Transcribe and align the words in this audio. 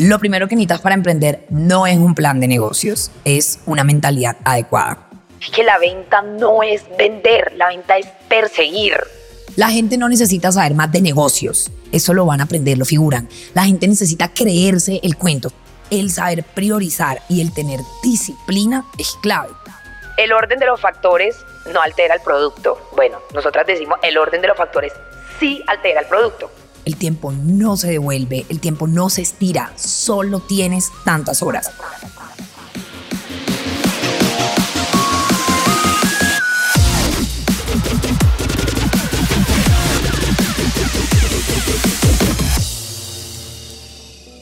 Lo 0.00 0.18
primero 0.18 0.48
que 0.48 0.56
necesitas 0.56 0.80
para 0.80 0.94
emprender 0.94 1.44
no 1.50 1.86
es 1.86 1.96
un 1.96 2.14
plan 2.14 2.40
de 2.40 2.48
negocios, 2.48 3.10
es 3.24 3.60
una 3.66 3.84
mentalidad 3.84 4.36
adecuada. 4.44 5.08
Es 5.40 5.50
que 5.50 5.62
la 5.62 5.78
venta 5.78 6.22
no 6.22 6.62
es 6.62 6.84
vender, 6.96 7.52
la 7.56 7.68
venta 7.68 7.98
es 7.98 8.06
perseguir. 8.28 8.96
La 9.56 9.68
gente 9.68 9.96
no 9.98 10.08
necesita 10.08 10.50
saber 10.50 10.74
más 10.74 10.90
de 10.90 11.00
negocios, 11.00 11.70
eso 11.92 12.14
lo 12.14 12.26
van 12.26 12.40
a 12.40 12.44
aprender, 12.44 12.78
lo 12.78 12.84
figuran. 12.84 13.28
La 13.54 13.64
gente 13.64 13.86
necesita 13.86 14.28
creerse 14.28 15.00
el 15.02 15.16
cuento. 15.16 15.52
El 15.90 16.10
saber 16.10 16.42
priorizar 16.42 17.20
y 17.28 17.40
el 17.40 17.52
tener 17.52 17.80
disciplina 18.02 18.84
es 18.98 19.16
clave. 19.22 19.50
El 20.16 20.32
orden 20.32 20.58
de 20.58 20.66
los 20.66 20.80
factores 20.80 21.36
no 21.72 21.80
altera 21.80 22.14
el 22.14 22.20
producto. 22.22 22.78
Bueno, 22.96 23.18
nosotras 23.34 23.66
decimos 23.66 23.98
el 24.02 24.16
orden 24.16 24.40
de 24.40 24.48
los 24.48 24.56
factores 24.56 24.92
sí 25.38 25.62
altera 25.66 26.00
el 26.00 26.06
producto. 26.06 26.50
El 26.84 26.96
tiempo 26.96 27.32
no 27.32 27.78
se 27.78 27.90
devuelve, 27.92 28.44
el 28.50 28.60
tiempo 28.60 28.86
no 28.86 29.08
se 29.08 29.22
estira, 29.22 29.72
solo 29.76 30.40
tienes 30.40 30.90
tantas 31.04 31.42
horas. 31.42 31.70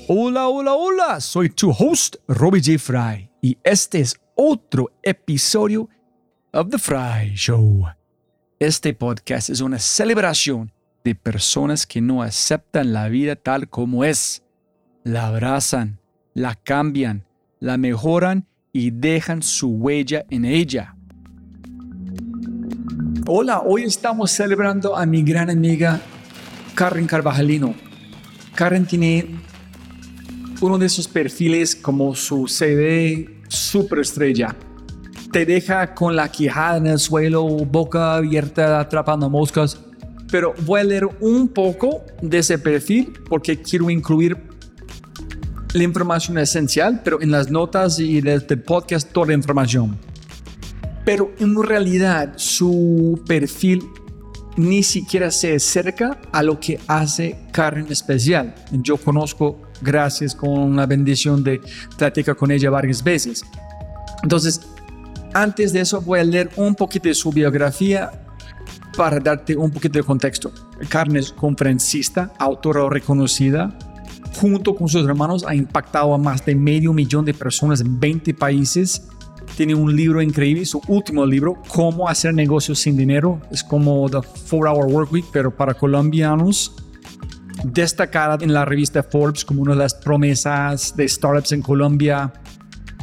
Hola, 0.09 0.48
hola, 0.48 0.74
hola, 0.74 1.20
soy 1.20 1.48
tu 1.48 1.70
host, 1.70 2.16
Robbie 2.27 2.61
J. 2.61 2.78
Fry, 2.78 3.30
y 3.41 3.56
este 3.62 4.00
es 4.00 4.16
otro 4.34 4.91
episodio 5.05 5.88
of 6.52 6.70
The 6.70 6.78
Fry 6.78 7.34
Show. 7.36 7.84
Este 8.59 8.95
podcast 8.95 9.48
es 9.50 9.61
una 9.61 9.78
celebración 9.78 10.71
de 11.05 11.15
personas 11.15 11.87
que 11.87 12.01
no 12.01 12.23
aceptan 12.23 12.92
la 12.92 13.09
vida 13.09 13.37
tal 13.37 13.69
como 13.69 14.05
es. 14.05 14.42
La 15.05 15.27
abrazan, 15.27 15.98
la 16.34 16.55
cambian, 16.55 17.27
la 17.59 17.77
mejoran 17.77 18.47
y 18.72 18.91
dejan 18.91 19.42
su 19.42 19.70
huella 19.70 20.25
en 20.31 20.44
ella. 20.44 20.97
Hola, 23.27 23.61
hoy 23.61 23.84
estamos 23.84 24.31
celebrando 24.31 24.97
a 24.97 25.06
mi 25.06 25.22
gran 25.22 25.50
amiga 25.50 26.00
Karen 26.75 27.06
Carvajalino. 27.06 27.75
Karen 28.55 28.87
tiene 28.87 29.41
uno 30.61 30.78
de 30.78 30.87
esos 30.87 31.09
perfiles 31.09 31.75
como 31.75 32.14
su 32.14 32.47
CD 32.47 33.41
superestrella. 33.48 34.55
Te 35.33 35.47
deja 35.47 35.94
con 35.94 36.14
la 36.14 36.31
quijada 36.31 36.77
en 36.77 36.87
el 36.87 36.98
suelo, 36.98 37.47
boca 37.47 38.14
abierta, 38.14 38.78
atrapando 38.78 39.31
moscas 39.31 39.81
pero 40.33 40.55
voy 40.64 40.80
a 40.80 40.84
leer 40.84 41.06
un 41.20 41.47
poco 41.47 42.06
de 42.22 42.38
ese 42.38 42.58
perfil 42.58 43.12
porque 43.28 43.61
quiero 43.61 43.91
incluir 43.91 44.38
la 45.75 45.83
información 45.83 46.38
esencial, 46.38 47.02
pero 47.05 47.20
en 47.20 47.30
las 47.30 47.50
notas 47.50 47.98
y 47.98 48.22
desde 48.22 48.55
el 48.55 48.62
podcast 48.62 49.12
toda 49.12 49.27
la 49.27 49.34
información. 49.34 49.98
Pero 51.05 51.33
en 51.38 51.62
realidad 51.62 52.33
su 52.36 53.22
perfil 53.27 53.83
ni 54.56 54.83
siquiera 54.83 55.30
se 55.30 55.56
acerca 55.56 56.19
a 56.33 56.42
lo 56.42 56.58
que 56.58 56.80
hace 56.86 57.38
Karen 57.53 57.88
especial. 57.91 58.55
Yo 58.70 58.97
conozco, 58.97 59.60
gracias 59.83 60.34
con 60.34 60.77
la 60.77 60.86
bendición 60.86 61.44
de 61.44 61.60
platicar 61.98 62.36
con 62.36 62.50
ella 62.50 62.70
varias 62.70 63.05
veces. 63.05 63.42
Entonces, 64.22 64.62
antes 65.34 65.75
de 65.75 65.80
eso 65.80 66.00
voy 66.00 66.20
a 66.20 66.25
leer 66.25 66.48
un 66.56 66.75
poquito 66.75 67.08
de 67.08 67.14
su 67.14 67.30
biografía 67.30 68.10
para 68.96 69.18
darte 69.20 69.56
un 69.56 69.70
poquito 69.70 69.98
de 69.98 70.04
contexto, 70.04 70.52
Karen 70.88 71.16
es 71.16 71.32
conferencista, 71.32 72.32
autora 72.38 72.88
reconocida. 72.88 73.76
Junto 74.40 74.74
con 74.74 74.88
sus 74.88 75.06
hermanos 75.06 75.44
ha 75.46 75.54
impactado 75.54 76.14
a 76.14 76.18
más 76.18 76.44
de 76.44 76.54
medio 76.54 76.92
millón 76.92 77.24
de 77.24 77.34
personas 77.34 77.80
en 77.80 77.98
20 78.00 78.34
países. 78.34 79.08
Tiene 79.56 79.75
un 79.75 79.94
libro 79.94 80.22
increíble, 80.22 80.64
su 80.64 80.81
último 80.88 81.26
libro, 81.26 81.60
Cómo 81.69 82.08
hacer 82.08 82.32
negocios 82.32 82.78
sin 82.78 82.97
dinero. 82.97 83.41
Es 83.50 83.62
como 83.62 84.08
The 84.08 84.19
4-Hour 84.19 84.86
Workweek, 84.86 85.26
pero 85.32 85.54
para 85.54 85.75
colombianos. 85.75 86.75
Destacada 87.64 88.38
en 88.41 88.52
la 88.52 88.64
revista 88.64 89.02
Forbes 89.02 89.44
como 89.44 89.62
una 89.62 89.72
de 89.72 89.78
las 89.78 89.94
promesas 89.94 90.97
de 90.97 91.06
startups 91.06 91.52
en 91.52 91.62
Colombia. 91.62 92.32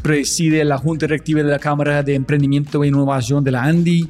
Preside 0.01 0.65
la 0.65 0.77
junta 0.77 1.05
directiva 1.05 1.43
de 1.43 1.49
la 1.49 1.59
Cámara 1.59 2.01
de 2.03 2.15
Emprendimiento 2.15 2.83
e 2.83 2.87
Innovación 2.87 3.43
de 3.43 3.51
la 3.51 3.63
ANDI 3.63 4.09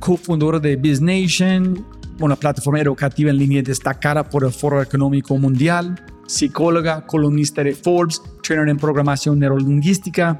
cofundador 0.00 0.60
de 0.60 0.74
BizNation, 0.76 1.86
una 2.18 2.34
plataforma 2.34 2.80
educativa 2.80 3.30
en 3.30 3.36
línea 3.36 3.62
destacada 3.62 4.28
por 4.28 4.44
el 4.44 4.52
Foro 4.52 4.82
Económico 4.82 5.38
Mundial, 5.38 6.02
psicóloga, 6.26 7.06
columnista 7.06 7.62
de 7.62 7.74
Forbes, 7.74 8.20
trainer 8.42 8.68
en 8.68 8.76
programación 8.76 9.38
neurolingüística. 9.38 10.38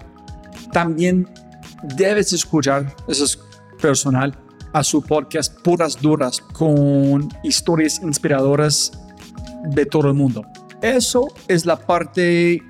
También 0.72 1.28
debes 1.96 2.32
escuchar, 2.32 2.94
eso 3.06 3.24
es 3.24 3.38
personal, 3.80 4.36
a 4.72 4.82
su 4.82 5.02
podcast 5.02 5.60
Puras 5.62 6.00
Duras 6.00 6.40
con 6.40 7.28
historias 7.42 8.00
inspiradoras 8.02 8.92
de 9.74 9.86
todo 9.86 10.08
el 10.08 10.14
mundo. 10.14 10.44
Eso 10.82 11.28
es 11.48 11.66
la 11.66 11.76
parte 11.76 12.62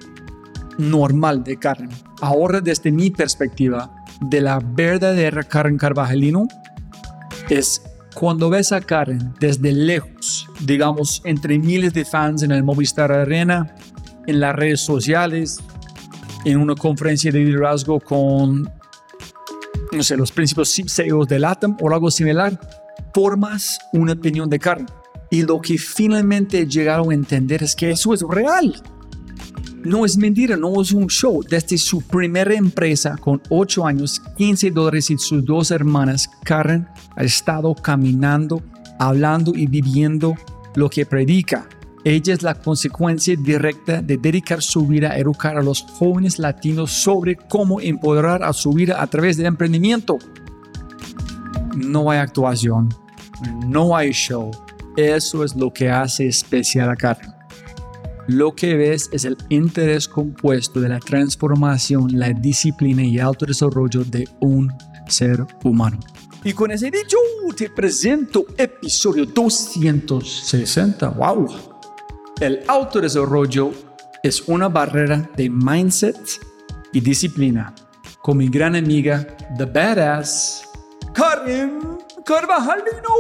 normal 0.79 1.45
de 1.45 1.57
Karen. 1.57 1.91
Ahora, 2.21 2.61
desde 2.61 2.91
mi 2.91 3.11
perspectiva, 3.11 3.95
de 4.21 4.41
la 4.41 4.61
verdadera 4.63 5.43
Karen 5.43 5.79
Carvajalino, 5.79 6.47
es 7.51 7.83
cuando 8.15 8.49
ves 8.49 8.73
a 8.73 8.81
Karen 8.81 9.35
desde 9.41 9.73
lejos, 9.73 10.49
digamos, 10.61 11.21
entre 11.25 11.59
miles 11.59 11.93
de 11.93 12.05
fans 12.05 12.43
en 12.43 12.53
el 12.53 12.63
Movistar 12.63 13.13
Arena, 13.13 13.75
en 14.27 14.41
las 14.41 14.55
redes 14.55 14.81
sociales, 14.81 15.59
en 16.45 16.59
una 16.59 16.75
conferencia 16.75 17.31
de 17.31 17.41
liderazgo 17.41 18.01
con, 18.01 18.71
no 19.93 20.03
sé, 20.03 20.17
los 20.17 20.33
principales 20.33 20.81
CEOs 20.87 21.29
del 21.29 21.45
ATOM 21.45 21.77
o 21.81 21.93
algo 21.93 22.11
similar, 22.11 22.59
formas 23.13 23.79
una 23.93 24.13
opinión 24.13 24.49
de 24.49 24.59
Karen. 24.59 24.87
Y 25.31 25.43
lo 25.43 25.61
que 25.61 25.79
finalmente 25.79 26.67
llegaron 26.67 27.11
a 27.11 27.15
entender 27.15 27.63
es 27.63 27.77
que 27.77 27.91
eso 27.91 28.15
es 28.15 28.23
real. 28.23 28.83
No 29.85 30.05
es 30.05 30.19
mentira, 30.19 30.57
no 30.57 30.81
es 30.83 30.93
un 30.93 31.07
show. 31.07 31.43
Desde 31.43 31.79
su 31.79 32.03
primera 32.03 32.55
empresa 32.55 33.17
con 33.17 33.41
8 33.49 33.87
años, 33.87 34.21
15 34.37 34.71
dólares 34.71 35.11
y 35.11 35.17
sus 35.17 35.43
dos 35.45 35.71
hermanas, 35.71 36.31
Karen 36.45 36.87
ha 37.17 37.25
estado 37.25 37.75
caminando, 37.75 38.63
hablando 38.99 39.53
y 39.55 39.67
viviendo 39.67 40.35
lo 40.75 40.91
que 40.91 41.07
predica. 41.07 41.67
Ella 42.05 42.35
es 42.35 42.43
la 42.43 42.55
consecuencia 42.55 43.37
directa 43.37 44.03
de 44.03 44.19
dedicar 44.19 44.63
su 44.63 44.87
vida 44.87 45.13
a 45.13 45.19
educar 45.19 45.57
a 45.57 45.63
los 45.63 45.83
jóvenes 45.83 46.39
latinos 46.39 46.91
sobre 46.91 47.37
cómo 47.37 47.81
empoderar 47.81 48.43
a 48.43 48.53
su 48.53 48.73
vida 48.73 49.03
a 49.03 49.07
través 49.07 49.39
del 49.39 49.47
emprendimiento. 49.47 50.19
No 51.75 52.11
hay 52.11 52.19
actuación, 52.19 52.89
no 53.67 53.97
hay 53.97 54.13
show. 54.13 54.51
Eso 54.97 55.43
es 55.43 55.57
lo 55.57 55.73
que 55.73 55.89
hace 55.89 56.27
especial 56.27 56.91
a 56.91 56.97
Karen 56.97 57.40
lo 58.31 58.55
que 58.55 58.77
ves 58.77 59.11
es 59.13 59.25
el 59.25 59.37
interés 59.49 60.07
compuesto 60.07 60.81
de 60.81 60.89
la 60.89 61.01
transformación, 61.01 62.19
la 62.19 62.31
disciplina 62.31 63.03
y 63.03 63.19
autodesarrollo 63.19 64.05
de 64.05 64.29
un 64.41 64.73
ser 65.09 65.45
humano. 65.65 65.99
Y 66.45 66.53
con 66.53 66.71
ese 66.71 66.91
dicho, 66.91 67.17
te 67.57 67.69
presento 67.71 68.47
episodio 68.57 69.27
260. 69.27 71.09
¡Wow! 71.11 71.49
El 72.41 72.61
autodesarrollo 72.69 73.73
es 74.23 74.43
una 74.47 74.69
barrera 74.69 75.29
de 75.37 75.51
mindset 75.51 76.17
y 76.93 77.01
disciplina. 77.01 77.75
Con 78.23 78.37
mi 78.37 78.49
gran 78.49 78.77
amiga, 78.77 79.27
The 79.59 79.65
Badass, 79.65 80.69
Karen 81.13 81.99
Carvajalino. 82.25 83.11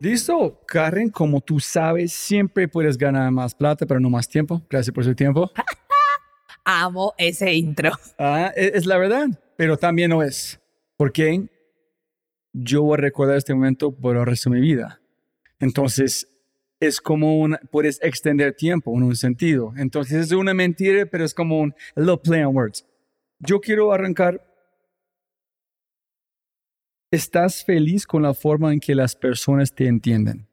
Listo, 0.00 0.60
Karen, 0.66 1.10
como 1.10 1.40
tú 1.40 1.58
sabes, 1.58 2.12
siempre 2.12 2.68
puedes 2.68 2.96
ganar 2.96 3.30
más 3.32 3.54
plata, 3.54 3.84
pero 3.84 3.98
no 3.98 4.08
más 4.08 4.28
tiempo. 4.28 4.62
Gracias 4.70 4.94
por 4.94 5.04
su 5.04 5.14
tiempo. 5.14 5.50
Amo 6.64 7.14
ese 7.18 7.52
intro. 7.54 7.90
Ah, 8.18 8.52
e, 8.54 8.72
es, 8.74 8.86
la 8.86 8.96
verdad, 8.96 9.26
pero 9.56 9.76
también 9.76 10.10
no 10.10 10.22
es. 10.22 10.60
Porque 10.96 11.48
yo 12.52 12.82
voy 12.82 12.94
a 12.94 13.00
recordar 13.00 13.36
este 13.36 13.54
momento 13.54 13.90
por 13.90 14.16
el 14.16 14.24
resto 14.24 14.50
de 14.50 14.56
mi 14.56 14.62
vida. 14.62 15.00
Entonces, 15.58 16.28
es 16.78 17.00
como 17.00 17.40
un, 17.40 17.56
puedes 17.72 17.98
extender 18.02 18.54
tiempo 18.54 18.96
en 18.96 19.02
un 19.02 19.16
sentido. 19.16 19.72
Entonces, 19.76 20.26
es 20.26 20.32
una 20.32 20.54
mentira, 20.54 21.06
pero 21.06 21.24
es 21.24 21.34
como 21.34 21.58
un 21.58 21.74
little 21.96 22.18
play 22.18 22.42
on 22.44 22.54
words. 22.54 22.86
Yo 23.40 23.60
quiero 23.60 23.92
arrancar 23.92 24.47
¿Estás 27.10 27.64
feliz 27.64 28.06
con 28.06 28.22
la 28.22 28.34
forma 28.34 28.72
en 28.72 28.80
que 28.80 28.94
las 28.94 29.16
personas 29.16 29.74
te 29.74 29.86
entienden? 29.86 30.48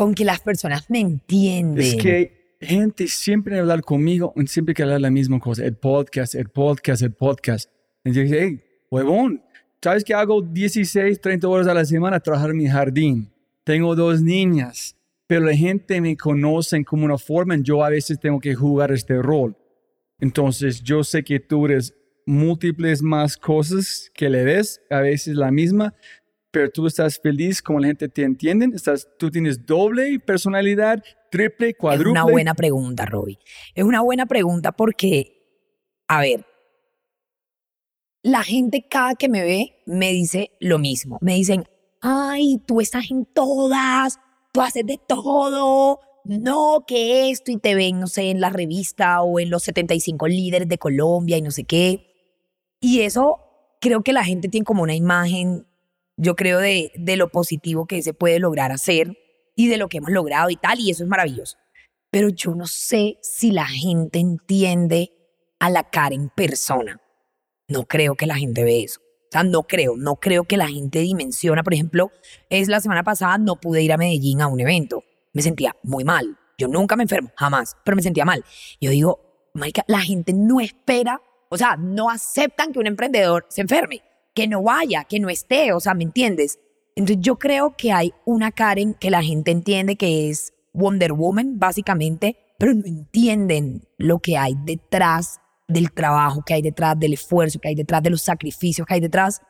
con 0.00 0.14
que 0.14 0.24
las 0.24 0.40
personas 0.40 0.88
me 0.88 1.00
entienden. 1.00 1.84
Es 1.84 1.96
que 1.96 2.56
gente 2.60 3.06
siempre 3.08 3.58
hablar 3.58 3.82
conmigo, 3.82 4.32
siempre 4.46 4.74
que 4.74 4.82
hablar 4.82 5.00
la 5.00 5.10
misma 5.10 5.38
cosa, 5.38 5.64
el 5.64 5.76
podcast, 5.76 6.34
el 6.34 6.48
podcast, 6.48 7.02
el 7.02 7.12
podcast. 7.12 7.70
Dije, 8.04 8.38
hey, 8.40 8.60
huevón, 8.90 9.42
¿sabes 9.82 10.04
que 10.04 10.14
hago 10.14 10.40
16, 10.40 11.20
30 11.20 11.48
horas 11.48 11.66
a 11.66 11.74
la 11.74 11.84
semana 11.84 12.20
trabajar 12.20 12.50
en 12.50 12.56
mi 12.56 12.66
jardín? 12.66 13.30
Tengo 13.64 13.94
dos 13.94 14.22
niñas, 14.22 14.96
pero 15.26 15.42
la 15.42 15.54
gente 15.54 16.00
me 16.00 16.16
conoce 16.16 16.82
como 16.84 17.04
una 17.04 17.18
forma, 17.18 17.56
y 17.56 17.62
yo 17.62 17.84
a 17.84 17.90
veces 17.90 18.18
tengo 18.18 18.40
que 18.40 18.54
jugar 18.54 18.92
este 18.92 19.20
rol. 19.20 19.56
Entonces, 20.18 20.82
yo 20.82 21.04
sé 21.04 21.22
que 21.22 21.40
tú 21.40 21.66
eres 21.66 21.94
múltiples 22.30 23.02
más 23.02 23.36
cosas 23.36 24.10
que 24.14 24.30
le 24.30 24.44
ves, 24.44 24.80
a 24.88 25.00
veces 25.00 25.34
la 25.34 25.50
misma, 25.50 25.94
pero 26.50 26.70
tú 26.70 26.86
estás 26.86 27.20
feliz 27.20 27.60
como 27.60 27.80
la 27.80 27.88
gente 27.88 28.08
te 28.08 28.22
entiende, 28.22 28.68
estás, 28.74 29.08
tú 29.18 29.30
tienes 29.30 29.66
doble 29.66 30.18
personalidad, 30.20 31.02
triple, 31.30 31.74
cuádruple. 31.74 32.18
Es 32.18 32.24
una 32.24 32.30
buena 32.30 32.54
pregunta, 32.54 33.04
Robbie. 33.06 33.38
Es 33.74 33.84
una 33.84 34.00
buena 34.00 34.26
pregunta 34.26 34.72
porque, 34.72 35.66
a 36.08 36.20
ver, 36.20 36.46
la 38.22 38.42
gente 38.42 38.86
cada 38.88 39.14
que 39.14 39.28
me 39.28 39.42
ve 39.42 39.82
me 39.86 40.12
dice 40.12 40.52
lo 40.60 40.78
mismo. 40.78 41.18
Me 41.20 41.34
dicen, 41.34 41.64
ay, 42.00 42.60
tú 42.66 42.80
estás 42.80 43.10
en 43.10 43.26
todas, 43.26 44.18
tú 44.52 44.60
haces 44.60 44.86
de 44.86 45.00
todo, 45.06 46.00
no, 46.24 46.84
que 46.86 47.30
esto, 47.30 47.50
y 47.50 47.58
te 47.58 47.74
ven, 47.74 47.98
no 47.98 48.06
sé, 48.06 48.30
en 48.30 48.40
la 48.40 48.50
revista 48.50 49.22
o 49.22 49.40
en 49.40 49.50
los 49.50 49.64
75 49.64 50.28
líderes 50.28 50.68
de 50.68 50.78
Colombia 50.78 51.36
y 51.36 51.42
no 51.42 51.50
sé 51.50 51.64
qué. 51.64 52.09
Y 52.80 53.02
eso 53.02 53.40
creo 53.80 54.02
que 54.02 54.12
la 54.12 54.24
gente 54.24 54.48
tiene 54.48 54.64
como 54.64 54.82
una 54.82 54.94
imagen, 54.94 55.66
yo 56.16 56.36
creo, 56.36 56.58
de, 56.58 56.92
de 56.96 57.16
lo 57.16 57.30
positivo 57.30 57.86
que 57.86 58.02
se 58.02 58.14
puede 58.14 58.38
lograr 58.38 58.72
hacer 58.72 59.16
y 59.54 59.68
de 59.68 59.76
lo 59.76 59.88
que 59.88 59.98
hemos 59.98 60.10
logrado 60.10 60.50
y 60.50 60.56
tal, 60.56 60.80
y 60.80 60.90
eso 60.90 61.04
es 61.04 61.08
maravilloso. 61.08 61.58
Pero 62.10 62.28
yo 62.28 62.54
no 62.54 62.66
sé 62.66 63.18
si 63.22 63.52
la 63.52 63.66
gente 63.66 64.18
entiende 64.18 65.12
a 65.58 65.70
la 65.70 65.84
cara 65.88 66.14
en 66.14 66.28
persona. 66.30 67.00
No 67.68 67.86
creo 67.86 68.16
que 68.16 68.26
la 68.26 68.34
gente 68.36 68.64
ve 68.64 68.82
eso. 68.82 69.00
O 69.00 69.32
sea, 69.32 69.44
no 69.44 69.62
creo, 69.62 69.96
no 69.96 70.16
creo 70.16 70.42
que 70.42 70.56
la 70.56 70.66
gente 70.66 70.98
dimensiona. 70.98 71.62
Por 71.62 71.74
ejemplo, 71.74 72.10
es 72.48 72.66
la 72.66 72.80
semana 72.80 73.04
pasada 73.04 73.38
no 73.38 73.60
pude 73.60 73.80
ir 73.82 73.92
a 73.92 73.96
Medellín 73.96 74.40
a 74.40 74.48
un 74.48 74.58
evento. 74.58 75.04
Me 75.32 75.42
sentía 75.42 75.76
muy 75.84 76.02
mal. 76.02 76.36
Yo 76.58 76.66
nunca 76.66 76.96
me 76.96 77.04
enfermo, 77.04 77.30
jamás, 77.36 77.76
pero 77.84 77.94
me 77.94 78.02
sentía 78.02 78.24
mal. 78.24 78.44
Yo 78.80 78.90
digo, 78.90 79.20
marica, 79.54 79.84
la 79.86 80.00
gente 80.00 80.32
no 80.32 80.60
espera, 80.60 81.22
o 81.50 81.58
sea, 81.58 81.76
no 81.76 82.08
aceptan 82.08 82.72
que 82.72 82.78
un 82.78 82.86
emprendedor 82.86 83.44
se 83.48 83.60
enferme, 83.60 84.02
que 84.34 84.46
no 84.46 84.62
vaya, 84.62 85.04
que 85.04 85.20
no 85.20 85.28
esté, 85.28 85.72
o 85.72 85.80
sea, 85.80 85.94
¿me 85.94 86.04
entiendes? 86.04 86.58
Entonces 86.94 87.18
yo 87.20 87.38
creo 87.38 87.74
que 87.76 87.92
hay 87.92 88.14
una 88.24 88.52
Karen 88.52 88.94
que 88.94 89.10
la 89.10 89.22
gente 89.22 89.50
entiende 89.50 89.96
que 89.96 90.30
es 90.30 90.54
Wonder 90.72 91.12
Woman, 91.12 91.58
básicamente, 91.58 92.36
pero 92.58 92.72
no 92.72 92.86
entienden 92.86 93.82
lo 93.98 94.20
que 94.20 94.38
hay 94.38 94.54
detrás 94.64 95.40
del 95.66 95.92
trabajo 95.92 96.42
que 96.44 96.54
hay 96.54 96.62
detrás, 96.62 96.98
del 96.98 97.14
esfuerzo 97.14 97.58
que 97.58 97.68
hay 97.68 97.74
detrás, 97.74 98.02
de 98.02 98.10
los 98.10 98.22
sacrificios 98.22 98.86
que 98.86 98.94
hay 98.94 99.00
detrás, 99.00 99.40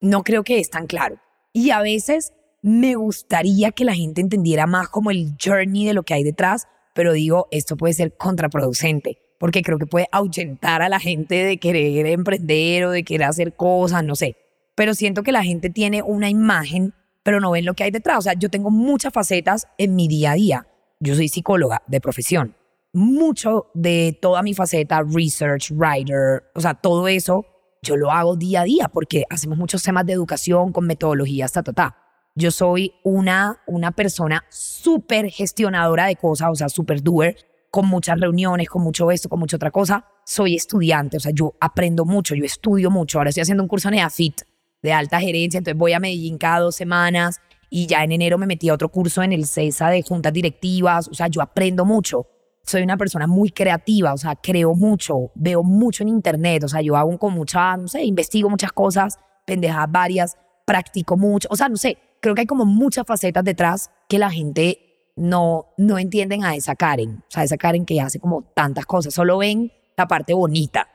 no 0.00 0.22
creo 0.22 0.44
que 0.44 0.58
es 0.58 0.70
tan 0.70 0.86
claro. 0.86 1.18
Y 1.52 1.70
a 1.70 1.80
veces 1.80 2.32
me 2.62 2.94
gustaría 2.94 3.72
que 3.72 3.84
la 3.84 3.94
gente 3.94 4.20
entendiera 4.20 4.66
más 4.66 4.88
como 4.88 5.10
el 5.10 5.34
journey 5.42 5.86
de 5.86 5.94
lo 5.94 6.04
que 6.04 6.14
hay 6.14 6.22
detrás, 6.22 6.66
pero 6.94 7.12
digo, 7.12 7.48
esto 7.50 7.76
puede 7.76 7.94
ser 7.94 8.16
contraproducente, 8.16 9.18
porque 9.44 9.60
creo 9.60 9.76
que 9.76 9.84
puede 9.84 10.08
ahuyentar 10.10 10.80
a 10.80 10.88
la 10.88 10.98
gente 10.98 11.44
de 11.44 11.58
querer 11.58 12.06
emprender 12.06 12.86
o 12.86 12.90
de 12.92 13.04
querer 13.04 13.28
hacer 13.28 13.52
cosas, 13.52 14.02
no 14.02 14.16
sé. 14.16 14.38
Pero 14.74 14.94
siento 14.94 15.22
que 15.22 15.32
la 15.32 15.44
gente 15.44 15.68
tiene 15.68 16.00
una 16.00 16.30
imagen, 16.30 16.94
pero 17.22 17.40
no 17.40 17.50
ven 17.50 17.66
lo 17.66 17.74
que 17.74 17.84
hay 17.84 17.90
detrás. 17.90 18.16
O 18.20 18.22
sea, 18.22 18.32
yo 18.32 18.48
tengo 18.48 18.70
muchas 18.70 19.12
facetas 19.12 19.68
en 19.76 19.96
mi 19.96 20.08
día 20.08 20.30
a 20.30 20.34
día. 20.36 20.66
Yo 20.98 21.14
soy 21.14 21.28
psicóloga 21.28 21.82
de 21.86 22.00
profesión 22.00 22.56
mucho 22.94 23.66
de 23.74 24.18
toda 24.18 24.42
mi 24.42 24.54
faceta, 24.54 25.02
research, 25.02 25.72
writer, 25.72 26.44
o 26.54 26.60
sea, 26.62 26.72
todo 26.72 27.06
eso, 27.06 27.44
yo 27.82 27.96
lo 27.96 28.10
hago 28.10 28.36
día 28.36 28.62
a 28.62 28.64
día 28.64 28.88
porque 28.88 29.24
hacemos 29.28 29.58
muchos 29.58 29.82
temas 29.82 30.06
de 30.06 30.14
educación 30.14 30.72
con 30.72 30.86
metodologías, 30.86 31.52
ta, 31.52 31.62
ta, 31.62 31.74
ta. 31.74 31.96
Yo 32.34 32.50
soy 32.50 32.94
una, 33.02 33.60
una 33.66 33.90
persona 33.90 34.42
súper 34.48 35.28
gestionadora 35.28 36.06
de 36.06 36.16
cosas, 36.16 36.48
o 36.50 36.54
sea, 36.54 36.70
súper 36.70 37.02
doer, 37.02 37.36
con 37.74 37.88
muchas 37.88 38.20
reuniones, 38.20 38.68
con 38.68 38.82
mucho 38.82 39.10
esto, 39.10 39.28
con 39.28 39.40
mucha 39.40 39.56
otra 39.56 39.72
cosa. 39.72 40.04
Soy 40.24 40.54
estudiante, 40.54 41.16
o 41.16 41.20
sea, 41.20 41.32
yo 41.34 41.54
aprendo 41.60 42.04
mucho, 42.04 42.36
yo 42.36 42.44
estudio 42.44 42.88
mucho. 42.88 43.18
Ahora 43.18 43.30
estoy 43.30 43.40
haciendo 43.40 43.64
un 43.64 43.68
curso 43.68 43.88
en 43.88 43.94
EAFIT 43.94 44.42
de 44.80 44.92
alta 44.92 45.18
gerencia, 45.18 45.58
entonces 45.58 45.76
voy 45.76 45.92
a 45.92 45.98
Medellín 45.98 46.38
cada 46.38 46.60
dos 46.60 46.76
semanas 46.76 47.40
y 47.70 47.88
ya 47.88 48.04
en 48.04 48.12
enero 48.12 48.38
me 48.38 48.46
metí 48.46 48.68
a 48.68 48.74
otro 48.74 48.90
curso 48.90 49.24
en 49.24 49.32
el 49.32 49.44
CESA 49.44 49.88
de 49.88 50.02
juntas 50.02 50.32
directivas, 50.32 51.08
o 51.08 51.14
sea, 51.14 51.26
yo 51.26 51.42
aprendo 51.42 51.84
mucho 51.84 52.28
soy 52.62 52.82
una 52.82 52.96
persona 52.96 53.26
muy 53.26 53.50
creativa, 53.50 54.14
o 54.14 54.18
sea, 54.18 54.36
creo 54.36 54.76
mucho, 54.76 55.32
veo 55.34 55.64
mucho 55.64 56.04
en 56.04 56.10
internet, 56.10 56.62
o 56.62 56.68
sea, 56.68 56.80
yo 56.80 56.96
hago 56.96 57.18
con 57.18 57.34
mucha, 57.34 57.76
no 57.76 57.88
sé, 57.88 58.04
investigo 58.04 58.48
muchas 58.48 58.72
cosas, 58.72 59.18
pendejas 59.44 59.90
varias, 59.90 60.36
practico 60.64 61.16
mucho, 61.16 61.48
o 61.50 61.56
sea, 61.56 61.68
no 61.68 61.76
sé, 61.76 61.98
creo 62.20 62.36
que 62.36 62.42
hay 62.42 62.46
como 62.46 62.64
muchas 62.64 63.04
facetas 63.04 63.42
detrás 63.42 63.90
que 64.08 64.18
la 64.18 64.30
gente 64.30 64.83
no, 65.16 65.74
no 65.78 65.98
entienden 65.98 66.44
a 66.44 66.56
esa 66.56 66.74
Karen, 66.74 67.22
o 67.26 67.30
sea, 67.30 67.44
esa 67.44 67.56
Karen 67.56 67.84
que 67.84 68.00
hace 68.00 68.18
como 68.18 68.42
tantas 68.54 68.86
cosas, 68.86 69.14
solo 69.14 69.38
ven 69.38 69.72
la 69.96 70.08
parte 70.08 70.34
bonita, 70.34 70.88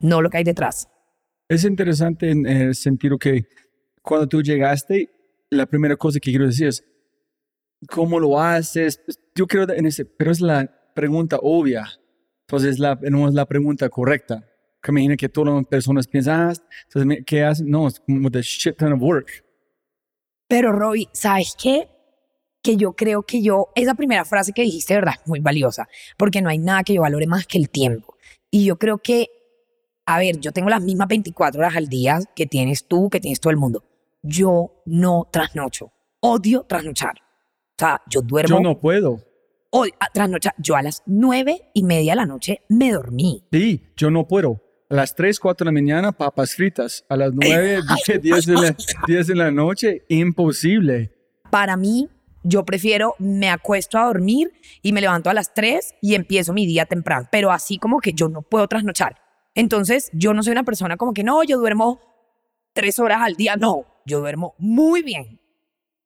no 0.00 0.22
lo 0.22 0.30
que 0.30 0.38
hay 0.38 0.44
detrás. 0.44 0.88
Es 1.48 1.64
interesante 1.64 2.30
en 2.30 2.46
el 2.46 2.74
sentido 2.74 3.18
que 3.18 3.46
cuando 4.02 4.26
tú 4.26 4.42
llegaste, 4.42 5.10
la 5.50 5.66
primera 5.66 5.96
cosa 5.96 6.18
que 6.18 6.30
quiero 6.30 6.46
decir 6.46 6.68
es, 6.68 6.84
¿cómo 7.88 8.18
lo 8.18 8.40
haces? 8.40 9.00
Yo 9.34 9.46
creo 9.46 9.68
en 9.68 9.86
ese, 9.86 10.04
pero 10.04 10.30
es 10.30 10.40
la 10.40 10.66
pregunta 10.94 11.38
obvia. 11.40 11.86
Entonces 12.48 12.78
la, 12.78 12.98
no 13.02 13.28
es 13.28 13.34
la 13.34 13.46
pregunta 13.46 13.88
correcta. 13.88 14.48
Que 14.82 14.92
me 14.92 15.00
imagino 15.00 15.16
que 15.16 15.28
todas 15.28 15.54
las 15.54 15.66
personas 15.66 16.06
piensan, 16.06 16.50
ah, 16.50 17.16
¿qué 17.26 17.42
hacen? 17.42 17.68
No, 17.68 17.88
es 17.88 18.00
como 18.00 18.30
the 18.30 18.40
shit 18.42 18.76
ton 18.76 18.92
of 18.92 19.02
work. 19.02 19.44
Pero 20.48 20.72
Robbie, 20.72 21.08
¿sabes 21.12 21.56
qué? 21.60 21.88
Que 22.66 22.76
yo 22.76 22.94
creo 22.94 23.22
que 23.22 23.42
yo, 23.42 23.68
esa 23.74 23.94
primera 23.94 24.24
frase 24.24 24.52
que 24.52 24.62
dijiste, 24.62 24.94
¿verdad? 24.94 25.14
Muy 25.24 25.40
valiosa, 25.40 25.88
porque 26.16 26.42
no 26.42 26.48
hay 26.48 26.58
nada 26.58 26.82
que 26.82 26.94
yo 26.94 27.02
valore 27.02 27.26
más 27.26 27.46
que 27.46 27.58
el 27.58 27.70
tiempo. 27.70 28.16
Y 28.50 28.64
yo 28.64 28.76
creo 28.76 28.98
que, 28.98 29.28
a 30.04 30.18
ver, 30.18 30.40
yo 30.40 30.52
tengo 30.52 30.68
las 30.68 30.82
mismas 30.82 31.08
24 31.08 31.60
horas 31.60 31.76
al 31.76 31.88
día 31.88 32.18
que 32.34 32.46
tienes 32.46 32.86
tú, 32.86 33.08
que 33.08 33.20
tienes 33.20 33.40
todo 33.40 33.50
el 33.50 33.56
mundo. 33.56 33.84
Yo 34.22 34.82
no 34.84 35.28
trasnocho. 35.30 35.92
Odio 36.20 36.64
trasnochar. 36.64 37.14
O 37.18 37.78
sea, 37.78 38.02
yo 38.08 38.22
duermo. 38.22 38.56
Yo 38.56 38.62
no 38.62 38.80
puedo 38.80 39.20
hoy, 39.70 39.92
tras 40.12 40.28
noche, 40.28 40.50
yo 40.58 40.76
a 40.76 40.82
las 40.82 41.02
nueve 41.06 41.70
y 41.74 41.82
media 41.82 42.12
de 42.12 42.16
la 42.16 42.26
noche 42.26 42.62
me 42.68 42.92
dormí. 42.92 43.44
Sí, 43.52 43.82
yo 43.96 44.10
no 44.10 44.26
puedo. 44.26 44.62
A 44.88 44.94
las 44.94 45.14
3, 45.16 45.40
4 45.40 45.64
de 45.64 45.68
la 45.68 45.72
mañana, 45.72 46.12
papas 46.12 46.54
fritas. 46.54 47.04
A 47.08 47.16
las 47.16 47.32
9, 47.34 47.80
10 48.22 48.46
de, 48.46 48.54
la, 48.54 48.76
10 49.06 49.26
de 49.26 49.34
la 49.34 49.50
noche, 49.50 50.04
imposible. 50.08 51.12
Para 51.50 51.76
mí, 51.76 52.08
yo 52.46 52.64
prefiero, 52.64 53.14
me 53.18 53.50
acuesto 53.50 53.98
a 53.98 54.06
dormir 54.06 54.52
y 54.82 54.92
me 54.92 55.00
levanto 55.00 55.30
a 55.30 55.34
las 55.34 55.52
3 55.54 55.96
y 56.00 56.14
empiezo 56.14 56.52
mi 56.52 56.66
día 56.66 56.86
temprano. 56.86 57.28
Pero 57.30 57.50
así 57.50 57.78
como 57.78 58.00
que 58.00 58.12
yo 58.12 58.28
no 58.28 58.42
puedo 58.42 58.68
trasnochar. 58.68 59.16
Entonces, 59.54 60.10
yo 60.12 60.34
no 60.34 60.42
soy 60.42 60.52
una 60.52 60.64
persona 60.64 60.96
como 60.96 61.12
que 61.12 61.24
no, 61.24 61.42
yo 61.42 61.58
duermo 61.58 62.00
tres 62.72 62.98
horas 62.98 63.20
al 63.22 63.34
día. 63.34 63.56
No, 63.56 63.84
yo 64.04 64.20
duermo 64.20 64.54
muy 64.58 65.02
bien 65.02 65.40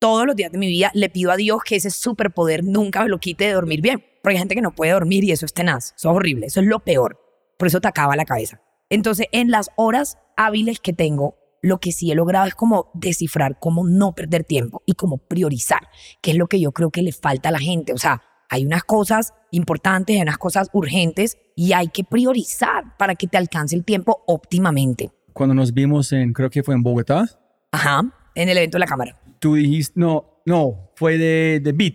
todos 0.01 0.27
los 0.27 0.35
días 0.35 0.51
de 0.51 0.59
mi 0.59 0.67
vida 0.67 0.91
le 0.95 1.11
pido 1.11 1.31
a 1.31 1.37
Dios 1.37 1.63
que 1.63 1.77
ese 1.77 1.91
superpoder 1.91 2.65
nunca 2.65 3.03
me 3.03 3.09
lo 3.09 3.19
quite 3.19 3.45
de 3.45 3.53
dormir 3.53 3.83
bien. 3.83 4.03
Porque 4.23 4.35
hay 4.35 4.39
gente 4.39 4.55
que 4.55 4.63
no 4.63 4.75
puede 4.75 4.93
dormir 4.93 5.23
y 5.25 5.31
eso 5.31 5.47
es 5.47 5.53
tenaz, 5.53 5.95
eso 5.97 6.11
es 6.11 6.17
horrible, 6.17 6.47
eso 6.47 6.61
es 6.61 6.67
lo 6.67 6.81
peor. 6.81 7.21
Por 7.59 7.69
eso 7.69 7.81
te 7.81 7.89
acaba 7.89 8.17
la 8.17 8.25
cabeza. 8.25 8.61
Entonces, 8.89 9.29
en 9.31 9.51
las 9.51 9.71
horas 9.77 10.19
hábiles 10.37 10.81
que 10.81 10.93
tengo, 10.93 11.37
lo 11.63 11.79
que 11.79 11.93
sí 11.93 12.11
he 12.11 12.15
logrado 12.15 12.47
es 12.47 12.55
como 12.55 12.91
descifrar 12.95 13.59
cómo 13.59 13.87
no 13.87 14.15
perder 14.15 14.45
tiempo 14.45 14.83
y 14.87 14.95
cómo 14.95 15.19
priorizar, 15.19 15.89
que 16.23 16.33
es 16.33 16.37
lo 16.37 16.47
que 16.47 16.61
yo 16.61 16.73
creo 16.73 16.91
que 16.91 17.03
le 17.03 17.13
falta 17.13 17.51
a 17.51 17.53
la 17.53 17.59
gente. 17.59 17.93
O 17.93 17.99
sea, 17.99 18.23
hay 18.49 18.65
unas 18.65 18.85
cosas 18.85 19.35
importantes, 19.51 20.17
hay 20.17 20.23
unas 20.23 20.39
cosas 20.39 20.69
urgentes 20.73 21.39
y 21.55 21.73
hay 21.73 21.89
que 21.89 22.05
priorizar 22.05 22.97
para 22.97 23.15
que 23.15 23.27
te 23.27 23.37
alcance 23.37 23.77
el 23.77 23.85
tiempo 23.85 24.23
óptimamente. 24.27 25.11
Cuando 25.33 25.55
nos 25.55 25.73
vimos 25.73 26.13
en, 26.13 26.33
creo 26.33 26.51
que 26.51 26.63
fue 26.63 26.75
en 26.75 26.83
Bogotá. 26.83 27.29
Ajá, 27.73 28.03
en 28.35 28.49
el 28.49 28.59
evento 28.59 28.77
de 28.77 28.81
la 28.81 28.87
cámara 28.87 29.21
tú 29.41 29.55
dijiste, 29.55 29.99
no, 29.99 30.43
no, 30.47 30.93
fue 30.95 31.19
de, 31.19 31.61
de 31.61 31.73
Beat. 31.73 31.95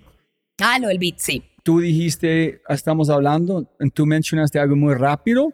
Ah, 0.60 0.77
lo 0.79 0.89
del 0.89 1.00
Beat, 1.00 1.19
sí. 1.19 1.43
Tú 1.63 1.79
dijiste, 1.79 2.62
estamos 2.67 3.10
hablando, 3.10 3.72
tú 3.93 4.05
mencionaste 4.05 4.60
algo 4.60 4.75
muy 4.75 4.93
rápido, 4.93 5.53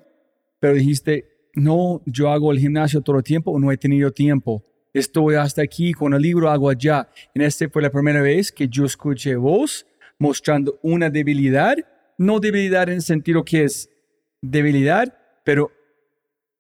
pero 0.60 0.74
dijiste, 0.74 1.31
no, 1.56 2.02
yo 2.06 2.30
hago 2.30 2.52
el 2.52 2.60
gimnasio 2.60 3.02
todo 3.02 3.18
el 3.18 3.24
tiempo, 3.24 3.58
no 3.60 3.72
he 3.72 3.78
tenido 3.78 4.12
tiempo. 4.12 4.64
Estoy 4.94 5.36
hasta 5.36 5.62
aquí 5.62 5.94
con 5.94 6.14
el 6.14 6.22
libro, 6.22 6.50
hago 6.50 6.70
allá. 6.70 7.10
En 7.34 7.42
este 7.42 7.70
fue 7.70 7.82
la 7.82 7.90
primera 7.90 8.22
vez 8.22 8.52
que 8.52 8.68
yo 8.68 8.86
escuché 8.86 9.36
voz 9.36 9.86
mostrando 10.18 10.80
una 10.84 11.10
debilidad, 11.10 11.76
no 12.18 12.40
debilidad 12.40 12.84
en 12.90 12.96
el 12.96 13.02
sentido 13.02 13.44
que 13.44 13.64
es 13.64 13.90
debilidad, 14.42 15.18
pero 15.44 15.72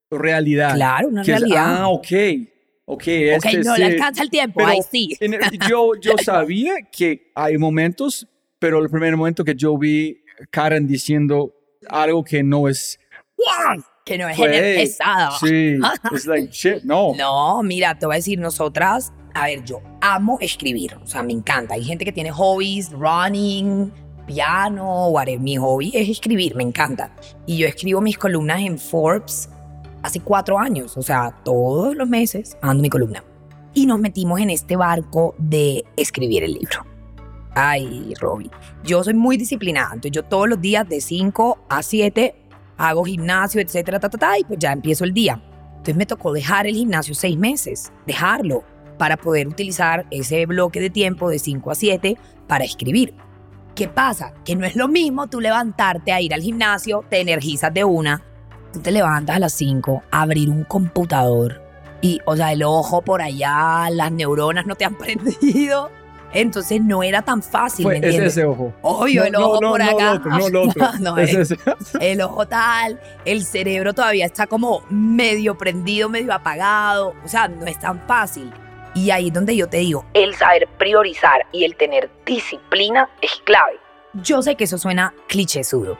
realidad. 0.09 0.75
Claro, 0.75 1.09
una 1.09 1.23
realidad. 1.23 1.81
ah, 1.81 1.89
ok 1.89 2.07
Ok, 2.93 3.07
este 3.07 3.59
ok, 3.59 3.65
no 3.65 3.75
sí. 3.75 3.81
le 3.81 3.85
alcanza 3.87 4.23
el 4.23 4.29
tiempo, 4.29 4.57
Pero 4.57 4.69
ahí 4.69 4.79
sí. 4.91 5.15
en 5.21 5.39
yo, 5.69 5.91
yo 5.95 6.13
sabía 6.23 6.73
que 6.91 7.31
hay 7.35 7.57
momentos, 7.57 8.27
pero 8.59 8.79
el 8.83 8.89
primer 8.89 9.15
momento 9.15 9.45
que 9.45 9.55
yo 9.55 9.77
vi 9.77 10.25
Karen 10.49 10.87
diciendo 10.87 11.55
algo 11.87 12.21
que 12.21 12.43
no 12.43 12.67
es... 12.67 12.99
Que 14.05 14.17
no 14.17 14.27
es 14.27 14.35
fue, 14.37 14.47
gener- 14.49 14.75
pesada. 14.75 15.31
Sí, 15.39 15.77
es 16.15 16.25
like, 16.25 16.51
shit, 16.51 16.83
no. 16.83 17.13
No, 17.15 17.61
mira, 17.63 17.97
te 17.97 18.05
voy 18.05 18.15
a 18.15 18.17
decir, 18.17 18.39
nosotras, 18.39 19.13
a 19.33 19.45
ver, 19.45 19.63
yo 19.63 19.81
amo 20.01 20.37
escribir, 20.41 20.95
o 21.01 21.07
sea, 21.07 21.23
me 21.23 21.33
encanta. 21.33 21.75
Hay 21.75 21.83
gente 21.83 22.03
que 22.05 22.11
tiene 22.11 22.31
hobbies, 22.31 22.91
running, 22.91 23.91
piano, 24.25 25.09
whatever. 25.09 25.39
Mi 25.39 25.57
hobby 25.57 25.91
es 25.93 26.09
escribir, 26.09 26.55
me 26.55 26.63
encanta. 26.63 27.15
Y 27.45 27.57
yo 27.57 27.67
escribo 27.67 28.01
mis 28.01 28.17
columnas 28.17 28.61
en 28.61 28.77
Forbes 28.79 29.49
hace 30.01 30.19
cuatro 30.19 30.57
años, 30.57 30.97
o 30.97 31.01
sea, 31.03 31.35
todos 31.43 31.95
los 31.95 32.09
meses 32.09 32.57
ando 32.61 32.81
mi 32.81 32.89
columna. 32.89 33.23
Y 33.73 33.85
nos 33.85 33.99
metimos 33.99 34.39
en 34.41 34.49
este 34.49 34.75
barco 34.75 35.35
de 35.37 35.85
escribir 35.95 36.43
el 36.43 36.53
libro. 36.53 36.85
Ay, 37.53 38.13
Robbie, 38.19 38.49
yo 38.83 39.03
soy 39.03 39.13
muy 39.13 39.37
disciplinada, 39.37 39.89
entonces 39.93 40.11
yo 40.11 40.23
todos 40.23 40.47
los 40.49 40.59
días 40.59 40.87
de 40.89 41.01
5 41.01 41.65
a 41.69 41.83
7 41.83 42.35
hago 42.87 43.03
gimnasio, 43.03 43.61
etcétera, 43.61 43.99
ta, 43.99 44.09
ta, 44.09 44.17
ta, 44.17 44.39
y 44.39 44.43
pues 44.43 44.59
ya 44.59 44.71
empiezo 44.71 45.03
el 45.03 45.13
día. 45.13 45.41
Entonces 45.69 45.95
me 45.95 46.05
tocó 46.05 46.33
dejar 46.33 46.67
el 46.67 46.75
gimnasio 46.75 47.13
seis 47.15 47.37
meses, 47.37 47.91
dejarlo, 48.05 48.63
para 48.97 49.17
poder 49.17 49.47
utilizar 49.47 50.05
ese 50.11 50.45
bloque 50.45 50.79
de 50.79 50.89
tiempo 50.89 51.29
de 51.29 51.39
5 51.39 51.71
a 51.71 51.75
7 51.75 52.17
para 52.47 52.65
escribir. 52.65 53.15
¿Qué 53.73 53.87
pasa? 53.87 54.33
Que 54.45 54.55
no 54.55 54.65
es 54.65 54.75
lo 54.75 54.87
mismo 54.87 55.27
tú 55.27 55.41
levantarte 55.41 56.11
a 56.11 56.21
ir 56.21 56.33
al 56.33 56.41
gimnasio, 56.41 57.03
te 57.09 57.19
energizas 57.19 57.73
de 57.73 57.83
una, 57.83 58.23
tú 58.71 58.79
te 58.79 58.91
levantas 58.91 59.37
a 59.37 59.39
las 59.39 59.53
5, 59.53 60.03
abrir 60.11 60.49
un 60.49 60.65
computador 60.65 61.61
y, 62.01 62.19
o 62.25 62.35
sea, 62.35 62.51
el 62.51 62.63
ojo 62.63 63.01
por 63.01 63.21
allá, 63.21 63.89
las 63.91 64.11
neuronas 64.11 64.65
no 64.65 64.75
te 64.75 64.85
han 64.85 64.95
prendido. 64.97 65.89
Entonces 66.33 66.81
no 66.81 67.03
era 67.03 67.21
tan 67.21 67.43
fácil, 67.43 67.83
Fue, 67.83 67.99
¿me 67.99 68.07
es 68.07 68.15
ese 68.15 68.45
ojo. 68.45 68.73
Obvio, 68.81 69.25
el 69.25 69.35
ojo 69.35 69.59
no, 69.61 69.69
por 69.71 69.79
no, 69.83 69.85
acá. 69.85 70.03
No, 70.03 70.11
otro, 70.13 70.31
no, 70.31 70.47
el 70.47 70.55
otro. 70.69 70.87
No, 70.99 71.17
es 71.17 71.53
el 71.99 72.21
ojo 72.21 72.47
tal, 72.47 72.99
el 73.25 73.43
cerebro 73.43 73.93
todavía 73.93 74.25
está 74.25 74.47
como 74.47 74.83
medio 74.89 75.57
prendido, 75.57 76.07
medio 76.07 76.33
apagado, 76.33 77.13
o 77.23 77.27
sea, 77.27 77.47
no 77.47 77.65
es 77.65 77.77
tan 77.79 77.99
fácil. 78.07 78.51
Y 78.93 79.09
ahí 79.11 79.27
es 79.27 79.33
donde 79.33 79.55
yo 79.55 79.67
te 79.69 79.77
digo, 79.77 80.05
El 80.13 80.35
saber 80.35 80.67
priorizar 80.77 81.45
y 81.51 81.63
el 81.63 81.75
tener 81.75 82.09
disciplina 82.25 83.09
es 83.21 83.31
clave. 83.45 83.79
yo 84.13 84.41
sé 84.41 84.55
que 84.55 84.65
eso 84.65 84.77
suena 84.77 85.13
clichésudo, 85.27 85.97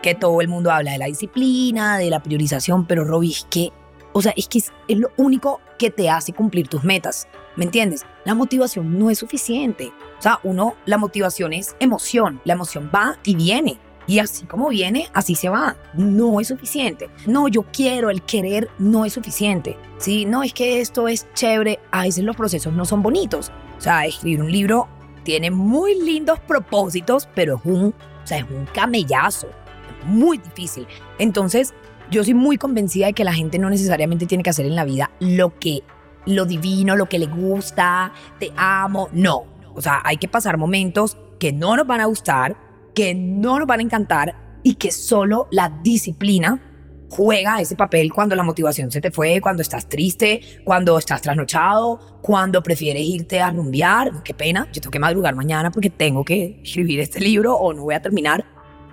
que 0.00 0.14
todo 0.14 0.40
el 0.40 0.48
mundo 0.48 0.70
habla 0.70 0.92
de 0.92 0.98
la 0.98 1.04
disciplina, 1.06 1.98
de 1.98 2.08
la 2.08 2.22
priorización, 2.22 2.86
pero 2.86 3.04
Robbie, 3.04 3.32
es 3.32 3.46
que, 3.50 3.70
o 4.14 4.22
sea, 4.22 4.32
es 4.36 4.48
que 4.48 4.58
es 4.58 4.72
lo 4.88 5.10
único 5.18 5.60
que 5.78 5.90
te 5.90 6.08
hace 6.08 6.32
cumplir 6.32 6.68
tus 6.68 6.82
metas, 6.82 7.28
¿me 7.56 7.64
entiendes? 7.64 8.04
La 8.24 8.34
motivación 8.34 8.98
no 8.98 9.10
es 9.10 9.18
suficiente. 9.18 9.92
O 10.18 10.22
sea, 10.22 10.40
uno, 10.42 10.74
la 10.86 10.98
motivación 10.98 11.52
es 11.52 11.76
emoción, 11.80 12.40
la 12.44 12.54
emoción 12.54 12.90
va 12.94 13.18
y 13.24 13.34
viene. 13.34 13.78
Y 14.06 14.18
así 14.18 14.44
como 14.44 14.68
viene, 14.68 15.08
así 15.14 15.34
se 15.34 15.48
va. 15.48 15.76
No 15.94 16.40
es 16.40 16.48
suficiente. 16.48 17.10
No, 17.26 17.48
yo 17.48 17.64
quiero, 17.72 18.10
el 18.10 18.22
querer 18.22 18.68
no 18.78 19.04
es 19.04 19.12
suficiente. 19.12 19.76
Sí, 19.98 20.24
no, 20.24 20.42
es 20.42 20.52
que 20.52 20.80
esto 20.80 21.06
es 21.06 21.26
chévere. 21.34 21.78
A 21.92 22.02
veces 22.02 22.24
los 22.24 22.36
procesos 22.36 22.72
no 22.72 22.84
son 22.84 23.02
bonitos. 23.02 23.52
O 23.78 23.80
sea, 23.80 24.04
escribir 24.06 24.42
un 24.42 24.50
libro 24.50 24.88
tiene 25.22 25.50
muy 25.50 26.00
lindos 26.00 26.40
propósitos, 26.40 27.28
pero 27.34 27.56
es 27.56 27.64
un, 27.64 27.94
o 28.22 28.26
sea, 28.26 28.38
es 28.38 28.50
un 28.50 28.66
camellazo. 28.66 29.46
Es 29.46 30.06
muy 30.06 30.38
difícil. 30.38 30.86
Entonces, 31.18 31.72
yo 32.10 32.24
soy 32.24 32.34
muy 32.34 32.58
convencida 32.58 33.06
de 33.06 33.12
que 33.12 33.22
la 33.22 33.32
gente 33.32 33.58
no 33.58 33.70
necesariamente 33.70 34.26
tiene 34.26 34.42
que 34.42 34.50
hacer 34.50 34.66
en 34.66 34.74
la 34.74 34.84
vida 34.84 35.12
lo 35.20 35.56
que, 35.58 35.84
lo 36.26 36.44
divino, 36.44 36.96
lo 36.96 37.06
que 37.06 37.18
le 37.18 37.26
gusta, 37.26 38.12
te 38.38 38.52
amo. 38.56 39.08
No. 39.12 39.44
O 39.74 39.80
sea, 39.80 40.00
hay 40.04 40.16
que 40.16 40.28
pasar 40.28 40.56
momentos 40.56 41.16
que 41.38 41.52
no 41.52 41.76
nos 41.76 41.86
van 41.86 42.00
a 42.00 42.06
gustar, 42.06 42.56
que 42.94 43.14
no 43.14 43.58
nos 43.58 43.66
van 43.66 43.80
a 43.80 43.82
encantar 43.82 44.60
y 44.62 44.74
que 44.74 44.90
solo 44.90 45.48
la 45.50 45.70
disciplina 45.82 46.60
juega 47.08 47.60
ese 47.60 47.74
papel 47.74 48.12
cuando 48.12 48.36
la 48.36 48.42
motivación 48.42 48.90
se 48.90 49.00
te 49.00 49.10
fue, 49.10 49.40
cuando 49.40 49.62
estás 49.62 49.88
triste, 49.88 50.40
cuando 50.64 50.96
estás 50.96 51.20
trasnochado, 51.20 52.20
cuando 52.22 52.62
prefieres 52.62 53.02
irte 53.02 53.40
a 53.40 53.50
rumbear. 53.50 54.22
Qué 54.22 54.32
pena, 54.32 54.68
yo 54.72 54.80
tengo 54.80 54.92
que 54.92 54.98
madrugar 54.98 55.34
mañana 55.34 55.70
porque 55.70 55.90
tengo 55.90 56.24
que 56.24 56.60
escribir 56.62 57.00
este 57.00 57.20
libro 57.20 57.54
o 57.56 57.72
no 57.72 57.82
voy 57.82 57.94
a 57.94 58.02
terminar. 58.02 58.44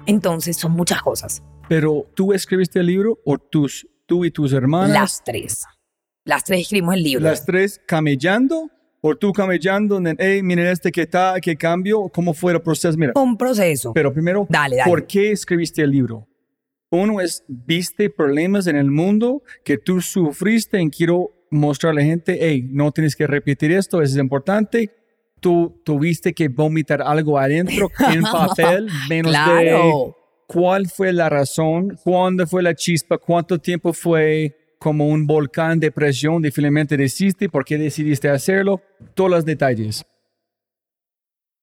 Entonces 0.05 0.57
son 0.57 0.71
muchas 0.71 1.01
cosas. 1.01 1.43
Pero 1.69 2.07
tú 2.15 2.33
escribiste 2.33 2.79
el 2.79 2.87
libro 2.87 3.19
o 3.25 3.37
tus, 3.37 3.87
tú 4.05 4.25
y 4.25 4.31
tus 4.31 4.53
hermanas, 4.53 4.89
Las 4.89 5.23
tres. 5.23 5.65
Las 6.27 6.43
tres 6.43 6.59
escribimos 6.61 6.95
el 6.95 7.03
libro. 7.03 7.23
las 7.23 7.45
tres 7.45 7.81
camellando 7.87 8.69
o 8.99 9.15
tú 9.15 9.31
camellando, 9.31 10.01
hey, 10.17 10.43
miren 10.43 10.67
este 10.67 10.91
que 10.91 11.03
está, 11.03 11.39
que 11.39 11.55
cambio, 11.55 12.09
cómo 12.09 12.33
fue 12.33 12.51
el 12.51 12.61
proceso, 12.61 12.97
mira. 12.97 13.13
Un 13.15 13.37
proceso. 13.37 13.93
Pero 13.93 14.11
primero, 14.11 14.45
Dale, 14.49 14.75
dale. 14.75 14.89
¿por 14.89 15.07
qué 15.07 15.31
escribiste 15.31 15.81
el 15.81 15.91
libro? 15.91 16.27
Uno 16.89 17.21
es, 17.21 17.45
viste 17.47 18.09
problemas 18.09 18.67
en 18.67 18.75
el 18.75 18.91
mundo 18.91 19.41
que 19.63 19.77
tú 19.77 20.01
sufriste 20.01 20.81
y 20.81 20.89
quiero 20.89 21.31
mostrarle 21.49 22.01
a 22.01 22.03
la 22.03 22.09
gente, 22.09 22.37
hey, 22.41 22.67
no 22.71 22.91
tienes 22.91 23.15
que 23.15 23.25
repetir 23.25 23.71
esto, 23.71 24.01
eso 24.01 24.15
es 24.15 24.19
importante. 24.19 24.91
Tú 25.39 25.81
tuviste 25.85 26.33
que 26.33 26.49
vomitar 26.49 27.01
algo 27.01 27.39
adentro 27.39 27.89
en 28.13 28.21
papel, 28.23 28.89
menos 29.07 29.31
de 29.31 29.37
claro. 29.37 30.17
cuál 30.45 30.87
fue 30.89 31.13
la 31.13 31.29
razón, 31.29 31.97
cuándo 32.03 32.45
fue 32.45 32.61
la 32.63 32.73
chispa, 32.75 33.17
cuánto 33.17 33.59
tiempo 33.59 33.93
fue 33.93 34.66
como 34.79 35.07
un 35.07 35.27
volcán 35.27 35.79
de 35.79 35.91
presión, 35.91 36.41
de 36.41 36.51
finalmente 36.51 36.97
decidiste, 36.97 37.49
por 37.49 37.65
qué 37.65 37.77
decidiste 37.77 38.29
hacerlo, 38.29 38.81
todos 39.13 39.29
los 39.29 39.45
detalles. 39.45 40.05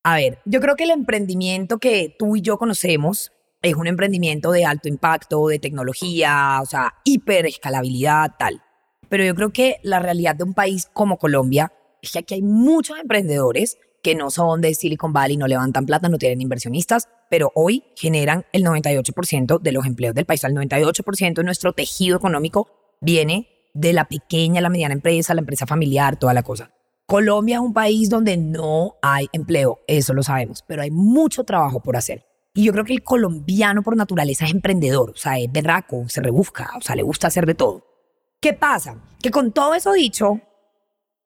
A 0.02 0.16
ver, 0.16 0.38
yo 0.44 0.60
creo 0.60 0.76
que 0.76 0.84
el 0.84 0.90
emprendimiento 0.90 1.78
que 1.78 2.14
tú 2.18 2.36
y 2.36 2.42
yo 2.42 2.58
conocemos 2.58 3.32
es 3.62 3.74
un 3.74 3.86
emprendimiento 3.86 4.52
de 4.52 4.66
alto 4.66 4.88
impacto, 4.88 5.48
de 5.48 5.58
tecnología, 5.58 6.58
o 6.62 6.66
sea, 6.66 6.94
hiperescalabilidad, 7.04 8.32
tal. 8.38 8.62
Pero 9.08 9.24
yo 9.24 9.34
creo 9.34 9.50
que 9.50 9.76
la 9.82 10.00
realidad 10.00 10.36
de 10.36 10.44
un 10.44 10.54
país 10.54 10.88
como 10.92 11.18
Colombia 11.18 11.72
es 12.02 12.12
que 12.12 12.18
aquí 12.18 12.34
hay 12.34 12.42
muchos 12.42 12.98
emprendedores 12.98 13.78
que 14.02 14.14
no 14.14 14.30
son 14.30 14.60
de 14.60 14.74
Silicon 14.74 15.14
Valley, 15.14 15.38
no 15.38 15.46
levantan 15.46 15.86
plata, 15.86 16.10
no 16.10 16.18
tienen 16.18 16.42
inversionistas, 16.42 17.08
pero 17.30 17.50
hoy 17.54 17.84
generan 17.96 18.44
el 18.52 18.62
98% 18.64 19.58
de 19.58 19.72
los 19.72 19.86
empleos 19.86 20.14
del 20.14 20.26
país. 20.26 20.44
El 20.44 20.52
98% 20.54 21.34
de 21.36 21.44
nuestro 21.44 21.72
tejido 21.72 22.18
económico 22.18 22.68
viene 23.00 23.48
de 23.74 23.92
la 23.92 24.06
pequeña, 24.06 24.60
la 24.60 24.70
mediana 24.70 24.94
empresa, 24.94 25.34
la 25.34 25.40
empresa 25.40 25.66
familiar, 25.66 26.16
toda 26.16 26.34
la 26.34 26.42
cosa. 26.42 26.70
Colombia 27.06 27.56
es 27.56 27.60
un 27.60 27.74
país 27.74 28.08
donde 28.08 28.36
no 28.36 28.96
hay 29.02 29.28
empleo, 29.32 29.80
eso 29.86 30.14
lo 30.14 30.22
sabemos, 30.22 30.64
pero 30.66 30.82
hay 30.82 30.90
mucho 30.90 31.44
trabajo 31.44 31.80
por 31.80 31.96
hacer. 31.96 32.24
Y 32.54 32.64
yo 32.64 32.72
creo 32.72 32.84
que 32.84 32.94
el 32.94 33.02
colombiano 33.02 33.82
por 33.82 33.96
naturaleza 33.96 34.46
es 34.46 34.52
emprendedor, 34.52 35.10
o 35.10 35.16
sea, 35.16 35.38
es 35.38 35.50
berraco, 35.50 36.08
se 36.08 36.22
rebusca, 36.22 36.70
o 36.78 36.80
sea, 36.80 36.96
le 36.96 37.02
gusta 37.02 37.26
hacer 37.26 37.46
de 37.46 37.54
todo. 37.54 37.84
¿Qué 38.40 38.52
pasa? 38.52 38.96
Que 39.20 39.30
con 39.30 39.52
todo 39.52 39.74
eso 39.74 39.92
dicho, 39.92 40.40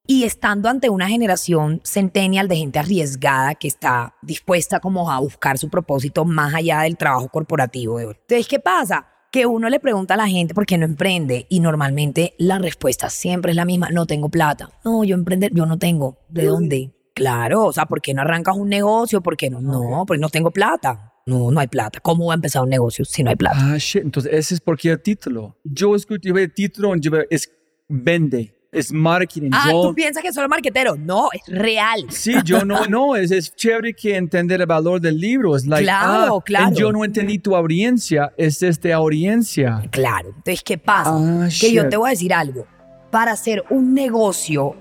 y 0.06 0.24
estando 0.24 0.70
ante 0.70 0.88
una 0.88 1.06
generación 1.06 1.82
centennial 1.84 2.48
de 2.48 2.56
gente 2.56 2.78
arriesgada 2.78 3.54
que 3.54 3.68
está 3.68 4.16
dispuesta 4.22 4.80
como 4.80 5.10
a 5.10 5.20
buscar 5.20 5.58
su 5.58 5.68
propósito 5.68 6.24
más 6.24 6.54
allá 6.54 6.80
del 6.80 6.96
trabajo 6.96 7.28
corporativo. 7.28 8.00
Entonces, 8.00 8.48
¿qué 8.48 8.58
pasa? 8.58 9.06
Que 9.30 9.44
uno 9.44 9.68
le 9.68 9.78
pregunta 9.78 10.14
a 10.14 10.16
la 10.16 10.26
gente 10.26 10.54
por 10.54 10.64
qué 10.64 10.78
no 10.78 10.86
emprende 10.86 11.46
y 11.50 11.60
normalmente 11.60 12.34
la 12.38 12.58
respuesta 12.58 13.10
siempre 13.10 13.52
es 13.52 13.56
la 13.56 13.66
misma, 13.66 13.90
no 13.90 14.06
tengo 14.06 14.30
plata. 14.30 14.70
No, 14.84 15.04
yo 15.04 15.14
emprender, 15.14 15.52
yo 15.52 15.66
no 15.66 15.78
tengo. 15.78 16.18
¿De 16.30 16.46
dónde? 16.46 16.94
Claro, 17.14 17.66
o 17.66 17.72
sea, 17.72 17.84
¿por 17.86 18.00
qué 18.00 18.14
no 18.14 18.22
arrancas 18.22 18.56
un 18.56 18.68
negocio? 18.68 19.20
¿Por 19.20 19.36
qué 19.36 19.50
no? 19.50 19.60
No, 19.60 20.04
porque 20.06 20.20
no 20.20 20.30
tengo 20.30 20.50
plata. 20.50 21.12
No, 21.26 21.50
no 21.50 21.60
hay 21.60 21.66
plata. 21.66 22.00
¿Cómo 22.00 22.26
va 22.26 22.32
a 22.32 22.36
empezar 22.36 22.62
un 22.62 22.70
negocio 22.70 23.04
si 23.04 23.22
no 23.22 23.28
hay 23.28 23.36
plata? 23.36 23.58
Ah, 23.60 23.76
shit. 23.76 24.02
Entonces, 24.02 24.32
ese 24.32 24.54
es 24.54 24.60
porque 24.62 24.88
el 24.88 25.02
título. 25.02 25.58
Yo 25.62 25.94
escuché 25.94 26.30
el 26.30 26.54
título, 26.54 26.94
es 27.28 27.50
vende, 27.86 28.57
es 28.70 28.92
marketing. 28.92 29.50
Ah, 29.52 29.68
yo, 29.70 29.82
tú 29.82 29.94
piensas 29.94 30.22
que 30.22 30.32
solo 30.32 30.48
marquetero. 30.48 30.96
No, 30.96 31.28
es 31.32 31.42
real. 31.46 32.06
sí, 32.10 32.34
yo 32.44 32.64
no, 32.64 32.84
no, 32.88 33.16
es, 33.16 33.30
es 33.30 33.54
chévere 33.54 33.94
que 33.94 34.16
entender 34.16 34.60
el 34.60 34.66
valor 34.66 35.00
del 35.00 35.18
libro. 35.18 35.56
Es 35.56 35.66
like, 35.66 35.84
Claro, 35.84 36.38
ah, 36.38 36.44
claro. 36.44 36.74
Yo 36.74 36.92
no 36.92 37.04
entendí 37.04 37.38
tu 37.38 37.56
audiencia, 37.56 38.32
es 38.36 38.62
esta 38.62 38.94
audiencia. 38.94 39.82
Claro. 39.90 40.28
Entonces, 40.28 40.62
¿qué 40.62 40.78
pasa? 40.78 41.12
Ah, 41.14 41.48
que 41.60 41.72
yo 41.72 41.88
te 41.88 41.96
voy 41.96 42.08
a 42.08 42.10
decir 42.10 42.34
algo. 42.34 42.66
Para 43.10 43.32
hacer 43.32 43.64
un 43.70 43.94
negocio, 43.94 44.76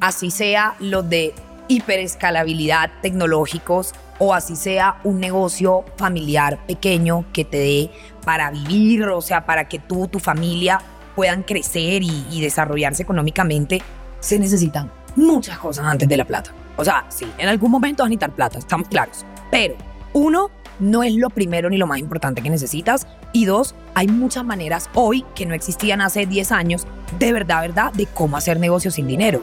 así 0.00 0.30
sea 0.30 0.74
los 0.80 1.08
de 1.08 1.32
hiperescalabilidad 1.68 2.90
tecnológicos 3.00 3.94
o 4.18 4.34
así 4.34 4.56
sea 4.56 5.00
un 5.04 5.18
negocio 5.18 5.84
familiar 5.96 6.58
pequeño 6.66 7.24
que 7.32 7.44
te 7.44 7.58
dé 7.58 7.90
para 8.24 8.50
vivir, 8.50 9.04
o 9.04 9.22
sea, 9.22 9.46
para 9.46 9.66
que 9.68 9.78
tú, 9.78 10.08
tu 10.08 10.18
familia 10.18 10.80
puedan 11.14 11.42
crecer 11.42 12.02
y, 12.02 12.40
desarrollarse 12.40 13.02
económicamente, 13.02 13.82
se 14.20 14.38
necesitan 14.38 14.90
muchas 15.16 15.58
cosas 15.58 15.86
antes 15.86 16.08
de 16.08 16.16
la 16.16 16.24
plata. 16.24 16.52
O 16.76 16.84
sea, 16.84 17.04
sí, 17.08 17.26
en 17.38 17.48
algún 17.48 17.70
momento 17.70 18.02
vas 18.02 18.06
a 18.06 18.10
necesitar 18.10 18.34
plata, 18.34 18.58
estamos 18.58 18.88
claros. 18.88 19.24
Pero 19.50 19.74
uno 20.12 20.50
no 20.78 21.02
es 21.02 21.14
lo 21.14 21.30
primero 21.30 21.68
ni 21.68 21.76
lo 21.76 21.86
más 21.86 21.98
importante 21.98 22.40
que 22.42 22.48
necesitas 22.48 23.06
Y 23.32 23.44
dos, 23.44 23.74
hay 23.94 24.08
muchas 24.08 24.44
maneras 24.44 24.88
hoy 24.94 25.24
que 25.34 25.46
no 25.46 25.54
existían 25.54 26.00
hace 26.00 26.26
10 26.26 26.52
años, 26.52 26.86
de 27.18 27.32
verdad, 27.32 27.60
verdad, 27.60 27.92
de 27.92 28.06
cómo 28.06 28.36
hacer 28.36 28.58
negocios 28.58 28.94
sin 28.94 29.06
dinero. 29.06 29.42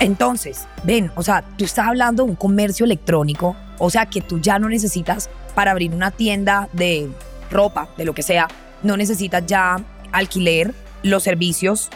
Entonces, 0.00 0.66
ven, 0.84 1.10
o 1.16 1.22
sea, 1.22 1.42
tú 1.56 1.64
estás 1.64 1.88
hablando 1.88 2.24
de 2.24 2.30
un 2.30 2.36
comercio 2.36 2.84
electrónico, 2.84 3.56
o 3.78 3.90
sea, 3.90 4.06
que 4.06 4.20
tú 4.20 4.40
ya 4.40 4.58
no 4.58 4.68
necesitas 4.68 5.28
para 5.54 5.72
abrir 5.72 5.92
una 5.92 6.10
tienda 6.10 6.68
de 6.72 7.08
ropa, 7.50 7.88
de 7.96 8.04
lo 8.04 8.14
que 8.14 8.22
sea, 8.22 8.48
no 8.82 8.96
necesitas 8.96 9.44
ya 9.46 9.80
alquiler, 10.12 10.74
los 11.02 11.22
servicios, 11.22 11.90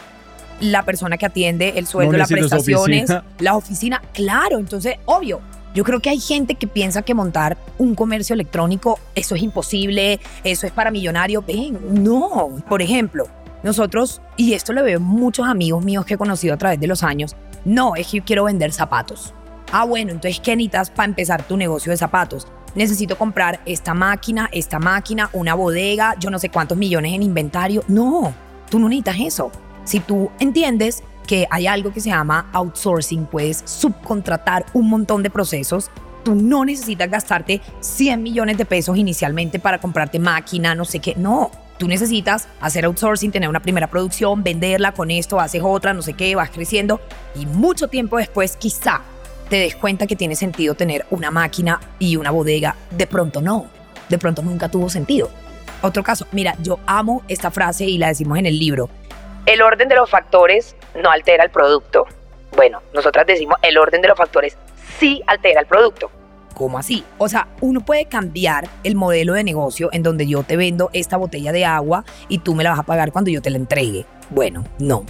la 0.61 0.85
persona 0.85 1.19
que 1.19 1.27
atiende, 1.27 1.75
el 1.77 1.87
sueldo, 1.87 2.13
No 2.13 2.19
las 2.19 2.29
prestaciones, 2.29 3.11
oficina. 3.11 3.25
la 3.39 3.57
oficina. 3.57 4.03
Claro, 4.13 4.59
entonces, 4.59 4.97
obvio. 5.07 5.41
Yo 5.75 5.85
creo 5.85 6.01
que 6.01 6.11
hay 6.11 6.21
gente 6.21 6.55
que 6.55 6.67
piensa 6.67 7.01
que 7.01 7.15
montar 7.15 7.57
un 7.79 7.95
comercio 7.95 8.35
electrónico, 8.35 8.99
eso 9.15 9.35
es 9.35 9.43
imposible, 9.43 10.21
eso 10.45 10.67
es 10.67 10.73
para 10.73 10.91
millonarios. 10.91 11.45
Ven, 11.47 11.79
no. 12.05 12.63
Por 12.69 12.83
ejemplo, 12.83 13.27
nosotros, 13.63 14.21
y 14.37 14.53
esto 14.53 14.75
lo 14.75 14.85
veo 14.85 15.01
muchos 15.01 15.49
amigos 15.49 15.83
míos 15.83 16.05
que 16.05 16.15
he 16.15 16.19
conocido 16.19 16.53
a 16.53 16.59
través 16.59 16.79
de 16.79 16.87
los 16.87 17.03
años, 17.03 17.37
no, 17.65 17.97
es 17.97 18.09
que 18.09 18.19
yo 18.19 18.25
quiero 18.25 18.45
vender 18.45 18.71
zapatos. 18.73 19.33
Ah, 19.73 19.85
bueno, 19.85 20.11
entonces, 20.13 20.41
¿qué 20.41 20.55
necesitas 20.57 20.91
para 20.91 21.07
empezar 21.07 21.43
tu 21.45 21.57
negocio 21.57 21.91
de 21.91 21.97
zapatos? 21.97 22.47
Necesito 22.75 23.19
comprar 23.19 23.61
esta 23.67 23.93
máquina, 23.93 24.49
esta 24.53 24.79
máquina, 24.79 25.29
una 25.33 25.55
bodega, 25.55 26.15
yo 26.19 26.31
no 26.31 26.39
sé 26.39 26.49
cuántos 26.49 26.79
millones 26.79 27.13
en 27.13 27.23
inventario. 27.23 27.85
No, 27.89 28.33
tú 28.71 28.79
no 28.79 28.89
necesitas 28.89 29.17
eso. 29.21 29.53
Si 29.85 30.01
tú 30.01 30.31
entiendes 30.39 31.03
que 31.27 31.47
hay 31.51 31.67
algo 31.67 31.93
que 31.93 32.01
se 32.01 32.11
llama 32.11 32.49
outsourcing, 32.53 33.27
puedes 33.27 33.63
subcontratar 33.67 34.65
un 34.73 34.89
montón 34.89 35.23
de 35.23 35.31
procesos. 35.31 35.91
Tú 36.25 36.35
no 36.35 36.65
necesitas 36.65 37.11
gastarte 37.11 37.61
100 37.81 38.23
millones 38.23 38.57
de 38.57 38.65
pesos 38.65 38.97
inicialmente 38.97 39.59
para 39.59 39.79
comprarte 39.79 40.19
máquina, 40.19 40.75
no 40.75 40.85
sé 40.85 41.01
qué. 41.01 41.15
No, 41.17 41.51
tú 41.79 41.89
necesitas 41.89 42.49
hacer 42.61 42.85
outsourcing, 42.85 43.33
tener 43.33 43.49
una 43.49 43.61
primera 43.61 43.89
producción, 43.89 44.43
venderla 44.43 44.93
con 44.93 45.11
esto, 45.11 45.41
haces 45.41 45.63
otra, 45.65 45.93
no 45.93 46.01
sé 46.01 46.15
qué, 46.15 46.35
vas 46.37 46.51
creciendo 46.51 47.01
y 47.35 47.45
mucho 47.45 47.89
tiempo 47.89 48.19
después 48.19 48.57
quizá 48.57 49.03
te 49.49 49.57
des 49.57 49.77
cuenta 49.77 50.07
que 50.07 50.17
tiene 50.17 50.37
sentido 50.37 50.75
tener 50.75 51.07
una 51.11 51.31
máquina 51.31 51.81
y 51.99 52.17
una 52.17 52.31
bodega. 52.31 52.77
De 52.91 53.07
pronto 53.07 53.41
no, 53.41 53.67
de 54.09 54.19
pronto 54.19 54.43
nunca 54.43 54.69
tuvo 54.69 54.89
sentido. 54.89 55.31
Otro 55.83 56.03
caso, 56.03 56.27
mira, 56.33 56.55
yo 56.61 56.79
amo 56.87 57.23
esta 57.29 57.51
frase 57.51 57.85
y 57.85 57.99
la 57.99 58.09
decimos 58.09 58.39
en 58.39 58.47
el 58.47 58.59
libro. 58.59 58.89
El 59.47 59.61
orden 59.63 59.89
de 59.89 59.97
los 59.97 60.09
factores 60.09 60.77
no 61.03 61.11
altera 61.11 61.45
el 61.45 61.51
producto. 61.51 62.07
Bueno, 62.57 62.81
nosotras 62.95 63.27
decimos 63.27 63.57
el 63.63 63.77
orden 63.79 64.01
de 64.01 64.09
los 64.09 64.17
factores 64.17 64.57
sí 64.99 65.23
altera 65.27 65.61
el 65.61 65.67
producto. 65.67 66.11
¿Cómo 66.55 66.79
así? 66.79 67.05
O 67.19 67.29
sea, 67.29 67.49
uno 67.61 67.81
puede 67.81 68.05
cambiar 68.05 68.69
el 68.85 68.95
modelo 68.95 69.35
de 69.35 69.43
negocio 69.43 69.89
en 69.93 70.03
donde 70.03 70.27
yo 70.27 70.43
te 70.45 70.57
vendo 70.57 70.91
esta 70.93 71.17
botella 71.17 71.51
de 71.51 71.65
agua 71.65 72.05
y 72.29 72.39
tú 72.39 72.55
me 72.55 72.63
la 72.63 72.71
vas 72.71 72.81
a 72.81 72.85
pagar 72.85 73.11
cuando 73.11 73.31
yo 73.31 73.43
te 73.43 73.51
la 73.51 73.57
entregue. 73.57 74.07
Bueno, 74.31 74.65
no. 74.79 75.05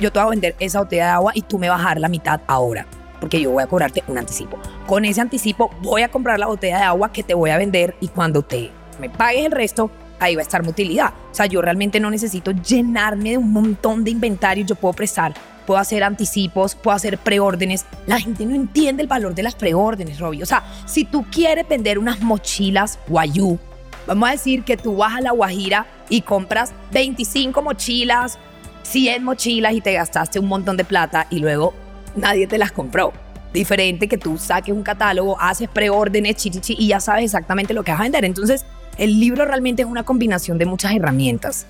Yo 0.00 0.12
te 0.12 0.18
voy 0.18 0.26
a 0.26 0.30
vender 0.30 0.54
esa 0.60 0.80
botella 0.80 1.06
de 1.06 1.10
agua 1.10 1.32
y 1.34 1.42
tú 1.42 1.58
me 1.58 1.68
vas 1.68 1.80
a 1.80 1.88
dar 1.88 2.00
la 2.00 2.08
mitad 2.08 2.40
ahora, 2.46 2.86
porque 3.24 3.40
yo 3.40 3.52
voy 3.52 3.62
a 3.62 3.66
cobrarte 3.66 4.04
un 4.06 4.18
anticipo. 4.18 4.58
Con 4.86 5.06
ese 5.06 5.22
anticipo 5.22 5.70
voy 5.80 6.02
a 6.02 6.10
comprar 6.10 6.38
la 6.38 6.46
botella 6.46 6.76
de 6.76 6.82
agua 6.82 7.10
que 7.10 7.22
te 7.22 7.32
voy 7.32 7.48
a 7.48 7.56
vender 7.56 7.96
y 7.98 8.08
cuando 8.08 8.42
te 8.42 8.70
me 9.00 9.08
pagues 9.08 9.46
el 9.46 9.50
resto, 9.50 9.90
ahí 10.20 10.36
va 10.36 10.40
a 10.40 10.42
estar 10.42 10.62
mi 10.62 10.68
utilidad. 10.68 11.14
O 11.32 11.34
sea, 11.34 11.46
yo 11.46 11.62
realmente 11.62 12.00
no 12.00 12.10
necesito 12.10 12.50
llenarme 12.50 13.30
de 13.30 13.38
un 13.38 13.50
montón 13.50 14.04
de 14.04 14.10
inventario, 14.10 14.66
yo 14.66 14.74
puedo 14.74 14.92
prestar, 14.92 15.32
puedo 15.66 15.80
hacer 15.80 16.04
anticipos, 16.04 16.74
puedo 16.74 16.94
hacer 16.94 17.16
preórdenes. 17.16 17.86
La 18.06 18.20
gente 18.20 18.44
no 18.44 18.54
entiende 18.54 19.02
el 19.02 19.08
valor 19.08 19.34
de 19.34 19.42
las 19.42 19.54
preórdenes, 19.54 20.18
Robbie. 20.18 20.42
O 20.42 20.46
sea, 20.46 20.62
si 20.84 21.06
tú 21.06 21.24
quieres 21.32 21.66
vender 21.66 21.98
unas 21.98 22.20
mochilas 22.20 22.98
Guayú, 23.08 23.58
vamos 24.06 24.28
a 24.28 24.32
decir 24.32 24.64
que 24.64 24.76
tú 24.76 24.98
vas 24.98 25.14
a 25.14 25.22
la 25.22 25.30
Guajira 25.30 25.86
y 26.10 26.20
compras 26.20 26.74
25 26.92 27.62
mochilas, 27.62 28.38
100 28.82 29.24
mochilas 29.24 29.72
y 29.72 29.80
te 29.80 29.94
gastaste 29.94 30.38
un 30.38 30.48
montón 30.48 30.76
de 30.76 30.84
plata 30.84 31.26
y 31.30 31.38
luego 31.38 31.72
nadie 32.16 32.46
te 32.46 32.58
las 32.58 32.72
compró. 32.72 33.12
Diferente 33.52 34.08
que 34.08 34.18
tú 34.18 34.36
saques 34.36 34.74
un 34.74 34.82
catálogo, 34.82 35.40
haces 35.40 35.68
preórdenes, 35.68 36.36
chichichi, 36.36 36.74
y 36.78 36.88
ya 36.88 37.00
sabes 37.00 37.24
exactamente 37.24 37.72
lo 37.72 37.84
que 37.84 37.92
vas 37.92 38.00
a 38.00 38.04
vender. 38.04 38.24
Entonces, 38.24 38.64
el 38.98 39.20
libro 39.20 39.44
realmente 39.44 39.82
es 39.82 39.88
una 39.88 40.02
combinación 40.02 40.58
de 40.58 40.66
muchas 40.66 40.92
herramientas. 40.94 41.66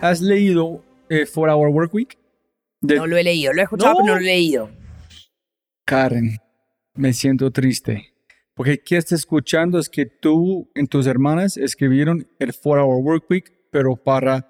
¿Has 0.00 0.20
leído 0.20 0.84
eh, 1.08 1.26
Four 1.26 1.48
Hour 1.50 1.68
Work 1.68 1.94
Week? 1.94 2.18
De 2.80 2.96
No 2.96 3.06
lo 3.06 3.16
he 3.16 3.24
leído, 3.24 3.52
lo 3.52 3.60
he 3.60 3.64
escuchado, 3.64 3.94
No. 3.94 3.98
pero 4.02 4.14
no 4.14 4.20
lo 4.20 4.20
he 4.20 4.24
leído. 4.24 4.70
Karen, 5.84 6.36
me 6.94 7.12
siento 7.12 7.50
triste. 7.50 8.12
Porque 8.54 8.78
¿qué 8.82 8.96
estás 8.96 9.20
escuchando? 9.20 9.78
Es 9.78 9.88
que 9.88 10.06
tú 10.06 10.70
y 10.74 10.86
tus 10.86 11.06
hermanas 11.06 11.56
escribieron 11.56 12.26
el 12.38 12.52
Four 12.52 12.78
Hour 12.78 13.02
Work 13.02 13.24
Week, 13.30 13.52
pero 13.70 13.96
para 13.96 14.46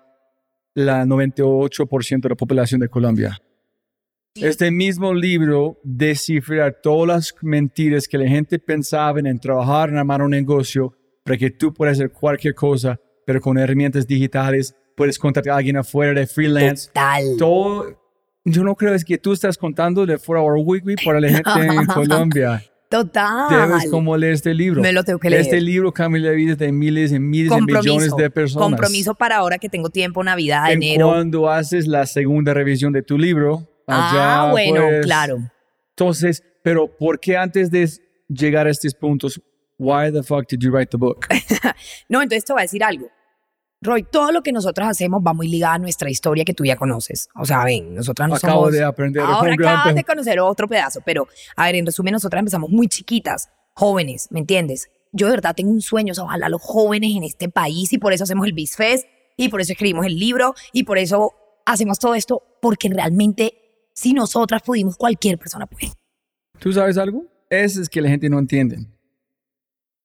la 0.74 1.04
98% 1.04 2.20
de 2.20 2.28
la 2.28 2.34
población 2.36 2.80
de 2.80 2.88
Colombia. 2.88 3.38
Este 4.36 4.70
mismo 4.70 5.14
libro 5.14 5.78
descifra 5.82 6.72
todas 6.72 7.08
las 7.08 7.34
mentiras 7.42 8.06
que 8.06 8.18
la 8.18 8.28
gente 8.28 8.58
pensaba 8.58 9.20
en 9.20 9.38
trabajar 9.38 9.88
en 9.88 9.98
armar 9.98 10.22
un 10.22 10.30
negocio 10.30 10.92
para 11.24 11.36
que 11.36 11.50
tú 11.50 11.72
puedas 11.72 11.96
hacer 11.98 12.12
cualquier 12.12 12.54
cosa, 12.54 13.00
pero 13.24 13.40
con 13.40 13.58
herramientas 13.58 14.06
digitales 14.06 14.74
puedes 14.96 15.18
contratar 15.18 15.54
a 15.54 15.56
alguien 15.56 15.76
afuera 15.76 16.18
de 16.18 16.26
freelance. 16.26 16.88
Total. 16.88 17.24
Todo, 17.38 18.00
yo 18.44 18.62
no 18.62 18.74
creo 18.74 18.94
es 18.94 19.04
que 19.04 19.18
tú 19.18 19.32
estás 19.32 19.58
contando 19.58 20.06
de 20.06 20.18
4 20.18 20.42
Hour 20.42 20.58
Week 20.64 20.84
Week 20.84 21.04
para 21.04 21.20
la 21.20 21.28
gente 21.28 21.50
en 21.56 21.86
Colombia. 21.94 22.62
Total. 22.88 23.48
Debes 23.50 23.90
como 23.90 24.16
leer 24.16 24.34
este 24.34 24.54
libro. 24.54 24.80
Me 24.80 24.92
lo 24.92 25.02
tengo 25.02 25.18
que 25.18 25.28
leer. 25.28 25.42
Este 25.42 25.60
libro 25.60 25.92
cambia 25.92 26.22
la 26.22 26.30
vida 26.30 26.54
de 26.54 26.70
miles 26.70 27.10
y 27.10 27.18
miles 27.18 27.50
de 27.52 27.60
millones 27.60 28.14
de 28.16 28.30
personas. 28.30 28.68
Compromiso 28.68 29.14
para 29.14 29.38
ahora 29.38 29.58
que 29.58 29.68
tengo 29.68 29.90
tiempo, 29.90 30.22
Navidad, 30.22 30.70
En 30.70 30.82
enero. 30.82 31.08
Cuando 31.08 31.50
haces 31.50 31.88
la 31.88 32.06
segunda 32.06 32.54
revisión 32.54 32.92
de 32.92 33.02
tu 33.02 33.18
libro, 33.18 33.68
Ah, 33.86 34.10
allá, 34.44 34.52
bueno, 34.52 34.86
pues, 34.88 35.06
claro. 35.06 35.38
Entonces, 35.90 36.42
pero 36.62 36.88
¿por 36.88 37.20
qué 37.20 37.36
antes 37.36 37.70
de 37.70 37.88
llegar 38.28 38.66
a 38.66 38.70
estos 38.70 38.94
puntos, 38.94 39.40
why 39.78 40.12
the 40.12 40.22
fuck 40.22 40.48
did 40.48 40.58
you 40.60 40.70
write 40.70 40.90
the 40.90 40.96
book? 40.96 41.26
No, 42.08 42.22
entonces 42.22 42.44
te 42.44 42.52
voy 42.52 42.60
a 42.60 42.64
decir 42.64 42.82
algo. 42.82 43.08
Roy, 43.82 44.02
todo 44.02 44.32
lo 44.32 44.42
que 44.42 44.52
nosotros 44.52 44.88
hacemos 44.88 45.22
va 45.24 45.32
muy 45.34 45.48
ligado 45.48 45.74
a 45.74 45.78
nuestra 45.78 46.10
historia 46.10 46.44
que 46.44 46.54
tú 46.54 46.64
ya 46.64 46.76
conoces. 46.76 47.28
O 47.34 47.44
sea, 47.44 47.62
ven, 47.64 47.94
nosotras 47.94 48.28
no 48.28 48.34
Acabo 48.34 48.62
somos... 48.62 48.72
de 48.72 48.82
aprender 48.82 49.22
Ahora 49.22 49.52
acabas 49.52 49.94
de 49.94 50.04
conocer 50.04 50.40
otro 50.40 50.66
pedazo, 50.66 51.00
pero 51.04 51.28
a 51.56 51.66
ver, 51.66 51.76
en 51.76 51.86
resumen, 51.86 52.12
nosotras 52.12 52.40
empezamos 52.40 52.70
muy 52.70 52.88
chiquitas, 52.88 53.50
jóvenes, 53.74 54.28
¿me 54.30 54.40
entiendes? 54.40 54.88
Yo 55.12 55.26
de 55.26 55.32
verdad 55.32 55.54
tengo 55.54 55.70
un 55.70 55.82
sueño, 55.82 56.12
o 56.12 56.14
sea, 56.14 56.24
ojalá 56.24 56.48
los 56.48 56.62
jóvenes 56.62 57.14
en 57.14 57.22
este 57.22 57.48
país 57.48 57.92
y 57.92 57.98
por 57.98 58.12
eso 58.12 58.24
hacemos 58.24 58.46
el 58.46 58.54
BizFest 58.54 59.06
y 59.36 59.50
por 59.50 59.60
eso 59.60 59.72
escribimos 59.72 60.06
el 60.06 60.18
libro 60.18 60.54
y 60.72 60.84
por 60.84 60.98
eso 60.98 61.34
hacemos 61.66 61.98
todo 61.98 62.14
esto, 62.14 62.42
porque 62.60 62.88
realmente 62.88 63.65
si 63.96 64.12
nosotras 64.12 64.62
pudimos, 64.62 64.96
cualquier 64.96 65.38
persona 65.38 65.66
puede. 65.66 65.90
¿Tú 66.58 66.72
sabes 66.72 66.98
algo? 66.98 67.24
Eso 67.48 67.80
es 67.80 67.88
que 67.88 68.00
la 68.00 68.10
gente 68.10 68.28
no 68.28 68.38
entiende. 68.38 68.86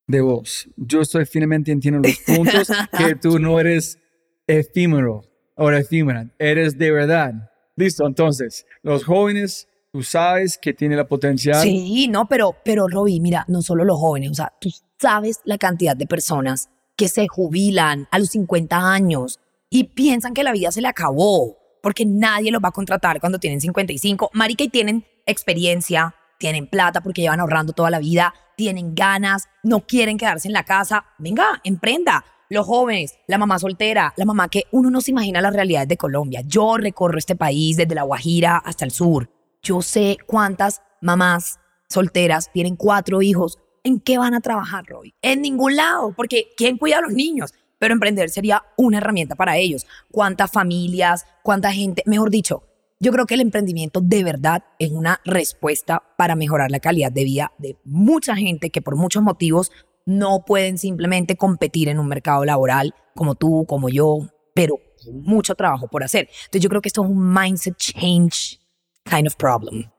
De 0.08 0.22
vos. 0.22 0.68
Yo 0.78 1.02
estoy 1.02 1.26
finalmente 1.26 1.72
entiendo 1.72 2.00
los 2.00 2.18
puntos 2.20 2.70
que 2.98 3.16
tú 3.16 3.38
no 3.38 3.60
eres 3.60 4.00
efímero 4.48 5.24
o 5.56 5.70
efímera. 5.72 6.30
Eres 6.40 6.78
de 6.78 6.92
verdad. 6.92 7.34
Listo, 7.76 8.08
entonces, 8.08 8.66
los 8.82 9.04
jóvenes, 9.04 9.68
tú 9.92 10.04
sabes 10.04 10.58
que 10.58 10.74
tiene 10.74 10.96
la 10.96 11.08
potencial. 11.08 11.62
Sí, 11.62 12.08
no, 12.08 12.28
pero, 12.28 12.56
pero 12.64 12.88
Robbie, 12.88 13.20
mira, 13.20 13.46
no 13.48 13.62
solo 13.62 13.84
los 13.84 13.98
jóvenes, 13.98 14.32
o 14.32 14.36
sea, 14.36 14.54
tú 14.60 14.70
sabes 15.00 15.42
la 15.44 15.58
cantidad 15.58 15.96
de 15.96 16.08
personas 16.08 16.70
que 16.96 17.08
se 17.08 17.28
jubilan 17.28 18.08
a 18.12 18.20
los 18.20 18.30
50 18.30 18.92
años 18.92 19.40
y 19.70 19.86
piensan 19.86 20.34
que 20.34 20.44
la 20.44 20.52
vida 20.52 20.72
se 20.72 20.82
le 20.82 20.88
acabó 20.88 21.61
porque 21.82 22.06
nadie 22.06 22.52
los 22.52 22.62
va 22.64 22.70
a 22.70 22.74
contratar 22.74 23.20
cuando 23.20 23.40
tienen 23.40 23.62
55. 23.62 24.30
Marica, 24.34 24.66
tienen 24.72 25.06
experiencia, 25.26 26.16
tienen 26.38 26.68
plata 26.68 27.02
porque 27.02 27.22
llevan 27.22 27.40
ahorrando 27.40 27.74
toda 27.74 27.90
la 27.90 28.00
vida, 28.00 28.34
tienen 28.56 28.96
ganas, 28.96 29.48
no 29.64 29.82
quieren 29.82 30.18
quedarse 30.18 30.48
en 30.48 30.54
la 30.54 30.64
casa. 30.64 31.06
Venga, 31.18 31.62
emprenda. 31.64 32.26
Los 32.50 32.66
jóvenes, 32.66 33.18
la 33.28 33.38
mamá 33.38 33.60
soltera, 33.60 34.14
la 34.18 34.26
mamá 34.26 34.50
que 34.50 34.66
uno 34.72 34.90
no 34.90 35.00
se 35.00 35.12
imagina 35.12 35.42
las 35.42 35.54
realidades 35.54 35.88
de 35.88 35.96
Colombia. 35.96 36.42
Yo 36.46 36.76
recorro 36.76 37.18
este 37.18 37.38
país 37.38 37.78
desde 37.78 37.96
La 37.96 38.04
Guajira 38.04 38.58
hasta 38.58 38.84
el 38.84 38.92
sur. 38.92 39.30
Yo 39.64 39.82
sé 39.82 40.18
cuántas 40.28 40.82
mamás 41.00 41.60
solteras 41.88 42.52
tienen 42.52 42.76
cuatro 42.76 43.22
hijos. 43.22 43.58
¿En 43.84 44.00
qué 44.00 44.18
van 44.18 44.34
a 44.34 44.42
trabajar, 44.42 44.86
Roy? 44.86 45.14
En 45.22 45.42
ningún 45.42 45.76
lado, 45.78 46.14
porque 46.16 46.50
¿quién 46.58 46.78
cuida 46.78 46.98
a 46.98 47.02
los 47.02 47.14
niños? 47.14 47.54
Pero 47.82 47.96
emprender 47.96 48.30
sería 48.30 48.64
una 48.78 49.00
herramienta 49.00 49.36
para 49.36 49.58
ellos. 49.58 49.88
¿Cuántas 50.12 50.52
familias, 50.52 51.26
cuánta 51.42 51.74
gente? 51.74 52.04
Mejor 52.06 52.30
dicho, 52.30 52.62
yo 53.00 53.12
creo 53.12 53.26
que 53.26 53.34
el 53.34 53.42
emprendimiento 53.42 54.02
de 54.02 54.24
verdad 54.24 54.64
es 54.78 54.92
una 54.92 55.20
respuesta 55.26 56.04
para 56.16 56.36
mejorar 56.36 56.70
la 56.70 56.80
calidad 56.80 57.12
de 57.12 57.24
vida 57.24 57.54
de 57.58 57.76
mucha 57.84 58.36
gente 58.36 58.70
que 58.70 58.84
por 58.84 58.98
muchos 58.98 59.24
motivos 59.24 59.72
no 60.06 60.46
pueden 60.46 60.78
simplemente 60.78 61.38
competir 61.38 61.90
en 61.90 61.98
un 61.98 62.08
mercado 62.08 62.46
laboral 62.46 62.94
como 63.16 63.34
tú, 63.34 63.66
como 63.68 63.90
yo, 63.90 64.30
pero 64.54 64.76
mucho 65.12 65.56
trabajo 65.56 65.88
por 65.88 66.04
hacer. 66.04 66.30
Entonces 66.30 66.62
yo 66.62 66.70
creo 66.70 66.84
que 66.84 66.90
esto 66.90 67.04
es 67.04 67.10
un 67.10 67.34
mindset 67.34 67.76
change 67.78 68.60
kind 69.06 69.26
of 69.26 69.36
problem. 69.38 69.90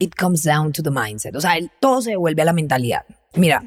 It 0.00 0.16
comes 0.16 0.42
down 0.42 0.72
to 0.72 0.82
the 0.82 0.90
mindset. 0.90 1.36
O 1.36 1.40
sea, 1.40 1.54
todo 1.78 2.02
se 2.02 2.10
devuelve 2.10 2.42
a 2.42 2.46
la 2.46 2.52
mentalidad. 2.52 3.04
Mira, 3.36 3.62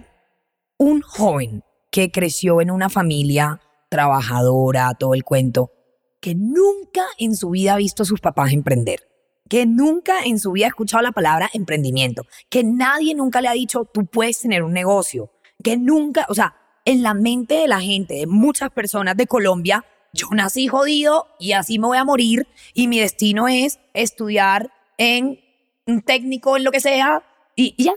un 0.78 1.02
joven 1.02 1.64
que 1.96 2.12
creció 2.12 2.60
en 2.60 2.72
una 2.72 2.90
familia 2.90 3.62
trabajadora, 3.88 4.94
todo 4.96 5.14
el 5.14 5.24
cuento, 5.24 5.72
que 6.20 6.36
nunca 6.36 7.06
en 7.18 7.38
su 7.38 7.52
vida 7.52 7.76
ha 7.76 7.78
visto 7.78 8.04
a 8.04 8.06
sus 8.06 8.20
papás 8.20 8.52
emprender, 8.52 9.08
que 9.48 9.66
nunca 9.66 10.26
en 10.26 10.38
su 10.38 10.52
vida 10.52 10.66
ha 10.66 10.68
escuchado 10.68 11.02
la 11.04 11.14
palabra 11.14 11.50
emprendimiento, 11.54 12.24
que 12.50 12.66
nadie 12.66 13.16
nunca 13.16 13.40
le 13.40 13.48
ha 13.48 13.54
dicho 13.54 13.86
tú 13.86 14.06
puedes 14.08 14.42
tener 14.42 14.62
un 14.62 14.74
negocio, 14.74 15.32
que 15.64 15.78
nunca, 15.78 16.26
o 16.28 16.36
sea, 16.36 16.58
en 16.84 17.02
la 17.02 17.14
mente 17.14 17.54
de 17.54 17.70
la 17.70 17.80
gente, 17.80 18.16
de 18.16 18.28
muchas 18.28 18.72
personas 18.72 19.16
de 19.16 19.28
Colombia, 19.28 19.86
yo 20.12 20.28
nací 20.32 20.68
jodido 20.68 21.30
y 21.40 21.54
así 21.54 21.80
me 21.80 21.88
voy 21.88 21.98
a 21.98 22.04
morir 22.04 22.46
y 22.74 22.90
mi 22.90 23.00
destino 23.00 23.48
es 23.48 23.80
estudiar 23.94 24.70
en 24.98 25.40
un 25.88 26.02
técnico, 26.02 26.58
en 26.58 26.66
lo 26.66 26.72
que 26.72 26.82
sea, 26.82 27.24
y, 27.56 27.82
ya. 27.82 27.94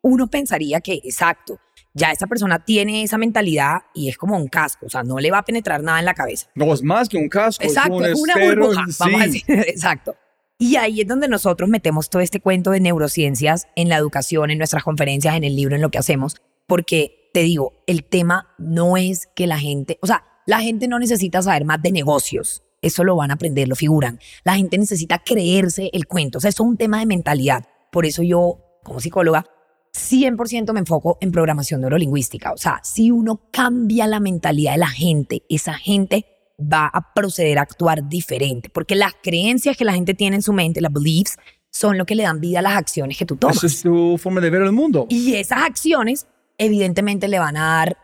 Uno 0.00 0.26
pensaría 0.26 0.80
que, 0.80 0.94
exacto, 1.04 1.60
ya 1.94 2.10
esa 2.10 2.26
persona 2.26 2.64
tiene 2.64 3.02
esa 3.02 3.18
mentalidad 3.18 3.82
y 3.94 4.08
es 4.08 4.16
como 4.16 4.36
un 4.36 4.48
casco, 4.48 4.86
o 4.86 4.90
sea, 4.90 5.02
no 5.02 5.18
le 5.18 5.30
va 5.30 5.38
a 5.38 5.44
penetrar 5.44 5.82
nada 5.82 5.98
en 5.98 6.04
la 6.04 6.14
cabeza. 6.14 6.48
No 6.54 6.72
es 6.72 6.82
más 6.82 7.08
que 7.08 7.18
un 7.18 7.28
casco. 7.28 7.64
Exacto, 7.64 8.04
es 8.04 8.18
un 8.18 8.22
una 8.22 8.34
burbuja, 8.36 8.84
vamos 8.98 9.20
a 9.20 9.24
sí. 9.24 9.30
decir, 9.30 9.44
exacto. 9.68 10.16
Y 10.58 10.76
ahí 10.76 11.00
es 11.00 11.08
donde 11.08 11.28
nosotros 11.28 11.68
metemos 11.68 12.08
todo 12.08 12.22
este 12.22 12.40
cuento 12.40 12.70
de 12.70 12.80
neurociencias 12.80 13.66
en 13.74 13.88
la 13.88 13.96
educación, 13.96 14.50
en 14.50 14.58
nuestras 14.58 14.84
conferencias, 14.84 15.34
en 15.34 15.44
el 15.44 15.56
libro, 15.56 15.74
en 15.74 15.82
lo 15.82 15.90
que 15.90 15.98
hacemos, 15.98 16.36
porque 16.66 17.30
te 17.32 17.40
digo, 17.40 17.72
el 17.86 18.04
tema 18.04 18.54
no 18.58 18.96
es 18.96 19.28
que 19.34 19.46
la 19.46 19.58
gente, 19.58 19.98
o 20.02 20.06
sea, 20.06 20.24
la 20.46 20.60
gente 20.60 20.88
no 20.88 20.98
necesita 20.98 21.42
saber 21.42 21.64
más 21.64 21.82
de 21.82 21.92
negocios, 21.92 22.62
eso 22.80 23.04
lo 23.04 23.16
van 23.16 23.30
a 23.30 23.34
aprender, 23.34 23.68
lo 23.68 23.76
figuran. 23.76 24.18
La 24.44 24.54
gente 24.54 24.76
necesita 24.76 25.18
creerse 25.18 25.90
el 25.92 26.06
cuento, 26.06 26.38
o 26.38 26.40
sea, 26.40 26.50
eso 26.50 26.64
es 26.64 26.68
un 26.68 26.76
tema 26.76 26.98
de 26.98 27.06
mentalidad. 27.06 27.64
Por 27.90 28.06
eso 28.06 28.22
yo, 28.22 28.58
como 28.82 29.00
psicóloga, 29.00 29.46
100% 29.94 30.72
me 30.72 30.80
enfoco 30.80 31.18
en 31.20 31.32
programación 31.32 31.80
neurolingüística. 31.82 32.52
O 32.52 32.56
sea, 32.56 32.80
si 32.82 33.10
uno 33.10 33.48
cambia 33.50 34.06
la 34.06 34.20
mentalidad 34.20 34.72
de 34.72 34.78
la 34.78 34.88
gente, 34.88 35.42
esa 35.48 35.74
gente 35.74 36.26
va 36.60 36.86
a 36.86 37.12
proceder 37.14 37.58
a 37.58 37.62
actuar 37.62 38.08
diferente, 38.08 38.68
porque 38.70 38.94
las 38.94 39.12
creencias 39.22 39.76
que 39.76 39.84
la 39.84 39.92
gente 39.92 40.14
tiene 40.14 40.36
en 40.36 40.42
su 40.42 40.52
mente, 40.52 40.80
las 40.80 40.92
beliefs, 40.92 41.36
son 41.70 41.96
lo 41.96 42.04
que 42.04 42.14
le 42.14 42.22
dan 42.22 42.40
vida 42.40 42.58
a 42.58 42.62
las 42.62 42.76
acciones 42.76 43.16
que 43.16 43.24
tú 43.24 43.36
tomas. 43.36 43.56
Esa 43.56 43.66
es 43.66 43.82
tu 43.82 44.18
forma 44.18 44.40
de 44.40 44.50
ver 44.50 44.62
el 44.62 44.72
mundo. 44.72 45.06
Y 45.08 45.34
esas 45.34 45.62
acciones, 45.62 46.26
evidentemente, 46.58 47.28
le 47.28 47.38
van 47.38 47.56
a 47.56 47.76
dar 47.76 47.96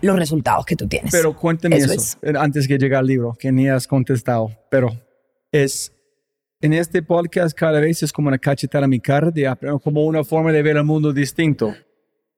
los 0.00 0.16
resultados 0.16 0.64
que 0.64 0.76
tú 0.76 0.86
tienes. 0.86 1.10
Pero 1.10 1.36
cuéntame 1.36 1.76
Eso 1.76 1.92
eso, 1.92 2.18
eh, 2.22 2.32
antes 2.36 2.66
que 2.68 2.78
llegue 2.78 2.94
al 2.94 3.06
libro, 3.06 3.34
que 3.38 3.50
ni 3.50 3.68
has 3.68 3.86
contestado. 3.86 4.50
Pero 4.70 4.96
es, 5.50 5.92
en 6.62 6.72
este 6.72 7.02
podcast 7.02 7.58
cada 7.58 7.80
vez 7.80 8.04
es 8.04 8.12
como 8.12 8.28
una 8.28 8.38
cachetada 8.38 8.84
a 8.84 8.88
mi 8.88 9.00
cara, 9.00 9.32
de 9.32 9.52
como 9.82 10.06
una 10.06 10.22
forma 10.22 10.52
de 10.52 10.62
ver 10.62 10.76
el 10.76 10.84
mundo 10.84 11.12
distinto. 11.12 11.74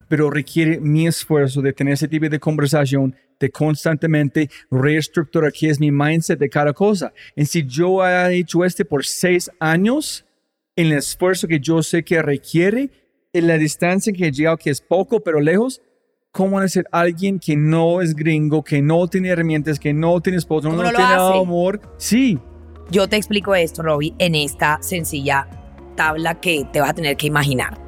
Pero 0.08 0.30
requiere 0.30 0.80
mi 0.80 1.06
esfuerzo 1.06 1.60
de 1.60 1.74
tener 1.74 1.92
ese 1.92 2.08
tipo 2.08 2.26
de 2.28 2.40
conversación, 2.40 3.14
de 3.38 3.50
constantemente 3.50 4.48
reestructurar 4.70 5.52
qué 5.52 5.68
es 5.68 5.78
mi 5.78 5.90
mindset 5.92 6.38
de 6.38 6.48
cada 6.48 6.72
cosa. 6.72 7.12
Y 7.36 7.44
si 7.44 7.66
yo 7.66 8.04
he 8.06 8.38
hecho 8.38 8.64
este 8.64 8.86
por 8.86 9.04
seis 9.04 9.50
años, 9.60 10.24
en 10.74 10.86
el 10.86 10.98
esfuerzo 10.98 11.46
que 11.46 11.60
yo 11.60 11.82
sé 11.82 12.02
que 12.02 12.22
requiere, 12.22 12.90
en 13.34 13.46
la 13.46 13.58
distancia 13.58 14.12
que 14.12 14.28
he 14.28 14.32
llegado, 14.32 14.56
que 14.56 14.70
es 14.70 14.80
poco, 14.80 15.20
pero 15.20 15.38
lejos, 15.38 15.82
¿cómo 16.32 16.56
van 16.56 16.64
a 16.64 16.68
ser 16.68 16.86
alguien 16.92 17.38
que 17.38 17.56
no 17.56 18.00
es 18.00 18.14
gringo, 18.14 18.64
que 18.64 18.80
no 18.80 19.06
tiene 19.06 19.28
herramientas, 19.28 19.78
que 19.78 19.92
no 19.92 20.18
tiene 20.22 20.38
esposo, 20.38 20.68
no, 20.70 20.76
¿Cómo 20.76 20.82
no 20.84 20.96
tiene 20.96 21.12
hace? 21.12 21.38
amor? 21.38 21.80
Sí, 21.98 22.38
Yo 22.90 23.08
te 23.08 23.16
explico 23.16 23.54
esto, 23.54 23.82
Robbie, 23.82 24.14
en 24.18 24.34
esta 24.34 24.78
sencilla 24.82 25.48
tabla 25.96 26.34
que 26.36 26.66
te 26.72 26.80
vas 26.80 26.90
a 26.90 26.94
tener 26.94 27.16
que 27.16 27.26
imaginar. 27.26 27.78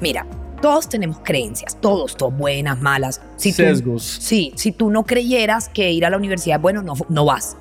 Mira, 0.00 0.26
todos 0.62 0.88
tenemos 0.88 1.18
creencias, 1.22 1.80
todos, 1.80 2.16
todos 2.16 2.36
buenas, 2.36 2.80
malas. 2.80 3.20
Si 3.36 3.50
tú- 3.50 3.56
sesgos. 3.56 4.02
sí, 4.02 4.52
si 4.56 4.72
tú 4.72 4.90
no 4.90 5.04
creyeras 5.04 5.68
que 5.68 5.92
ir 5.92 6.04
a 6.06 6.10
la 6.10 6.16
universidad 6.16 6.56
es 6.56 6.62
bueno, 6.62 6.82
no, 6.82 6.94
no 7.08 7.24
vas. 7.24 7.56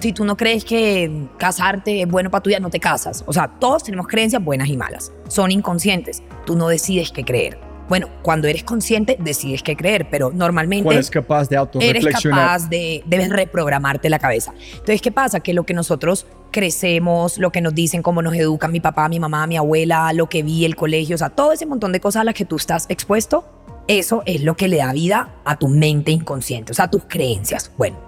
Si 0.00 0.12
tú 0.14 0.24
no 0.24 0.38
crees 0.38 0.64
que 0.64 1.28
casarte 1.36 2.00
es 2.00 2.08
bueno 2.08 2.30
para 2.30 2.42
tu 2.42 2.48
vida, 2.48 2.60
no 2.60 2.70
te 2.70 2.80
casas. 2.80 3.22
O 3.26 3.32
sea, 3.34 3.48
todos 3.60 3.84
tenemos 3.84 4.06
creencias 4.06 4.42
buenas 4.42 4.68
y 4.68 4.76
malas. 4.76 5.12
Son 5.28 5.50
inconscientes. 5.50 6.22
Tú 6.46 6.56
no 6.56 6.68
decides 6.68 7.12
qué 7.12 7.24
creer. 7.24 7.58
Bueno, 7.88 8.08
cuando 8.22 8.48
eres 8.48 8.64
consciente, 8.64 9.16
decides 9.20 9.62
qué 9.62 9.76
creer, 9.76 10.08
pero 10.10 10.32
normalmente 10.32 10.84
Cuando 10.84 11.00
es 11.00 11.10
capaz 11.10 11.48
de 11.48 11.56
eres 11.56 11.60
autorreflexionar. 11.60 12.40
capaz 12.40 12.68
de, 12.68 13.02
de 13.06 13.28
reprogramarte 13.28 14.10
la 14.10 14.18
cabeza. 14.18 14.52
Entonces, 14.72 15.00
¿qué 15.00 15.12
pasa? 15.12 15.40
Que 15.40 15.54
lo 15.54 15.64
que 15.64 15.74
nosotros 15.74 16.26
crecemos, 16.50 17.38
lo 17.38 17.52
que 17.52 17.60
nos 17.60 17.74
dicen, 17.74 18.02
cómo 18.02 18.22
nos 18.22 18.34
educan 18.34 18.72
mi 18.72 18.80
papá, 18.80 19.08
mi 19.08 19.20
mamá, 19.20 19.46
mi 19.46 19.56
abuela, 19.56 20.12
lo 20.12 20.28
que 20.28 20.42
vi, 20.42 20.64
el 20.64 20.74
colegio, 20.74 21.14
o 21.14 21.18
sea, 21.18 21.30
todo 21.30 21.52
ese 21.52 21.66
montón 21.66 21.92
de 21.92 22.00
cosas 22.00 22.22
a 22.22 22.24
las 22.24 22.34
que 22.34 22.44
tú 22.44 22.56
estás 22.56 22.86
expuesto, 22.88 23.44
eso 23.88 24.22
es 24.26 24.42
lo 24.42 24.56
que 24.56 24.66
le 24.66 24.78
da 24.78 24.92
vida 24.92 25.34
a 25.44 25.58
tu 25.58 25.68
mente 25.68 26.10
inconsciente, 26.10 26.72
o 26.72 26.74
sea, 26.74 26.86
a 26.86 26.90
tus 26.90 27.04
creencias. 27.06 27.70
Bueno, 27.76 27.98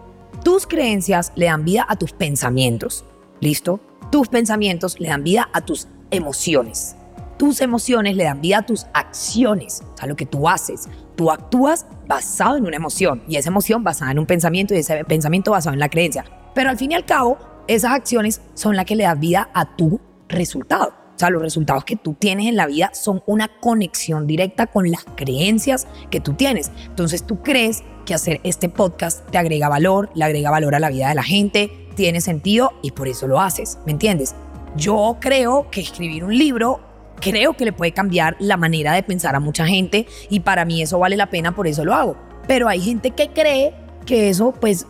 tus 0.42 0.66
creencias 0.66 1.32
le 1.36 1.46
dan 1.46 1.64
vida 1.64 1.86
a 1.88 1.96
tus 1.96 2.12
pensamientos, 2.12 3.04
¿listo? 3.40 3.80
Tus 4.10 4.28
pensamientos 4.28 4.98
le 4.98 5.08
dan 5.08 5.22
vida 5.22 5.48
a 5.52 5.60
tus 5.60 5.86
emociones. 6.10 6.96
Tus 7.38 7.60
emociones 7.60 8.16
le 8.16 8.24
dan 8.24 8.40
vida 8.40 8.58
a 8.58 8.62
tus 8.66 8.86
acciones, 8.92 9.82
sea, 9.96 10.08
lo 10.08 10.16
que 10.16 10.26
tú 10.26 10.48
haces. 10.48 10.88
Tú 11.14 11.30
actúas 11.30 11.86
basado 12.08 12.56
en 12.56 12.66
una 12.66 12.76
emoción 12.76 13.22
y 13.28 13.36
esa 13.36 13.50
emoción 13.50 13.84
basada 13.84 14.10
en 14.10 14.18
un 14.18 14.26
pensamiento 14.26 14.74
y 14.74 14.78
ese 14.78 15.04
pensamiento 15.04 15.52
basado 15.52 15.74
en 15.74 15.80
la 15.80 15.88
creencia. 15.88 16.24
Pero 16.54 16.70
al 16.70 16.76
fin 16.76 16.92
y 16.92 16.94
al 16.96 17.04
cabo, 17.04 17.38
esas 17.68 17.92
acciones 17.92 18.40
son 18.54 18.74
las 18.74 18.86
que 18.86 18.96
le 18.96 19.04
dan 19.04 19.20
vida 19.20 19.50
a 19.54 19.76
tu 19.76 20.00
resultado. 20.28 20.94
O 21.14 21.18
sea, 21.18 21.30
los 21.30 21.42
resultados 21.42 21.84
que 21.84 21.96
tú 21.96 22.14
tienes 22.14 22.46
en 22.46 22.56
la 22.56 22.66
vida 22.66 22.90
son 22.92 23.22
una 23.26 23.48
conexión 23.60 24.26
directa 24.26 24.66
con 24.66 24.90
las 24.90 25.04
creencias 25.16 25.86
que 26.10 26.20
tú 26.20 26.34
tienes. 26.34 26.72
Entonces 26.86 27.24
tú 27.24 27.42
crees 27.42 27.82
que 28.04 28.14
hacer 28.14 28.40
este 28.42 28.68
podcast 28.68 29.28
te 29.30 29.38
agrega 29.38 29.68
valor, 29.68 30.10
le 30.14 30.24
agrega 30.24 30.50
valor 30.50 30.74
a 30.74 30.80
la 30.80 30.90
vida 30.90 31.08
de 31.08 31.14
la 31.14 31.22
gente, 31.22 31.88
tiene 31.94 32.20
sentido 32.20 32.72
y 32.82 32.92
por 32.92 33.08
eso 33.08 33.26
lo 33.26 33.40
haces, 33.40 33.78
¿me 33.84 33.92
entiendes? 33.92 34.34
Yo 34.76 35.16
creo 35.20 35.68
que 35.70 35.80
escribir 35.80 36.24
un 36.24 36.36
libro 36.36 36.87
creo 37.20 37.54
que 37.54 37.64
le 37.64 37.72
puede 37.72 37.92
cambiar 37.92 38.36
la 38.38 38.56
manera 38.56 38.92
de 38.92 39.02
pensar 39.02 39.34
a 39.34 39.40
mucha 39.40 39.66
gente 39.66 40.06
y 40.30 40.40
para 40.40 40.64
mí 40.64 40.82
eso 40.82 40.98
vale 40.98 41.16
la 41.16 41.30
pena, 41.30 41.54
por 41.54 41.66
eso 41.66 41.84
lo 41.84 41.94
hago. 41.94 42.16
Pero 42.46 42.68
hay 42.68 42.80
gente 42.80 43.10
que 43.10 43.28
cree 43.28 43.74
que 44.06 44.28
eso 44.28 44.52
pues 44.58 44.86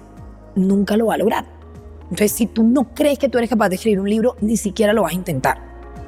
nunca 0.55 0.97
lo 0.97 1.07
va 1.07 1.15
a 1.15 1.19
lograr. 1.19 1.45
Entonces, 2.03 2.33
si 2.33 2.47
tú 2.47 2.63
no 2.63 2.95
crees 2.95 3.19
que 3.19 3.29
tú 3.29 3.39
eres 3.39 3.51
capaz 3.51 3.69
de 3.69 3.75
escribir 3.75 4.01
un 4.01 4.09
libro, 4.09 4.37
ni 4.41 4.57
siquiera 4.57 4.93
lo 4.93 5.03
vas 5.03 5.13
a 5.13 5.17
intentar. 5.17 5.59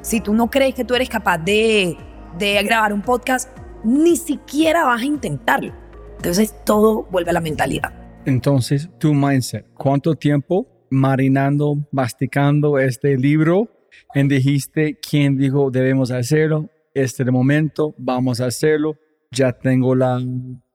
Si 0.01 0.21
tú 0.21 0.33
no 0.33 0.51
crees 0.51 0.75
que 0.75 0.85
tú 0.85 0.95
eres 0.95 1.11
capaz 1.11 1.39
de, 1.39 1.97
de 2.39 2.63
grabar 2.63 2.93
un 2.93 3.03
podcast, 3.03 3.51
ni 3.85 4.17
siquiera 4.17 4.85
vas 4.85 5.03
a 5.03 5.05
intentarlo. 5.05 5.75
Entonces, 6.17 6.55
todo 6.65 7.07
vuelve 7.11 7.31
a 7.31 7.35
la 7.35 7.41
mentalidad. 7.41 7.93
Entonces, 8.25 8.89
tu 8.99 9.13
mindset, 9.13 9.67
¿cuánto 9.75 10.15
tiempo 10.15 10.69
marinando, 10.91 11.87
masticando 11.91 12.79
este 12.79 13.17
libro? 13.17 13.69
Y 14.15 14.23
dijiste, 14.29 14.99
¿quién 14.99 15.37
dijo 15.37 15.71
debemos 15.71 16.11
hacerlo? 16.11 16.69
Este 16.95 17.23
es 17.23 17.27
el 17.27 17.33
momento, 17.33 17.95
vamos 17.99 18.41
a 18.41 18.47
hacerlo. 18.47 18.97
Ya 19.31 19.53
tengo 19.53 19.95
la, 19.95 20.21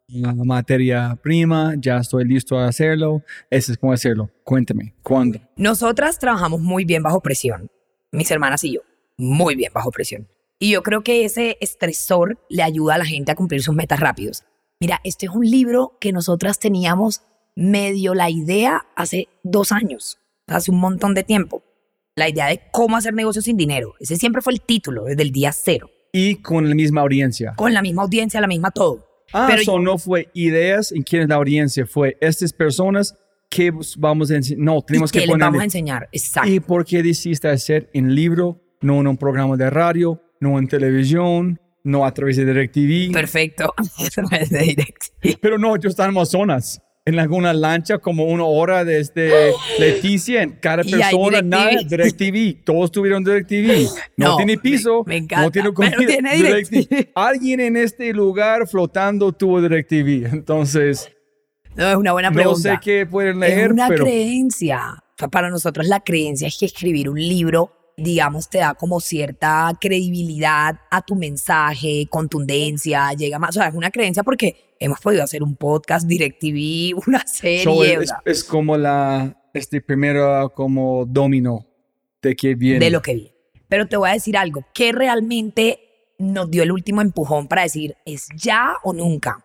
materia 0.07 1.17
prima, 1.21 1.73
ya 1.77 1.97
estoy 1.97 2.25
listo 2.25 2.57
a 2.57 2.67
hacerlo. 2.67 3.21
Ese 3.49 3.73
es 3.73 3.77
cómo 3.77 3.91
hacerlo. 3.91 4.29
Cuéntame, 4.43 4.93
¿cuándo? 5.03 5.39
Nosotras 5.57 6.19
trabajamos 6.19 6.61
muy 6.61 6.85
bien 6.85 7.03
bajo 7.03 7.21
presión, 7.21 7.69
mis 8.11 8.31
hermanas 8.31 8.63
y 8.63 8.73
yo, 8.73 8.81
muy 9.17 9.55
bien 9.55 9.71
bajo 9.73 9.91
presión. 9.91 10.27
Y 10.57 10.71
yo 10.71 10.83
creo 10.83 11.03
que 11.03 11.25
ese 11.25 11.57
estresor 11.59 12.39
le 12.49 12.63
ayuda 12.63 12.95
a 12.95 12.97
la 12.97 13.05
gente 13.05 13.31
a 13.31 13.35
cumplir 13.35 13.61
sus 13.61 13.75
metas 13.75 13.99
rápidos. 13.99 14.43
Mira, 14.79 15.01
este 15.03 15.25
es 15.25 15.31
un 15.33 15.45
libro 15.45 15.97
que 15.99 16.13
nosotras 16.13 16.59
teníamos 16.59 17.23
medio 17.55 18.13
la 18.13 18.29
idea 18.29 18.85
hace 18.95 19.27
dos 19.43 19.71
años, 19.71 20.19
hace 20.47 20.71
un 20.71 20.79
montón 20.79 21.13
de 21.13 21.23
tiempo. 21.23 21.63
La 22.17 22.29
idea 22.29 22.47
de 22.47 22.61
cómo 22.71 22.95
hacer 22.95 23.13
negocios 23.13 23.43
sin 23.43 23.57
dinero. 23.57 23.93
Ese 23.99 24.15
siempre 24.15 24.41
fue 24.41 24.53
el 24.53 24.61
título 24.61 25.03
desde 25.03 25.21
el 25.21 25.31
día 25.31 25.51
cero. 25.51 25.89
Y 26.13 26.35
con 26.35 26.69
la 26.69 26.73
misma 26.73 27.01
audiencia. 27.01 27.53
Con 27.57 27.73
la 27.73 27.81
misma 27.81 28.03
audiencia, 28.03 28.39
la 28.39 28.47
misma 28.47 28.71
todo. 28.71 29.05
Ah, 29.33 29.47
Pero 29.49 29.61
eso 29.61 29.79
no 29.79 29.97
fue 29.97 30.29
ideas 30.33 30.93
en 30.93 31.03
quién 31.03 31.23
es 31.23 31.27
la 31.27 31.35
audiencia, 31.35 31.85
fue 31.85 32.15
estas 32.21 32.53
personas 32.53 33.17
que 33.49 33.73
vamos 33.97 34.31
a 34.31 34.35
enseñar. 34.37 34.63
No, 34.63 34.81
tenemos 34.81 35.09
¿Y 35.09 35.13
qué 35.13 35.19
que 35.25 35.27
poner. 35.27 35.45
vamos 35.45 35.59
a 35.59 35.63
enseñar? 35.65 36.07
Exacto. 36.13 36.49
¿Y 36.49 36.61
por 36.61 36.85
qué 36.85 37.03
decidiste 37.03 37.49
hacer 37.49 37.89
en 37.93 38.15
libro, 38.15 38.61
no 38.79 39.01
en 39.01 39.07
un 39.07 39.17
programa 39.17 39.57
de 39.57 39.69
radio, 39.69 40.21
no 40.39 40.57
en 40.57 40.69
televisión, 40.69 41.59
no 41.83 42.05
a 42.05 42.13
través 42.13 42.37
de 42.37 42.45
DirecTV? 42.45 43.11
Perfecto. 43.11 43.73
No 44.21 44.37
es 44.37 44.49
de 44.51 44.59
DirecTV. 44.59 45.37
Pero 45.41 45.57
no, 45.57 45.75
yo 45.75 45.89
estaba 45.89 46.07
en 46.07 46.15
Amazonas, 46.15 46.81
en 47.07 47.19
alguna 47.19 47.53
lancha 47.53 47.99
como 47.99 48.25
una 48.25 48.45
hora 48.45 48.83
desde 48.83 49.51
Leticia, 49.79 50.41
en 50.41 50.53
cada 50.53 50.83
persona, 50.83 51.41
nada, 51.43 51.71
DirecTV. 51.87 52.63
Todos 52.63 52.91
tuvieron 52.91 53.23
DirecTV. 53.23 53.87
No, 54.17 54.29
No, 54.29 54.37
tiene 54.37 54.57
piso, 54.57 55.03
me- 55.05 55.09
me 55.13 55.17
encanta, 55.17 55.43
no 55.45 55.51
tiene 55.51 55.71
pero 55.71 55.91
comida, 55.93 55.97
tiene 56.07 56.35
DirecTV. 56.35 57.09
Alguien 57.15 57.59
en 57.59 57.77
este 57.77 58.11
lugar 58.13 58.67
flotando 58.67 59.31
tuvo 59.33 59.61
DirecTV, 59.61 60.33
entonces 60.33 61.11
No, 61.75 61.87
es 61.89 61.95
una 61.95 62.11
buena 62.13 62.29
no 62.31 62.35
pregunta. 62.35 62.59
sé 62.73 62.79
qué 62.81 63.05
pueden 63.05 63.39
leer, 63.39 63.65
es 63.67 63.71
una 63.71 63.87
pero 63.87 64.03
creencia. 64.05 64.81
Para 65.31 65.49
nosotros 65.49 65.87
la 65.87 65.99
creencia 66.01 66.47
es 66.47 66.57
que 66.57 66.65
escribir 66.65 67.09
un 67.09 67.19
libro 67.19 67.71
digamos, 67.97 68.49
te 68.49 68.59
da 68.59 68.73
como 68.73 68.99
cierta 68.99 69.71
credibilidad 69.79 70.79
a 70.91 71.01
tu 71.01 71.15
mensaje, 71.15 72.07
contundencia, 72.09 73.13
llega 73.13 73.39
más, 73.39 73.51
o 73.51 73.59
sea, 73.59 73.69
es 73.69 73.75
una 73.75 73.91
creencia 73.91 74.23
porque 74.23 74.75
hemos 74.79 74.99
podido 74.99 75.23
hacer 75.23 75.43
un 75.43 75.55
podcast, 75.55 76.07
DirecTV, 76.07 77.01
una 77.07 77.25
serie. 77.25 77.63
So, 77.63 77.83
es, 77.83 78.13
es 78.25 78.43
como 78.43 78.77
la, 78.77 79.35
este 79.53 79.81
primero 79.81 80.51
como 80.53 81.05
domino 81.05 81.65
de 82.21 82.35
que 82.35 82.55
viene. 82.55 82.79
de 82.79 82.91
lo 82.91 83.01
que 83.01 83.15
vi. 83.15 83.31
Pero 83.67 83.87
te 83.87 83.97
voy 83.97 84.09
a 84.09 84.13
decir 84.13 84.37
algo, 84.37 84.65
que 84.73 84.91
realmente 84.91 85.79
nos 86.17 86.49
dio 86.49 86.63
el 86.63 86.71
último 86.71 87.01
empujón 87.01 87.47
para 87.47 87.63
decir, 87.63 87.95
¿es 88.05 88.27
ya 88.35 88.75
o 88.83 88.93
nunca? 88.93 89.43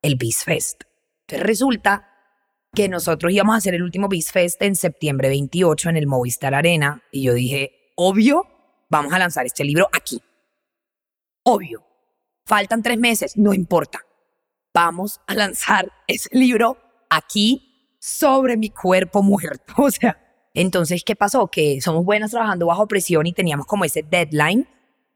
El 0.00 0.16
Beast 0.16 0.44
Fest. 0.44 0.82
Entonces 1.22 1.46
resulta 1.46 2.11
que 2.74 2.88
nosotros 2.88 3.32
íbamos 3.32 3.54
a 3.54 3.58
hacer 3.58 3.74
el 3.74 3.82
último 3.82 4.08
Beast 4.08 4.32
Fest 4.32 4.62
en 4.62 4.76
septiembre 4.76 5.28
28 5.28 5.90
en 5.90 5.96
el 5.98 6.06
Movistar 6.06 6.54
Arena 6.54 7.02
y 7.10 7.24
yo 7.24 7.34
dije, 7.34 7.92
obvio, 7.96 8.46
vamos 8.88 9.12
a 9.12 9.18
lanzar 9.18 9.44
este 9.44 9.64
libro 9.64 9.88
aquí. 9.92 10.22
Obvio. 11.44 11.84
Faltan 12.46 12.82
tres 12.82 12.98
meses, 12.98 13.36
no 13.36 13.52
importa. 13.52 14.00
Vamos 14.72 15.20
a 15.26 15.34
lanzar 15.34 15.92
ese 16.06 16.30
libro 16.32 16.78
aquí 17.10 17.96
sobre 18.00 18.56
mi 18.56 18.70
cuerpo 18.70 19.22
muerto. 19.22 19.74
O 19.76 19.90
sea, 19.90 20.18
entonces, 20.54 21.02
¿qué 21.04 21.14
pasó? 21.14 21.48
Que 21.48 21.80
somos 21.82 22.04
buenas 22.04 22.30
trabajando 22.30 22.66
bajo 22.66 22.86
presión 22.88 23.26
y 23.26 23.32
teníamos 23.34 23.66
como 23.66 23.84
ese 23.84 24.02
deadline. 24.02 24.66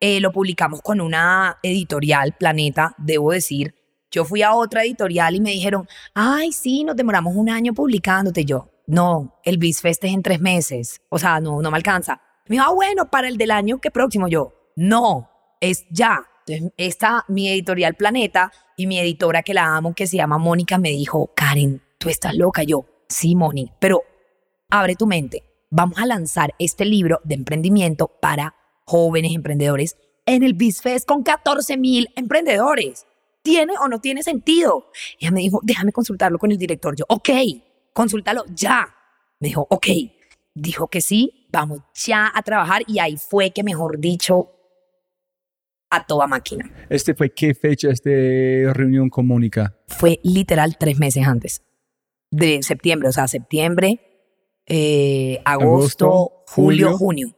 Eh, 0.01 0.21
lo 0.21 0.31
publicamos 0.31 0.83
con 0.83 1.01
una 1.01 1.59
editorial, 1.63 2.35
Planeta, 2.39 2.95
debo 2.99 3.33
decir. 3.33 3.76
Yo 4.17 4.25
fui 4.25 4.41
a 4.41 4.55
otra 4.55 4.83
editorial 4.83 5.35
y 5.35 5.41
me 5.43 5.51
dijeron, 5.51 5.87
ay, 6.15 6.51
sí, 6.51 6.85
nos 6.85 6.97
demoramos 6.97 7.37
un 7.37 7.51
año 7.51 7.75
publicándote. 7.75 8.47
Yo, 8.47 8.71
no, 8.87 9.39
el 9.45 9.59
Beast 9.59 9.83
Fest 9.83 10.03
es 10.05 10.15
en 10.15 10.23
tres 10.23 10.41
meses. 10.41 11.03
O 11.11 11.19
sea, 11.19 11.39
no, 11.39 11.61
no 11.61 11.71
me 11.71 11.77
alcanza. 11.77 12.19
Me 12.47 12.57
dijo, 12.57 12.65
ah, 12.67 12.73
bueno, 12.73 13.11
para 13.11 13.29
el 13.29 13.37
del 13.37 13.51
año 13.51 13.79
que 13.79 13.91
próximo. 13.91 14.27
Yo, 14.27 14.55
no, 14.75 15.29
es 15.61 15.85
ya. 15.91 16.27
Entonces, 16.47 16.73
esta, 16.79 17.27
mi 17.29 17.51
editorial 17.51 17.93
Planeta 17.93 18.51
y 18.75 18.87
mi 18.87 18.99
editora 18.99 19.43
que 19.43 19.53
la 19.53 19.77
amo, 19.77 19.93
que 19.95 20.07
se 20.07 20.17
llama 20.17 20.39
Mónica, 20.39 20.79
me 20.79 20.89
dijo, 20.89 21.31
Karen, 21.37 21.83
tú 21.99 22.09
estás 22.09 22.35
loca. 22.35 22.63
Yo, 22.63 22.87
sí, 23.11 23.37
Moni, 23.37 23.71
pero 23.79 24.03
abre 24.71 24.97
tu 24.97 25.07
mente. 25.07 25.43
Vamos 25.69 25.99
a 25.99 26.07
lanzar 26.07 26.55
este 26.59 26.87
libro 26.87 27.21
de 27.23 27.35
emprendimiento 27.35 28.09
para 28.09 28.55
jóvenes 28.87 29.35
emprendedores 29.35 29.99
en 30.25 30.43
el 30.43 30.55
BizFest 30.55 31.07
con 31.07 31.23
14 31.23 31.77
mil 31.77 32.09
emprendedores. 32.17 33.05
¿Tiene 33.47 33.75
o 33.81 33.87
no 33.87 34.01
tiene 34.01 34.25
sentido? 34.25 34.91
Ella 35.21 35.31
me 35.31 35.39
dijo, 35.39 35.61
déjame 35.63 35.93
consultarlo 35.93 36.37
con 36.37 36.51
el 36.51 36.59
director. 36.59 36.97
Yo, 36.97 37.05
ok, 37.09 37.29
consúltalo 37.93 38.45
ya. 38.53 38.93
Me 39.39 39.47
dijo, 39.47 39.65
ok. 39.71 39.87
Dijo 40.53 40.89
que 40.89 41.01
sí, 41.01 41.47
vamos 41.53 41.79
ya 41.95 42.33
a 42.35 42.43
trabajar 42.43 42.83
y 42.89 42.99
ahí 42.99 43.17
fue 43.17 43.53
que, 43.53 43.63
mejor 43.63 44.01
dicho, 44.01 44.51
a 45.91 46.05
toda 46.05 46.27
máquina. 46.27 46.69
Este 46.91 47.15
fue 47.15 47.33
qué 47.33 47.55
fecha 47.55 47.91
de 48.03 48.69
reunión 48.75 49.09
con 49.11 49.29
Mónica. 49.29 49.79
Fue 49.87 50.19
literal 50.25 50.77
tres 50.77 50.99
meses 50.99 51.25
antes 51.25 51.63
de 52.33 52.65
septiembre, 52.65 53.11
o 53.11 53.13
sea, 53.13 53.29
septiembre, 53.29 54.01
eh, 54.67 55.41
agosto, 55.45 56.07
Agosto, 56.07 56.45
julio, 56.49 56.97
julio. 56.97 56.99
junio. 56.99 57.36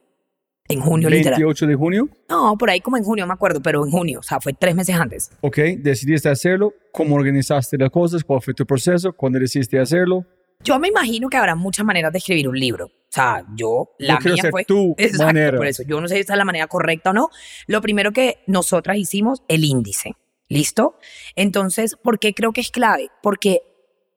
En 0.68 0.80
junio, 0.80 1.08
literal. 1.08 1.40
28 1.40 1.66
de 1.66 1.74
junio. 1.74 2.08
No, 2.28 2.56
por 2.58 2.68
ahí 2.68 2.80
como 2.80 2.96
en 2.98 3.04
junio, 3.04 3.26
me 3.26 3.32
acuerdo, 3.32 3.60
pero 3.62 3.84
en 3.84 3.90
junio, 3.90 4.20
o 4.20 4.22
sea, 4.22 4.38
fue 4.40 4.52
tres 4.52 4.74
meses 4.74 4.94
antes. 4.96 5.30
Ok, 5.40 5.56
decidiste 5.78 6.28
hacerlo. 6.28 6.74
¿Cómo 6.92 7.14
organizaste 7.14 7.78
las 7.78 7.90
cosas? 7.90 8.22
¿Cuál 8.22 8.42
fue 8.42 8.52
tu 8.52 8.66
proceso? 8.66 9.12
¿Cuándo 9.12 9.38
decidiste 9.38 9.78
hacerlo? 9.80 10.26
Yo 10.62 10.78
me 10.78 10.88
imagino 10.88 11.28
que 11.28 11.36
habrá 11.36 11.54
muchas 11.54 11.86
maneras 11.86 12.12
de 12.12 12.18
escribir 12.18 12.48
un 12.48 12.58
libro. 12.58 12.86
O 12.86 13.10
sea, 13.10 13.46
yo, 13.56 13.94
la 13.98 14.14
Yo 14.14 14.18
quiero 14.20 14.34
mía 14.34 14.50
fue... 14.50 14.64
tu 14.64 14.94
Exacto, 14.98 15.24
manera. 15.24 15.56
por 15.56 15.66
eso. 15.66 15.82
Yo 15.84 16.00
no 16.00 16.08
sé 16.08 16.16
si 16.16 16.20
esta 16.20 16.34
es 16.34 16.38
la 16.38 16.44
manera 16.44 16.66
correcta 16.66 17.10
o 17.10 17.12
no. 17.14 17.30
Lo 17.66 17.80
primero 17.80 18.12
que 18.12 18.38
nosotras 18.46 18.98
hicimos, 18.98 19.42
el 19.48 19.64
índice. 19.64 20.16
¿Listo? 20.48 20.98
Entonces, 21.36 21.96
¿por 21.96 22.18
qué 22.18 22.34
creo 22.34 22.52
que 22.52 22.60
es 22.60 22.70
clave? 22.70 23.08
Porque 23.22 23.62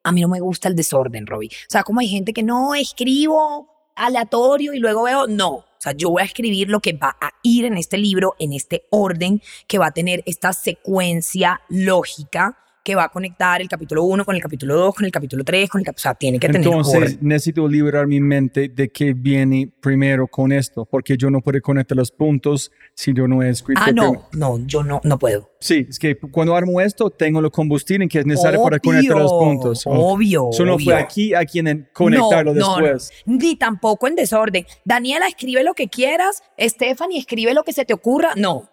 a 0.03 0.11
mí 0.11 0.19
no 0.21 0.27
me 0.27 0.39
gusta 0.41 0.67
el 0.67 0.75
desorden, 0.75 1.27
Robbie. 1.27 1.49
O 1.49 1.69
sea, 1.69 1.83
como 1.83 1.99
hay 2.01 2.07
gente 2.07 2.33
que 2.33 2.43
no 2.43 2.73
escribo 2.75 3.69
aleatorio 3.95 4.73
y 4.73 4.79
luego 4.79 5.03
veo, 5.03 5.27
no. 5.27 5.63
O 5.82 5.84
sea, 5.84 5.94
yo 5.94 6.12
voy 6.12 6.22
a 6.22 6.26
escribir 6.26 6.70
lo 6.70 6.80
que 6.80 6.94
va 6.94 7.17
a 7.20 7.32
ir 7.41 7.65
en 7.65 7.76
este 7.76 7.98
libro, 7.98 8.36
en 8.38 8.54
este 8.54 8.84
orden, 8.91 9.41
que 9.65 9.80
va 9.80 9.88
a 9.88 9.91
tener 9.91 10.22
esta 10.28 10.54
secuencia 10.54 11.60
lógica 11.70 12.56
que 12.84 12.96
va 12.96 13.04
a 13.06 13.10
conectar 13.10 13.62
el 13.62 13.70
capítulo 13.70 14.04
1 14.04 14.26
con 14.26 14.36
el 14.36 14.41
capítulo 14.41 14.76
2, 14.76 14.96
con 14.96 15.06
el 15.06 15.12
capítulo 15.12 15.44
3, 15.44 15.70
con 15.70 15.80
el 15.82 15.86
capítulo... 15.86 16.02
O 16.02 16.04
sea, 16.04 16.15
tiene 16.15 16.39
que 16.39 16.48
tener 16.48 16.63
Entonces, 16.65 16.96
orden. 16.96 17.17
necesito 17.22 17.67
liberar 17.67 18.08
mi 18.08 18.20
mente 18.20 18.70
de 18.70 18.89
qué 18.89 19.13
viene 19.13 19.70
primero 19.82 20.26
con 20.28 20.52
esto, 20.52 20.86
porque 20.86 21.15
yo 21.15 21.30
no 21.30 21.41
puedo 21.41 21.62
conectar 21.62 21.96
los 21.96 22.12
puntos 22.12 22.72
si 22.96 23.13
yo 23.13 23.28
no 23.28 23.44
he 23.44 23.50
escrito. 23.50 23.82
Ah, 23.86 23.91
no, 23.91 24.28
no, 24.34 24.58
yo 24.65 24.84
no, 24.84 25.00
no 25.04 25.20
puedo. 25.20 25.52
Sí, 25.60 25.86
es 25.88 26.00
que 26.00 26.15
cuando 26.17 26.56
armo 26.56 26.82
esto, 26.82 27.12
tengo 27.12 27.39
el 27.39 27.52
combustible 27.52 28.08
que 28.08 28.20
es 28.20 28.26
necesario 28.26 28.63
para 28.63 28.80
conectar 28.80 29.15
los 29.15 29.32
Obvio, 29.32 29.46
puntos. 29.46 29.84
Obvio, 29.86 30.50
Solo 30.52 30.76
obvio. 30.76 30.86
fue 30.86 30.96
aquí 30.96 31.36
a 31.36 31.46
quien 31.46 31.88
conectarlo 31.94 32.56
No, 32.56 32.60
no, 32.62 32.78
no. 32.80 32.82
después. 32.82 33.12
Ni 33.28 33.56
tampoco 33.56 34.08
en 34.08 34.15
desorden. 34.15 34.65
Daniela, 34.86 35.28
escribe 35.28 35.63
lo 35.63 35.76
que 35.76 35.88
quieras. 35.88 36.41
Stephanie, 36.60 37.20
escribe 37.20 37.54
lo 37.54 37.63
que 37.63 37.74
se 37.74 37.86
te 37.86 37.94
ocurra. 37.94 38.32
No. 38.36 38.70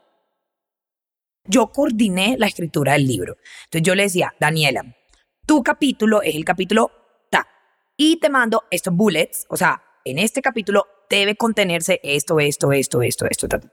Yo 1.48 1.68
coordiné 1.72 2.37
la 2.38 2.46
escritura 2.46 2.92
del 2.92 3.06
libro. 3.06 3.37
Entonces 3.64 3.82
yo 3.82 3.94
le 3.94 4.04
decía, 4.04 4.34
Daniela, 4.38 4.84
tu 5.46 5.62
capítulo 5.62 6.22
es 6.22 6.34
el 6.34 6.44
capítulo 6.44 6.90
ta. 7.30 7.46
Y 7.96 8.18
te 8.20 8.28
mando 8.30 8.64
estos 8.70 8.94
bullets. 8.94 9.46
O 9.48 9.56
sea, 9.56 9.82
en 10.04 10.18
este 10.18 10.42
capítulo 10.42 10.87
debe 11.11 11.37
contenerse 11.37 12.00
esto, 12.02 12.38
esto, 12.40 12.70
esto, 12.72 13.02
esto, 13.02 13.26
esto. 13.28 13.48
ta, 13.48 13.58
ta. 13.61 13.72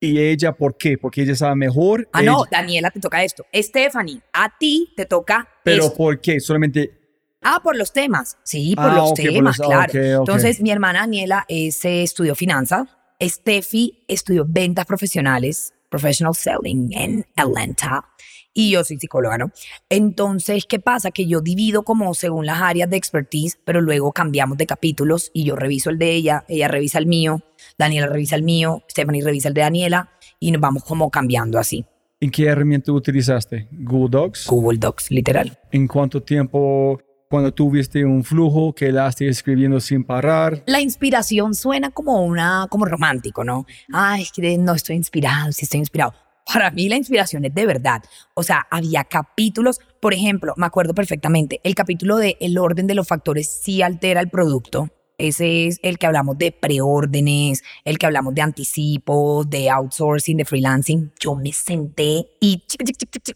¿Y 0.00 0.18
ella 0.18 0.52
por 0.52 0.76
qué? 0.76 0.98
Porque 0.98 1.22
ella 1.22 1.36
sabe 1.36 1.54
mejor. 1.54 2.08
Ah, 2.12 2.22
no, 2.22 2.40
ella- 2.44 2.48
Daniela, 2.50 2.90
te 2.90 2.98
toca 2.98 3.22
esto. 3.22 3.44
Stephanie, 3.54 4.20
a 4.32 4.56
ti 4.58 4.92
te 4.96 5.06
toca 5.06 5.48
Pero 5.62 5.84
esto. 5.84 5.96
¿por 5.96 6.20
qué? 6.20 6.40
Solamente 6.40 6.98
Ah, 7.44 7.60
por 7.62 7.76
los 7.76 7.92
temas. 7.92 8.38
Sí, 8.44 8.74
por 8.74 8.86
Ah, 8.86 8.94
los 8.96 9.10
ok, 9.12 9.16
por 9.16 9.32
temas, 9.32 9.58
los- 9.58 9.66
claro. 9.66 9.82
ok, 9.92 9.94
ok. 9.96 10.28
Entonces, 10.28 10.60
mi 10.60 10.70
hermana 10.70 11.00
Daniela 11.00 11.44
es, 11.48 11.84
eh, 11.84 12.02
estudió 12.02 12.34
finanzas. 12.34 12.88
Steffi 13.20 14.04
estudió 14.08 14.44
ventas 14.48 14.86
profesionales, 14.86 15.72
professional 15.92 16.34
selling 16.34 16.92
en 16.92 17.24
Atlanta. 17.36 18.04
Y 18.52 18.72
yo 18.72 18.82
soy 18.82 18.98
psicóloga, 18.98 19.38
¿no? 19.38 19.52
Entonces, 19.88 20.66
¿qué 20.68 20.80
pasa? 20.80 21.10
Que 21.10 21.26
yo 21.26 21.40
divido 21.40 21.84
como 21.84 22.12
según 22.14 22.44
las 22.44 22.60
áreas 22.60 22.90
de 22.90 22.96
expertise, 22.96 23.58
pero 23.64 23.80
luego 23.80 24.12
cambiamos 24.12 24.58
de 24.58 24.66
capítulos 24.66 25.30
y 25.32 25.44
yo 25.44 25.54
reviso 25.54 25.88
el 25.88 25.98
de 25.98 26.10
ella, 26.10 26.44
ella 26.48 26.68
revisa 26.68 26.98
el 26.98 27.06
mío, 27.06 27.40
Daniela 27.78 28.08
revisa 28.08 28.34
el 28.34 28.42
mío, 28.42 28.82
Stephanie 28.90 29.22
revisa 29.22 29.48
el 29.48 29.54
de 29.54 29.60
Daniela 29.60 30.10
y 30.40 30.50
nos 30.50 30.60
vamos 30.60 30.84
como 30.84 31.10
cambiando 31.10 31.58
así. 31.58 31.86
¿en 32.22 32.30
qué 32.30 32.44
herramienta 32.44 32.92
utilizaste? 32.92 33.66
Google 33.72 34.08
Docs. 34.10 34.46
Google 34.46 34.78
Docs, 34.78 35.10
literal. 35.10 35.58
¿En 35.72 35.88
cuánto 35.88 36.22
tiempo, 36.22 37.00
cuando 37.32 37.54
tuviste 37.54 38.04
un 38.04 38.24
flujo 38.24 38.74
que 38.74 38.92
la 38.92 39.08
esté 39.08 39.26
escribiendo 39.26 39.80
sin 39.80 40.04
parar? 40.04 40.62
La 40.66 40.82
inspiración 40.82 41.54
suena 41.54 41.90
como 41.90 42.22
una, 42.22 42.66
como 42.68 42.84
romántico, 42.84 43.42
¿no? 43.42 43.64
Ay, 43.90 44.26
no 44.58 44.74
estoy 44.74 44.96
inspirado, 44.96 45.50
sí 45.50 45.64
estoy 45.64 45.80
inspirado. 45.80 46.12
Para 46.44 46.70
mí 46.70 46.90
la 46.90 46.96
inspiración 46.96 47.46
es 47.46 47.54
de 47.54 47.64
verdad. 47.64 48.02
O 48.34 48.42
sea, 48.42 48.66
había 48.70 49.04
capítulos, 49.04 49.80
por 49.98 50.12
ejemplo, 50.12 50.52
me 50.58 50.66
acuerdo 50.66 50.94
perfectamente, 50.94 51.58
el 51.64 51.74
capítulo 51.74 52.18
de 52.18 52.36
el 52.38 52.58
orden 52.58 52.86
de 52.86 52.96
los 52.96 53.08
factores 53.08 53.48
sí 53.48 53.80
altera 53.80 54.20
el 54.20 54.28
producto. 54.28 54.90
Ese 55.16 55.68
es 55.68 55.80
el 55.82 55.96
que 55.96 56.04
hablamos 56.04 56.36
de 56.36 56.52
preórdenes, 56.52 57.62
el 57.86 57.96
que 57.96 58.04
hablamos 58.04 58.34
de 58.34 58.42
anticipos, 58.42 59.48
de 59.48 59.70
outsourcing, 59.70 60.36
de 60.36 60.44
freelancing. 60.44 61.14
Yo 61.18 61.34
me 61.34 61.54
senté 61.54 62.26
y 62.42 62.62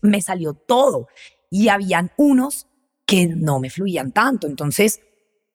me 0.03 0.21
salió 0.21 0.53
todo. 0.53 1.09
Y 1.49 1.69
habían 1.69 2.11
unos 2.19 2.67
que 3.07 3.27
no 3.29 3.61
me 3.61 3.71
fluían 3.71 4.13
tanto. 4.13 4.47
Entonces, 4.47 5.01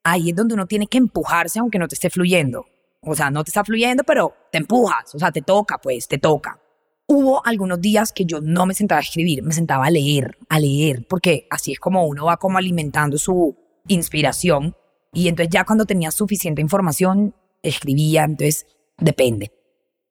ahí 0.04 0.30
es 0.30 0.36
donde 0.36 0.54
uno 0.54 0.66
tiene 0.66 0.88
que 0.88 0.98
empujarse 0.98 1.60
aunque 1.60 1.78
no 1.78 1.88
te 1.88 1.96
esté 1.96 2.10
fluyendo. 2.10 2.66
O 3.02 3.16
sea, 3.16 3.30
no 3.30 3.44
te 3.44 3.50
está 3.50 3.64
fluyendo, 3.64 4.04
pero 4.04 4.34
te 4.52 4.58
empujas. 4.58 5.14
O 5.14 5.20
sea, 5.20 5.32
te 5.32 5.42
toca, 5.42 5.80
pues, 5.80 6.08
te 6.08 6.18
toca. 6.18 6.60
Hubo 7.08 7.46
algunos 7.46 7.82
días 7.82 8.14
que 8.14 8.26
yo 8.26 8.40
no 8.42 8.66
me 8.66 8.74
sentaba 8.74 9.00
a 9.00 9.04
escribir, 9.04 9.44
me 9.44 9.54
sentaba 9.54 9.86
a 9.86 9.92
leer, 9.92 10.38
a 10.48 10.60
leer, 10.60 11.06
porque 11.10 11.46
así 11.50 11.74
es 11.74 11.80
como 11.80 12.06
uno 12.06 12.26
va 12.26 12.38
como 12.38 12.58
alimentando 12.58 13.18
su 13.18 13.58
inspiración. 13.88 14.76
Y 15.12 15.28
entonces 15.28 15.52
ya 15.52 15.66
cuando 15.66 15.86
tenía 15.86 16.10
suficiente 16.12 16.62
información, 16.62 17.36
escribía, 17.64 18.24
entonces 18.24 18.66
depende. 18.98 19.52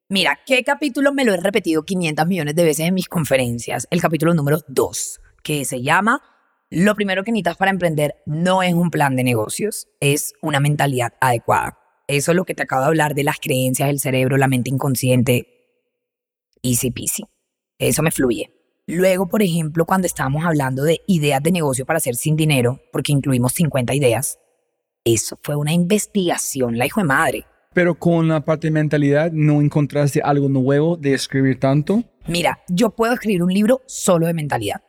Mira, 0.09 0.37
¿qué 0.45 0.63
capítulo 0.63 1.13
me 1.13 1.23
lo 1.23 1.33
he 1.33 1.37
repetido 1.37 1.83
500 1.83 2.27
millones 2.27 2.53
de 2.53 2.65
veces 2.65 2.85
en 2.85 2.93
mis 2.93 3.07
conferencias? 3.07 3.87
El 3.89 4.01
capítulo 4.01 4.33
número 4.33 4.59
2, 4.67 5.21
que 5.41 5.65
se 5.65 5.81
llama 5.81 6.21
Lo 6.73 6.95
primero 6.95 7.25
que 7.25 7.33
necesitas 7.33 7.57
para 7.57 7.69
emprender 7.69 8.15
no 8.25 8.63
es 8.63 8.73
un 8.73 8.91
plan 8.91 9.17
de 9.17 9.25
negocios, 9.25 9.89
es 9.99 10.33
una 10.41 10.61
mentalidad 10.61 11.11
adecuada. 11.19 11.77
Eso 12.07 12.31
es 12.31 12.37
lo 12.37 12.45
que 12.45 12.55
te 12.55 12.63
acabo 12.63 12.83
de 12.83 12.87
hablar 12.87 13.13
de 13.13 13.25
las 13.25 13.39
creencias, 13.41 13.89
el 13.89 13.99
cerebro, 13.99 14.37
la 14.37 14.47
mente 14.47 14.69
inconsciente. 14.69 15.47
Easy 16.63 16.91
peasy. 16.91 17.25
Eso 17.77 18.01
me 18.03 18.11
fluye. 18.11 18.53
Luego, 18.87 19.27
por 19.27 19.43
ejemplo, 19.43 19.85
cuando 19.85 20.07
estábamos 20.07 20.45
hablando 20.45 20.83
de 20.83 21.01
ideas 21.07 21.43
de 21.43 21.51
negocio 21.51 21.85
para 21.85 21.97
hacer 21.97 22.15
sin 22.15 22.37
dinero, 22.37 22.79
porque 22.93 23.11
incluimos 23.11 23.51
50 23.51 23.93
ideas, 23.93 24.39
eso 25.03 25.37
fue 25.43 25.57
una 25.57 25.73
investigación, 25.73 26.77
la 26.77 26.85
hijo 26.85 27.01
de 27.01 27.05
madre. 27.05 27.45
Pero 27.73 27.95
con 27.95 28.29
la 28.29 28.45
parte 28.45 28.67
de 28.67 28.71
mentalidad, 28.71 29.29
¿no 29.33 29.59
encontraste 29.59 30.21
algo 30.21 30.47
nuevo 30.47 30.95
de 30.95 31.15
escribir 31.15 31.59
tanto? 31.59 32.05
Mira, 32.27 32.61
yo 32.69 32.91
puedo 32.91 33.11
escribir 33.11 33.43
un 33.43 33.53
libro 33.53 33.81
solo 33.87 34.27
de 34.27 34.33
mentalidad. 34.33 34.81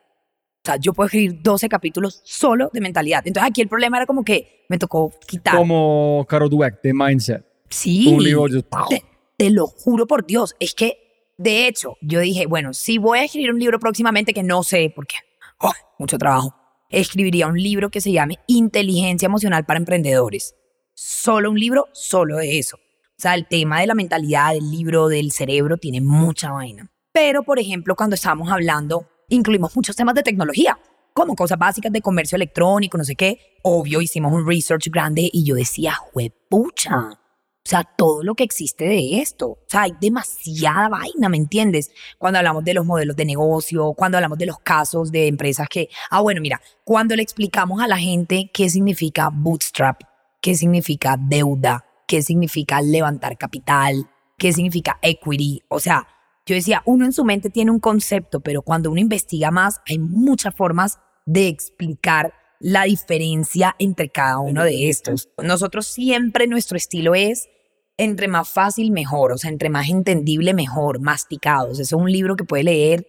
O 0.64 0.64
sea, 0.64 0.76
yo 0.76 0.92
puedo 0.92 1.06
escribir 1.06 1.42
12 1.42 1.68
capítulos 1.68 2.20
solo 2.24 2.70
de 2.72 2.80
mentalidad. 2.80 3.26
Entonces 3.26 3.50
aquí 3.50 3.60
el 3.62 3.68
problema 3.68 3.96
era 3.96 4.06
como 4.06 4.22
que 4.24 4.64
me 4.68 4.78
tocó 4.78 5.12
quitar. 5.26 5.56
Como 5.56 6.24
Carol 6.28 6.48
Dweck 6.48 6.80
de 6.82 6.94
Mindset. 6.94 7.44
Sí. 7.68 8.06
Un 8.08 8.22
libro 8.22 8.46
de- 8.46 8.62
Te, 8.88 9.04
te 9.36 9.50
lo 9.50 9.66
juro 9.66 10.06
por 10.06 10.24
Dios. 10.24 10.54
Es 10.60 10.74
que, 10.74 11.32
de 11.36 11.66
hecho, 11.66 11.96
yo 12.00 12.20
dije, 12.20 12.46
bueno, 12.46 12.74
si 12.74 12.98
voy 12.98 13.18
a 13.18 13.24
escribir 13.24 13.50
un 13.50 13.58
libro 13.58 13.80
próximamente 13.80 14.32
que 14.32 14.44
no 14.44 14.62
sé 14.62 14.92
por 14.94 15.04
qué, 15.06 15.16
oh, 15.58 15.72
mucho 15.98 16.16
trabajo, 16.16 16.54
escribiría 16.90 17.48
un 17.48 17.60
libro 17.60 17.90
que 17.90 18.00
se 18.00 18.12
llame 18.12 18.38
Inteligencia 18.46 19.26
Emocional 19.26 19.64
para 19.64 19.78
Emprendedores. 19.78 20.54
Solo 20.94 21.50
un 21.50 21.58
libro, 21.58 21.88
solo 21.92 22.36
de 22.36 22.58
eso. 22.60 22.76
O 22.76 23.20
sea, 23.22 23.34
el 23.34 23.48
tema 23.48 23.80
de 23.80 23.88
la 23.88 23.94
mentalidad, 23.94 24.52
del 24.52 24.70
libro, 24.70 25.08
del 25.08 25.32
cerebro, 25.32 25.76
tiene 25.76 26.00
mucha 26.00 26.52
vaina. 26.52 26.88
Pero, 27.12 27.42
por 27.42 27.58
ejemplo, 27.58 27.96
cuando 27.96 28.14
estábamos 28.14 28.50
hablando, 28.50 29.08
incluimos 29.34 29.74
muchos 29.74 29.96
temas 29.96 30.14
de 30.14 30.22
tecnología, 30.22 30.78
como 31.12 31.34
cosas 31.34 31.58
básicas 31.58 31.92
de 31.92 32.00
comercio 32.00 32.36
electrónico, 32.36 32.96
no 32.96 33.04
sé 33.04 33.16
qué. 33.16 33.58
Obvio, 33.62 34.00
hicimos 34.00 34.32
un 34.32 34.46
research 34.46 34.88
grande 34.90 35.28
y 35.32 35.44
yo 35.44 35.54
decía, 35.54 35.92
juepucha. 35.94 37.18
O 37.64 37.68
sea, 37.68 37.84
todo 37.84 38.24
lo 38.24 38.34
que 38.34 38.42
existe 38.42 38.84
de 38.84 39.20
esto. 39.20 39.50
O 39.50 39.64
sea, 39.68 39.82
hay 39.82 39.92
demasiada 40.00 40.88
vaina, 40.88 41.28
¿me 41.28 41.36
entiendes? 41.36 41.92
Cuando 42.18 42.38
hablamos 42.38 42.64
de 42.64 42.74
los 42.74 42.84
modelos 42.84 43.14
de 43.14 43.24
negocio, 43.24 43.92
cuando 43.92 44.18
hablamos 44.18 44.38
de 44.38 44.46
los 44.46 44.58
casos 44.58 45.12
de 45.12 45.28
empresas 45.28 45.68
que... 45.68 45.88
Ah, 46.10 46.20
bueno, 46.20 46.40
mira, 46.40 46.60
cuando 46.82 47.14
le 47.14 47.22
explicamos 47.22 47.80
a 47.80 47.86
la 47.86 47.98
gente 47.98 48.50
qué 48.52 48.68
significa 48.68 49.30
bootstrap, 49.32 50.00
qué 50.40 50.56
significa 50.56 51.16
deuda, 51.16 51.84
qué 52.08 52.20
significa 52.20 52.82
levantar 52.82 53.38
capital, 53.38 54.10
qué 54.38 54.52
significa 54.52 54.98
equity. 55.00 55.62
O 55.68 55.78
sea, 55.78 56.08
yo 56.44 56.54
decía, 56.54 56.82
uno 56.86 57.04
en 57.04 57.12
su 57.12 57.24
mente 57.24 57.50
tiene 57.50 57.70
un 57.70 57.80
concepto, 57.80 58.40
pero 58.40 58.62
cuando 58.62 58.90
uno 58.90 59.00
investiga 59.00 59.50
más, 59.50 59.80
hay 59.86 59.98
muchas 59.98 60.54
formas 60.54 60.98
de 61.24 61.48
explicar 61.48 62.34
la 62.58 62.84
diferencia 62.84 63.74
entre 63.78 64.08
cada 64.08 64.38
uno 64.38 64.64
de 64.64 64.88
estos. 64.88 65.28
Nosotros 65.42 65.86
siempre 65.86 66.46
nuestro 66.46 66.76
estilo 66.76 67.14
es 67.14 67.48
entre 67.96 68.28
más 68.28 68.48
fácil 68.48 68.90
mejor, 68.90 69.32
o 69.32 69.38
sea, 69.38 69.50
entre 69.50 69.68
más 69.68 69.88
entendible 69.88 70.54
mejor, 70.54 71.00
masticados. 71.00 71.78
Eso 71.78 71.96
es 71.96 72.02
un 72.02 72.10
libro 72.10 72.36
que 72.36 72.44
puede 72.44 72.64
leer 72.64 73.06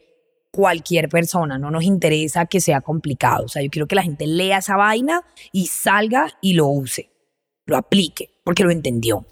cualquier 0.52 1.10
persona, 1.10 1.58
no 1.58 1.72
nos 1.72 1.84
interesa 1.84 2.46
que 2.46 2.62
sea 2.62 2.82
complicado. 2.82 3.46
O 3.46 3.48
sea, 3.48 3.64
yo 3.64 3.70
quiero 3.70 3.88
que 3.88 3.96
la 3.96 4.04
gente 4.04 4.28
lea 4.28 4.60
esa 4.60 4.76
vaina 4.76 5.24
y 5.52 5.68
salga 5.68 6.28
y 6.42 6.54
lo 6.54 6.68
use, 6.68 7.10
lo 7.66 7.78
aplique, 7.78 8.30
porque 8.44 8.64
lo 8.64 8.70
entendió. 8.70 9.26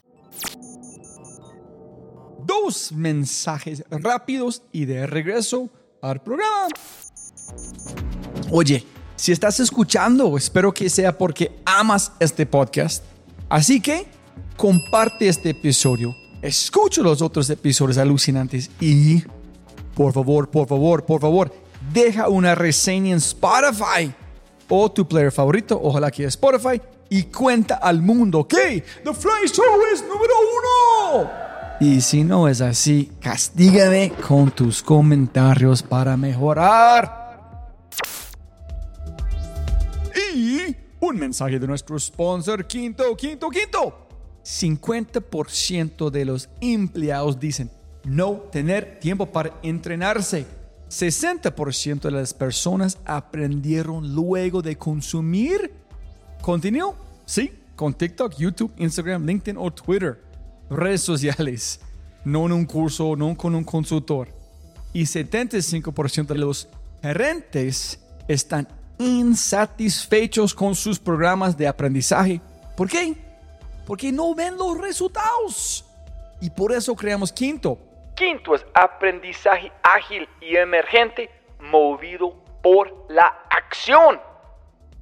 Dos 2.52 2.92
mensajes 2.92 3.82
rápidos 3.90 4.62
y 4.74 4.84
de 4.84 5.08
regreso 5.08 5.70
al 6.02 6.22
programa. 6.22 6.68
Oye, 8.52 8.86
si 9.16 9.32
estás 9.32 9.62
escuchando, 9.62 10.36
espero 10.36 10.74
que 10.74 10.90
sea 10.90 11.18
porque 11.18 11.62
amas 11.64 12.12
este 12.20 12.46
podcast. 12.46 13.06
Así 13.48 13.80
que 13.80 14.06
comparte 14.58 15.30
este 15.30 15.52
episodio, 15.52 16.14
escucha 16.42 17.02
los 17.02 17.22
otros 17.22 17.50
episodios 17.50 17.98
alucinantes 17.98 18.70
y, 18.82 19.24
por 19.96 20.12
favor, 20.12 20.50
por 20.50 20.68
favor, 20.68 21.06
por 21.06 21.22
favor, 21.22 21.54
deja 21.94 22.28
una 22.28 22.54
reseña 22.54 23.12
en 23.12 23.20
Spotify 23.20 24.14
o 24.68 24.92
tu 24.92 25.08
player 25.08 25.32
favorito, 25.32 25.80
ojalá 25.82 26.12
que 26.12 26.26
Spotify, 26.26 26.82
y 27.08 27.24
cuenta 27.24 27.76
al 27.76 28.02
mundo 28.02 28.46
que 28.46 28.84
The 29.06 29.14
Fly 29.14 29.48
Show 29.48 29.64
es 29.94 30.02
número 30.02 30.34
uno. 31.14 31.41
Y 31.82 32.00
si 32.02 32.24
no 32.24 32.48
es 32.48 32.62
así, 32.62 33.12
castígame 33.20 34.12
con 34.28 34.52
tus 34.52 34.84
comentarios 34.84 35.82
para 35.82 36.16
mejorar. 36.16 37.74
Y 40.36 40.76
un 41.00 41.18
mensaje 41.18 41.58
de 41.58 41.66
nuestro 41.66 41.98
sponsor, 41.98 42.68
Quinto, 42.68 43.18
Quinto, 43.18 43.50
Quinto. 43.50 44.08
50% 44.44 46.12
de 46.12 46.24
los 46.24 46.50
empleados 46.62 47.40
dicen 47.40 47.72
no 48.04 48.34
tener 48.52 49.00
tiempo 49.00 49.26
para 49.26 49.52
entrenarse. 49.64 50.46
60% 50.88 52.02
de 52.02 52.12
las 52.12 52.36
personas 52.36 53.00
aprendieron 53.06 54.14
luego 54.14 54.62
de 54.62 54.78
consumir 54.78 55.74
contenido. 56.44 56.96
Sí, 57.26 57.52
con 57.76 57.96
TikTok, 57.96 58.36
YouTube, 58.38 58.72
Instagram, 58.78 59.26
LinkedIn 59.26 59.58
o 59.58 59.72
Twitter. 59.72 60.31
Redes 60.72 61.02
sociales. 61.02 61.82
No 62.24 62.46
en 62.46 62.54
un 62.54 62.66
curso, 62.66 63.16
no 63.18 63.36
con 63.36 63.56
un 63.56 63.66
consultor. 63.66 64.30
Y 64.94 65.04
75% 65.04 66.28
de 66.28 66.38
los 66.38 66.70
gerentes 67.02 68.00
están 68.28 68.68
insatisfechos 68.98 70.54
con 70.54 70.74
sus 70.74 70.98
programas 70.98 71.58
de 71.58 71.68
aprendizaje. 71.68 72.40
¿Por 72.78 72.88
qué? 72.88 73.16
Porque 73.86 74.14
no 74.14 74.34
ven 74.34 74.58
los 74.58 74.78
resultados. 74.78 75.86
Y 76.40 76.50
por 76.50 76.72
eso 76.72 76.96
creamos 76.96 77.34
Quinto. 77.34 77.78
Quinto 78.16 78.56
es 78.56 78.66
aprendizaje 78.74 79.72
ágil 79.84 80.28
y 80.40 80.56
emergente 80.56 81.30
movido 81.60 82.34
por 82.64 83.08
la 83.10 83.26
acción. 83.50 84.22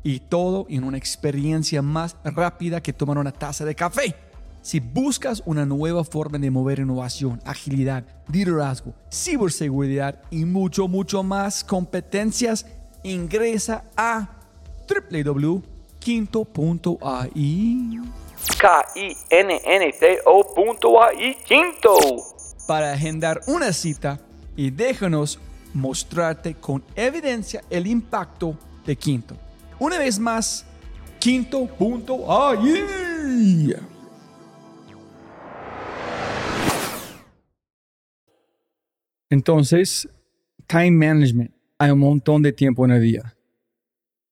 Y 0.01 0.19
todo 0.21 0.65
en 0.67 0.83
una 0.83 0.97
experiencia 0.97 1.83
más 1.83 2.17
rápida 2.23 2.81
que 2.81 2.91
tomar 2.91 3.19
una 3.19 3.31
taza 3.31 3.65
de 3.65 3.75
café. 3.75 4.28
Si 4.69 4.79
buscas 4.79 5.41
una 5.47 5.65
nueva 5.65 6.03
forma 6.03 6.37
de 6.37 6.51
mover 6.51 6.77
innovación, 6.77 7.41
agilidad, 7.43 8.03
liderazgo, 8.31 8.93
ciberseguridad 9.11 10.21
y 10.29 10.45
mucho, 10.45 10.87
mucho 10.87 11.23
más 11.23 11.63
competencias, 11.63 12.67
ingresa 13.01 13.85
a 13.97 14.29
www.quinto.ai. 14.87 15.63
K-I-N-N-T-O.ai 18.59 19.07
Quinto. 21.47 21.97
para 22.67 22.93
agendar 22.93 23.41
una 23.47 23.73
cita 23.73 24.19
y 24.55 24.69
déjanos 24.69 25.39
mostrarte 25.73 26.53
con 26.53 26.83
evidencia 26.95 27.63
el 27.71 27.87
impacto 27.87 28.55
de 28.85 28.95
Quinto. 28.95 29.35
Una 29.79 29.97
vez 29.97 30.19
más, 30.19 30.63
quinto.ai. 31.17 32.85
Entonces, 39.29 40.07
time 40.67 40.91
management. 40.91 41.51
Hay 41.77 41.91
un 41.91 41.99
montón 41.99 42.41
de 42.41 42.51
tiempo 42.51 42.85
en 42.85 42.91
el 42.91 43.01
día. 43.01 43.35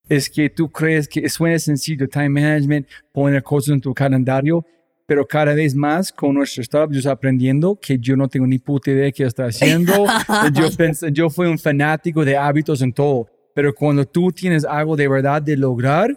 Es 0.10 0.30
que 0.30 0.50
tú 0.50 0.70
crees 0.70 1.08
que 1.08 1.28
suena 1.30 1.60
sencillo, 1.60 2.08
time 2.08 2.30
management, 2.30 2.88
poner 3.12 3.44
cosas 3.44 3.74
en 3.74 3.82
tu 3.82 3.94
calendario, 3.94 4.66
pero 5.06 5.26
cada 5.26 5.54
vez 5.54 5.76
más 5.76 6.12
con 6.12 6.34
nuestro 6.36 6.62
startup 6.62 6.92
yo 6.94 7.00
estoy 7.00 7.12
aprendiendo 7.12 7.78
que 7.80 7.98
yo 7.98 8.16
no 8.16 8.28
tengo 8.28 8.46
ni 8.46 8.60
puta 8.60 8.92
idea 8.92 9.06
de 9.06 9.14
qué 9.14 9.24
estoy 9.24 9.48
haciendo. 9.48 10.06
yo, 10.54 10.70
pensé, 10.76 11.12
yo 11.12 11.30
fui 11.30 11.48
un 11.48 11.58
fanático 11.58 12.24
de 12.24 12.38
hábitos 12.38 12.82
en 12.82 12.94
todo, 12.94 13.28
pero 13.54 13.74
cuando 13.74 14.06
tú 14.06 14.32
tienes 14.32 14.66
algo 14.66 14.96
de 14.96 15.08
verdad 15.08 15.42
de 15.42 15.58
lograr, 15.58 16.16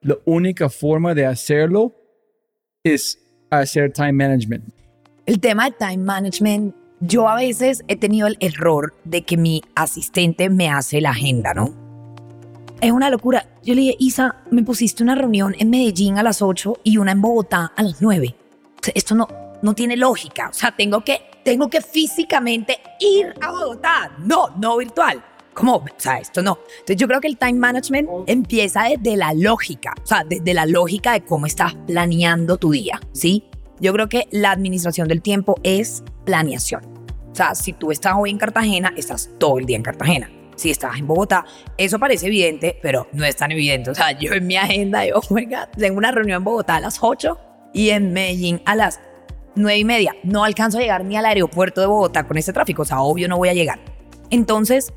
la 0.00 0.16
única 0.24 0.68
forma 0.68 1.14
de 1.14 1.26
hacerlo 1.26 1.94
es 2.82 3.18
hacer 3.50 3.92
time 3.92 4.12
management. 4.12 4.64
El 5.26 5.38
tema 5.38 5.70
de 5.70 5.76
time 5.78 5.98
management, 5.98 6.74
yo 7.04 7.28
a 7.28 7.34
veces 7.34 7.82
he 7.88 7.96
tenido 7.96 8.28
el 8.28 8.36
error 8.38 8.94
de 9.04 9.22
que 9.22 9.36
mi 9.36 9.62
asistente 9.74 10.48
me 10.50 10.70
hace 10.70 11.00
la 11.00 11.10
agenda, 11.10 11.52
¿no? 11.52 11.74
Es 12.80 12.92
una 12.92 13.10
locura. 13.10 13.48
Yo 13.64 13.74
le 13.74 13.80
dije, 13.80 13.96
Isa, 13.98 14.36
me 14.50 14.62
pusiste 14.62 15.02
una 15.02 15.16
reunión 15.16 15.54
en 15.58 15.68
Medellín 15.68 16.16
a 16.18 16.22
las 16.22 16.42
8 16.42 16.78
y 16.84 16.98
una 16.98 17.12
en 17.12 17.20
Bogotá 17.20 17.72
a 17.76 17.82
las 17.82 18.00
9. 18.00 18.34
O 18.36 18.84
sea, 18.84 18.92
esto 18.94 19.16
no, 19.16 19.28
no 19.62 19.74
tiene 19.74 19.96
lógica. 19.96 20.48
O 20.48 20.52
sea, 20.52 20.74
tengo 20.76 21.02
que, 21.02 21.22
tengo 21.44 21.68
que 21.68 21.80
físicamente 21.80 22.78
ir 23.00 23.34
a 23.40 23.50
Bogotá. 23.50 24.12
No, 24.20 24.50
no 24.56 24.76
virtual. 24.76 25.24
¿Cómo? 25.54 25.76
O 25.76 25.84
sea, 25.96 26.18
esto 26.18 26.40
no. 26.40 26.60
Entonces 26.70 26.96
yo 26.96 27.08
creo 27.08 27.20
que 27.20 27.28
el 27.28 27.36
time 27.36 27.54
management 27.54 28.08
empieza 28.26 28.84
desde 28.84 29.16
la 29.16 29.34
lógica, 29.34 29.92
o 30.02 30.06
sea, 30.06 30.24
desde 30.24 30.54
la 30.54 30.66
lógica 30.66 31.12
de 31.12 31.22
cómo 31.22 31.46
estás 31.46 31.74
planeando 31.86 32.56
tu 32.58 32.70
día, 32.70 33.00
¿sí? 33.12 33.44
Yo 33.80 33.92
creo 33.92 34.08
que 34.08 34.28
la 34.30 34.52
administración 34.52 35.08
del 35.08 35.20
tiempo 35.20 35.56
es 35.64 36.04
planeación. 36.24 36.91
O 37.32 37.34
sea, 37.34 37.54
si 37.54 37.72
tú 37.72 37.90
estás 37.90 38.14
hoy 38.16 38.30
en 38.30 38.38
Cartagena, 38.38 38.92
estás 38.96 39.30
todo 39.38 39.58
el 39.58 39.66
día 39.66 39.76
en 39.76 39.82
Cartagena. 39.82 40.30
Si 40.54 40.70
estás 40.70 40.98
en 40.98 41.06
Bogotá, 41.06 41.46
eso 41.78 41.98
parece 41.98 42.26
evidente, 42.26 42.78
pero 42.82 43.08
no 43.12 43.24
es 43.24 43.36
tan 43.36 43.50
evidente. 43.52 43.90
O 43.90 43.94
sea, 43.94 44.12
yo 44.12 44.34
en 44.34 44.46
mi 44.46 44.56
agenda, 44.56 45.06
yo, 45.06 45.16
oh 45.16 45.34
my 45.34 45.46
God, 45.46 45.68
tengo 45.76 45.96
una 45.96 46.12
reunión 46.12 46.38
en 46.38 46.44
Bogotá 46.44 46.76
a 46.76 46.80
las 46.80 46.98
8 47.02 47.38
y 47.72 47.90
en 47.90 48.12
Medellín 48.12 48.60
a 48.66 48.76
las 48.76 49.00
9 49.54 49.78
y 49.78 49.84
media. 49.84 50.14
No 50.24 50.44
alcanzo 50.44 50.78
a 50.78 50.82
llegar 50.82 51.04
ni 51.04 51.16
al 51.16 51.24
aeropuerto 51.24 51.80
de 51.80 51.86
Bogotá 51.86 52.24
con 52.24 52.36
este 52.36 52.52
tráfico. 52.52 52.82
O 52.82 52.84
sea, 52.84 53.00
obvio 53.00 53.28
no 53.28 53.38
voy 53.38 53.48
a 53.48 53.54
llegar. 53.54 53.80
Entonces, 54.30 54.92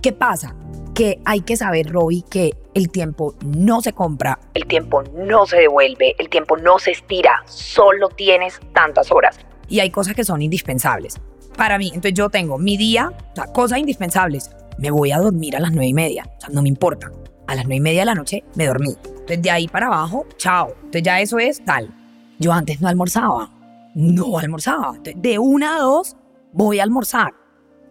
¿qué 0.00 0.12
pasa? 0.12 0.54
que 0.94 1.18
hay 1.24 1.40
que 1.40 1.56
saber, 1.56 1.90
Roy, 1.90 2.22
que 2.28 2.54
el 2.74 2.90
tiempo 2.90 3.34
no 3.42 3.80
se 3.80 3.92
compra. 3.94 4.38
El 4.52 4.66
tiempo 4.66 5.02
no 5.14 5.46
se 5.46 5.56
devuelve, 5.56 6.14
el 6.18 6.28
tiempo 6.28 6.56
no 6.58 6.78
se 6.78 6.90
estira, 6.90 7.42
solo 7.46 8.10
tienes 8.10 8.60
tantas 8.74 9.10
horas. 9.10 9.38
Y 9.68 9.80
hay 9.80 9.90
cosas 9.90 10.14
que 10.14 10.24
son 10.24 10.42
indispensables. 10.42 11.18
Para 11.60 11.76
mí, 11.76 11.88
entonces 11.88 12.14
yo 12.14 12.30
tengo 12.30 12.56
mi 12.56 12.78
día, 12.78 13.12
o 13.32 13.34
sea, 13.34 13.44
cosas 13.52 13.80
indispensables. 13.80 14.50
Me 14.78 14.90
voy 14.90 15.12
a 15.12 15.18
dormir 15.18 15.54
a 15.56 15.60
las 15.60 15.72
nueve 15.72 15.88
y 15.88 15.92
media, 15.92 16.24
o 16.38 16.40
sea, 16.40 16.48
no 16.48 16.62
me 16.62 16.70
importa. 16.70 17.12
A 17.48 17.54
las 17.54 17.64
nueve 17.64 17.76
y 17.76 17.80
media 17.80 18.00
de 18.00 18.06
la 18.06 18.14
noche 18.14 18.44
me 18.54 18.64
dormí. 18.64 18.96
Entonces 19.04 19.42
de 19.42 19.50
ahí 19.50 19.68
para 19.68 19.88
abajo, 19.88 20.24
chao. 20.38 20.68
Entonces 20.76 21.02
ya 21.02 21.20
eso 21.20 21.38
es 21.38 21.62
tal. 21.62 21.94
Yo 22.38 22.50
antes 22.50 22.80
no 22.80 22.88
almorzaba, 22.88 23.50
no 23.94 24.38
almorzaba. 24.38 24.96
Entonces, 24.96 25.20
de 25.20 25.38
una 25.38 25.76
a 25.76 25.80
dos 25.80 26.16
voy 26.54 26.80
a 26.80 26.82
almorzar 26.82 27.34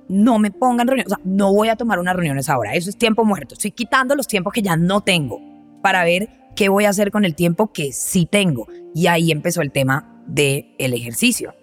no 0.08 0.40
me 0.40 0.50
pongan 0.50 0.88
reuniones, 0.88 1.14
o 1.14 1.16
sea, 1.18 1.24
no 1.24 1.54
voy 1.54 1.70
a 1.70 1.76
tomar 1.76 2.00
unas 2.00 2.16
reuniones 2.16 2.50
ahora, 2.50 2.74
eso 2.74 2.90
es 2.90 2.98
tiempo 2.98 3.24
muerto. 3.24 3.54
Estoy 3.54 3.70
quitando 3.70 4.16
los 4.16 4.26
tiempos 4.26 4.52
que 4.52 4.64
ya 4.64 4.78
no 4.78 5.02
tengo 5.02 5.40
para 5.84 6.04
ver 6.04 6.28
qué 6.56 6.70
voy 6.70 6.86
a 6.86 6.90
hacer 6.90 7.12
con 7.12 7.24
el 7.24 7.36
tiempo 7.36 7.72
que 7.72 7.92
sí 7.92 8.26
tengo. 8.26 8.68
Y 8.96 9.06
ahí 9.06 9.32
empezó 9.32 9.62
el 9.62 9.72
tema 9.72 10.24
del 10.26 10.74
el 10.80 10.96
ejercicio. 10.96 11.54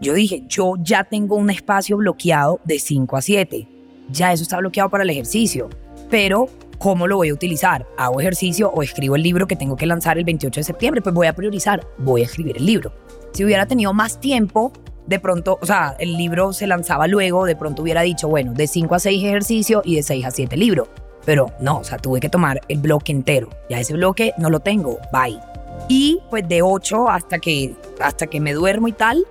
Yo 0.00 0.14
dije, 0.14 0.44
yo 0.46 0.74
ya 0.80 1.04
tengo 1.04 1.34
un 1.36 1.50
espacio 1.50 1.96
bloqueado 1.96 2.60
de 2.64 2.78
5 2.78 3.16
a 3.16 3.22
7. 3.22 3.68
Ya 4.10 4.32
eso 4.32 4.44
está 4.44 4.58
bloqueado 4.58 4.90
para 4.90 5.02
el 5.02 5.10
ejercicio. 5.10 5.68
Pero, 6.08 6.46
¿cómo 6.78 7.06
lo 7.06 7.16
voy 7.16 7.30
a 7.30 7.34
utilizar? 7.34 7.86
¿Hago 7.96 8.20
ejercicio 8.20 8.70
o 8.70 8.82
escribo 8.82 9.16
el 9.16 9.22
libro 9.22 9.46
que 9.46 9.56
tengo 9.56 9.76
que 9.76 9.86
lanzar 9.86 10.16
el 10.16 10.24
28 10.24 10.60
de 10.60 10.64
septiembre? 10.64 11.02
Pues 11.02 11.14
voy 11.14 11.26
a 11.26 11.32
priorizar, 11.34 11.86
voy 11.98 12.22
a 12.22 12.24
escribir 12.24 12.56
el 12.56 12.66
libro. 12.66 12.92
Si 13.32 13.44
hubiera 13.44 13.66
tenido 13.66 13.92
más 13.92 14.20
tiempo, 14.20 14.72
de 15.06 15.18
pronto, 15.18 15.58
o 15.60 15.66
sea, 15.66 15.96
el 15.98 16.16
libro 16.16 16.52
se 16.52 16.66
lanzaba 16.66 17.06
luego, 17.06 17.44
de 17.44 17.56
pronto 17.56 17.82
hubiera 17.82 18.02
dicho, 18.02 18.28
bueno, 18.28 18.52
de 18.52 18.66
5 18.66 18.94
a 18.94 18.98
6 19.00 19.24
ejercicio 19.24 19.82
y 19.84 19.96
de 19.96 20.02
6 20.04 20.26
a 20.26 20.30
7 20.30 20.56
libro. 20.56 20.86
Pero 21.24 21.50
no, 21.60 21.78
o 21.78 21.84
sea, 21.84 21.98
tuve 21.98 22.20
que 22.20 22.28
tomar 22.28 22.60
el 22.68 22.78
bloque 22.78 23.10
entero. 23.10 23.50
Ya 23.68 23.80
ese 23.80 23.94
bloque 23.94 24.32
no 24.38 24.48
lo 24.48 24.60
tengo, 24.60 24.98
bye. 25.12 25.40
Y 25.88 26.20
pues 26.30 26.48
de 26.48 26.62
8 26.62 27.08
hasta 27.08 27.38
que, 27.38 27.74
hasta 28.00 28.26
que 28.26 28.40
me 28.40 28.52
duermo 28.52 28.88
y 28.88 28.92
tal, 28.92 29.24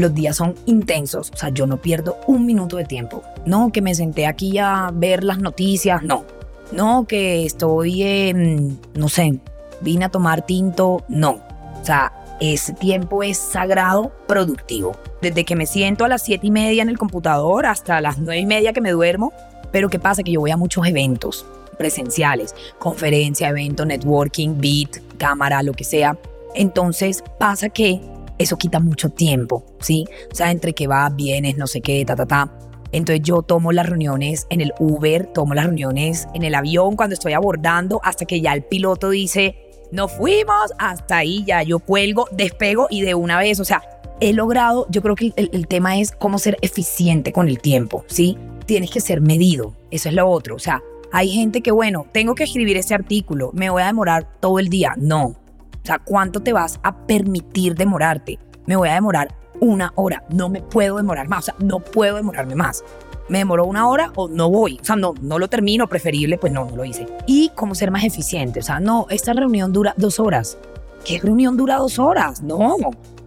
los 0.00 0.14
días 0.14 0.36
son 0.36 0.54
intensos. 0.66 1.30
O 1.34 1.36
sea, 1.36 1.48
yo 1.50 1.66
no 1.66 1.78
pierdo 1.78 2.18
un 2.26 2.46
minuto 2.46 2.76
de 2.76 2.84
tiempo. 2.84 3.22
No, 3.44 3.72
que 3.72 3.82
me 3.82 3.94
senté 3.94 4.26
aquí 4.26 4.58
a 4.58 4.90
ver 4.92 5.24
las 5.24 5.38
noticias, 5.38 6.02
no. 6.02 6.24
No, 6.72 7.06
que 7.06 7.46
estoy, 7.46 8.02
en, 8.02 8.78
no 8.94 9.08
sé, 9.08 9.38
vine 9.80 10.06
a 10.06 10.08
tomar 10.08 10.44
tinto, 10.44 11.04
no. 11.08 11.40
O 11.80 11.84
sea, 11.84 12.12
ese 12.40 12.72
tiempo 12.72 13.22
es 13.22 13.38
sagrado 13.38 14.12
productivo. 14.26 14.96
Desde 15.22 15.44
que 15.44 15.56
me 15.56 15.66
siento 15.66 16.04
a 16.04 16.08
las 16.08 16.22
siete 16.22 16.48
y 16.48 16.50
media 16.50 16.82
en 16.82 16.88
el 16.88 16.98
computador 16.98 17.66
hasta 17.66 18.00
las 18.00 18.18
nueve 18.18 18.40
y 18.40 18.46
media 18.46 18.72
que 18.72 18.80
me 18.80 18.90
duermo. 18.90 19.32
Pero 19.70 19.88
¿qué 19.88 19.98
pasa? 19.98 20.22
Que 20.22 20.32
yo 20.32 20.40
voy 20.40 20.50
a 20.50 20.56
muchos 20.56 20.86
eventos 20.86 21.46
presenciales, 21.78 22.54
conferencia, 22.78 23.48
evento, 23.48 23.84
networking, 23.84 24.58
beat, 24.58 24.98
cámara, 25.18 25.62
lo 25.62 25.72
que 25.72 25.84
sea. 25.84 26.16
Entonces 26.54 27.22
pasa 27.38 27.68
que 27.68 28.00
eso 28.38 28.56
quita 28.56 28.80
mucho 28.80 29.10
tiempo, 29.10 29.64
¿sí? 29.80 30.04
O 30.30 30.34
sea, 30.34 30.50
entre 30.50 30.72
que 30.72 30.86
va, 30.86 31.08
vienes, 31.10 31.56
no 31.56 31.66
sé 31.66 31.80
qué, 31.80 32.04
ta, 32.04 32.16
ta, 32.16 32.26
ta. 32.26 32.52
Entonces 32.92 33.22
yo 33.24 33.42
tomo 33.42 33.72
las 33.72 33.88
reuniones 33.88 34.46
en 34.50 34.60
el 34.60 34.72
Uber, 34.78 35.26
tomo 35.26 35.54
las 35.54 35.66
reuniones 35.66 36.28
en 36.34 36.44
el 36.44 36.54
avión 36.54 36.96
cuando 36.96 37.14
estoy 37.14 37.32
abordando 37.32 38.00
hasta 38.04 38.24
que 38.24 38.40
ya 38.40 38.54
el 38.54 38.62
piloto 38.62 39.10
dice, 39.10 39.56
nos 39.92 40.12
fuimos, 40.12 40.72
hasta 40.78 41.18
ahí 41.18 41.44
ya 41.44 41.62
yo 41.62 41.78
cuelgo, 41.78 42.26
despego 42.32 42.86
y 42.90 43.02
de 43.02 43.14
una 43.14 43.38
vez, 43.38 43.60
o 43.60 43.64
sea, 43.64 43.82
he 44.20 44.32
logrado, 44.32 44.86
yo 44.90 45.02
creo 45.02 45.14
que 45.14 45.32
el, 45.36 45.66
tema 45.66 45.98
es 45.98 46.12
cómo 46.12 46.38
ser 46.38 46.56
eficiente 46.62 47.32
con 47.32 47.48
el 47.48 47.60
tiempo, 47.60 48.04
¿sí? 48.06 48.38
Tienes 48.66 48.90
que 48.90 49.00
ser 49.00 49.20
medido, 49.20 49.74
eso 49.90 50.08
es 50.08 50.14
lo 50.14 50.28
otro, 50.28 50.56
o 50.56 50.58
sea, 50.58 50.82
hay 51.12 51.28
gente 51.28 51.60
que, 51.60 51.70
bueno, 51.70 52.06
tengo 52.12 52.34
que 52.34 52.44
escribir 52.44 52.76
este 52.76 52.94
artículo, 52.94 53.50
me 53.52 53.70
voy 53.70 53.82
a 53.82 53.86
demorar 53.86 54.26
todo 54.40 54.58
el 54.58 54.68
día, 54.68 54.94
no, 54.96 55.36
o 55.86 55.88
sea, 55.88 56.00
¿cuánto 56.00 56.40
te 56.40 56.52
vas 56.52 56.80
a 56.82 57.06
permitir 57.06 57.76
demorarte? 57.76 58.40
Me 58.66 58.74
voy 58.74 58.88
a 58.88 58.94
demorar 58.94 59.36
una 59.60 59.92
hora, 59.94 60.24
no 60.30 60.48
me 60.48 60.60
puedo 60.60 60.96
demorar 60.96 61.28
más, 61.28 61.38
o 61.38 61.46
sea, 61.46 61.54
no 61.60 61.78
puedo 61.78 62.16
demorarme 62.16 62.56
más 62.56 62.82
me 63.28 63.38
demoró 63.38 63.66
una 63.66 63.88
hora 63.88 64.12
o 64.16 64.28
no 64.28 64.50
voy. 64.50 64.78
O 64.80 64.84
sea, 64.84 64.96
no, 64.96 65.14
no 65.20 65.38
lo 65.38 65.48
termino, 65.48 65.88
preferible, 65.88 66.38
pues 66.38 66.52
no, 66.52 66.64
no 66.66 66.76
lo 66.76 66.84
hice. 66.84 67.06
Y 67.26 67.50
cómo 67.54 67.74
ser 67.74 67.90
más 67.90 68.04
eficiente. 68.04 68.60
O 68.60 68.62
sea, 68.62 68.80
no, 68.80 69.06
esta 69.10 69.32
reunión 69.32 69.72
dura 69.72 69.94
dos 69.96 70.20
horas. 70.20 70.58
¿Qué 71.04 71.18
reunión 71.18 71.56
dura 71.56 71.76
dos 71.76 71.98
horas? 71.98 72.42
No, 72.42 72.76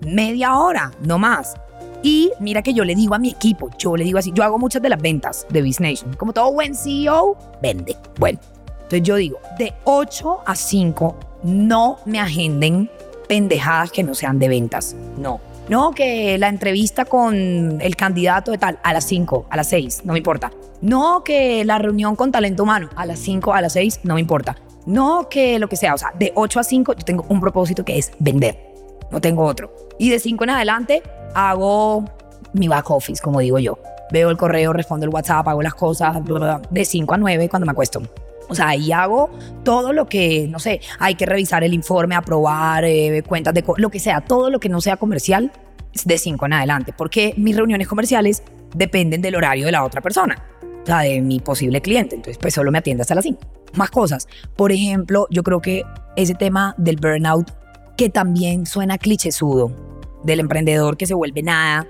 media 0.05 0.57
hora, 0.57 0.91
no 1.01 1.17
más. 1.17 1.55
Y 2.01 2.31
mira 2.39 2.61
que 2.61 2.73
yo 2.73 2.85
le 2.85 2.95
digo 2.95 3.13
a 3.13 3.19
mi 3.19 3.29
equipo, 3.29 3.69
yo 3.77 3.97
le 3.97 4.05
digo 4.05 4.19
así, 4.19 4.31
yo 4.33 4.43
hago 4.43 4.57
muchas 4.57 4.81
de 4.81 4.89
las 4.89 5.01
ventas 5.01 5.45
de 5.49 5.61
Business 5.61 6.03
Nation. 6.03 6.15
Como 6.15 6.31
todo 6.31 6.53
buen 6.53 6.73
CEO, 6.75 7.37
vende. 7.61 7.97
Bueno, 8.17 8.39
entonces 8.83 9.03
yo 9.03 9.15
digo, 9.17 9.39
de 9.57 9.73
8 9.83 10.39
a 10.45 10.55
5, 10.55 11.19
no 11.43 11.99
me 12.05 12.19
agenden 12.19 12.89
pendejadas 13.27 13.91
que 13.91 14.03
no 14.03 14.15
sean 14.15 14.39
de 14.39 14.49
ventas. 14.49 14.95
No, 15.17 15.39
no, 15.69 15.91
que 15.91 16.37
la 16.39 16.49
entrevista 16.49 17.05
con 17.05 17.79
el 17.79 17.95
candidato 17.95 18.51
de 18.51 18.57
tal, 18.57 18.79
a 18.81 18.91
las 18.91 19.03
5, 19.05 19.45
a 19.49 19.55
las 19.55 19.69
6, 19.69 20.01
no 20.03 20.13
me 20.13 20.19
importa. 20.19 20.51
No, 20.81 21.23
que 21.23 21.63
la 21.63 21.77
reunión 21.77 22.15
con 22.15 22.31
talento 22.31 22.63
humano, 22.63 22.89
a 22.95 23.05
las 23.05 23.19
5, 23.19 23.53
a 23.53 23.61
las 23.61 23.73
6, 23.73 23.99
no 24.03 24.15
me 24.15 24.21
importa. 24.21 24.57
No, 24.87 25.29
que 25.29 25.59
lo 25.59 25.69
que 25.69 25.75
sea, 25.75 25.93
o 25.93 25.97
sea, 25.97 26.11
de 26.17 26.31
8 26.35 26.59
a 26.59 26.63
5 26.63 26.93
yo 26.93 27.05
tengo 27.05 27.25
un 27.29 27.39
propósito 27.39 27.85
que 27.85 27.99
es 27.99 28.11
vender. 28.17 28.57
No 29.11 29.21
tengo 29.21 29.43
otro. 29.45 29.71
Y 29.99 30.09
de 30.09 30.19
5 30.19 30.43
en 30.45 30.49
adelante 30.49 31.03
hago 31.35 32.05
mi 32.53 32.67
back 32.67 32.89
office, 32.89 33.21
como 33.21 33.39
digo 33.39 33.59
yo. 33.59 33.77
Veo 34.11 34.31
el 34.31 34.37
correo, 34.37 34.73
respondo 34.73 35.05
el 35.05 35.13
WhatsApp, 35.13 35.47
hago 35.47 35.61
las 35.61 35.75
cosas, 35.75 36.17
de 36.71 36.85
5 36.85 37.13
a 37.13 37.17
9 37.17 37.47
cuando 37.47 37.67
me 37.67 37.73
acuesto. 37.73 38.01
O 38.49 38.55
sea, 38.55 38.69
ahí 38.69 38.91
hago 38.91 39.29
todo 39.63 39.93
lo 39.93 40.07
que, 40.07 40.47
no 40.49 40.59
sé, 40.59 40.81
hay 40.99 41.15
que 41.15 41.25
revisar 41.25 41.63
el 41.63 41.73
informe, 41.73 42.15
aprobar, 42.15 42.83
eh, 42.83 43.23
cuentas 43.27 43.53
de 43.53 43.63
lo 43.77 43.89
que 43.89 43.99
sea, 43.99 44.21
todo 44.21 44.49
lo 44.49 44.59
que 44.59 44.69
no 44.69 44.81
sea 44.81 44.97
comercial 44.97 45.51
de 46.03 46.17
5 46.17 46.45
en 46.45 46.53
adelante, 46.53 46.93
porque 46.95 47.33
mis 47.37 47.55
reuniones 47.55 47.87
comerciales 47.87 48.43
dependen 48.75 49.21
del 49.21 49.35
horario 49.35 49.65
de 49.65 49.71
la 49.71 49.83
otra 49.83 50.01
persona, 50.01 50.43
o 50.83 50.85
sea, 50.85 50.99
de 50.99 51.21
mi 51.21 51.39
posible 51.39 51.81
cliente. 51.81 52.15
Entonces, 52.15 52.37
pues 52.39 52.53
solo 52.53 52.71
me 52.71 52.79
atiende 52.79 53.01
hasta 53.01 53.15
las 53.15 53.23
5. 53.23 53.39
Más 53.75 53.91
cosas. 53.91 54.27
Por 54.55 54.71
ejemplo, 54.71 55.27
yo 55.29 55.43
creo 55.43 55.61
que 55.61 55.83
ese 56.15 56.33
tema 56.33 56.73
del 56.77 56.97
burnout, 56.97 57.51
que 57.95 58.09
también 58.09 58.65
suena 58.65 58.97
clichésudo, 58.97 59.71
del 60.23 60.39
emprendedor 60.39 60.97
que 60.97 61.05
se 61.05 61.13
vuelve 61.13 61.43
nada. 61.43 61.87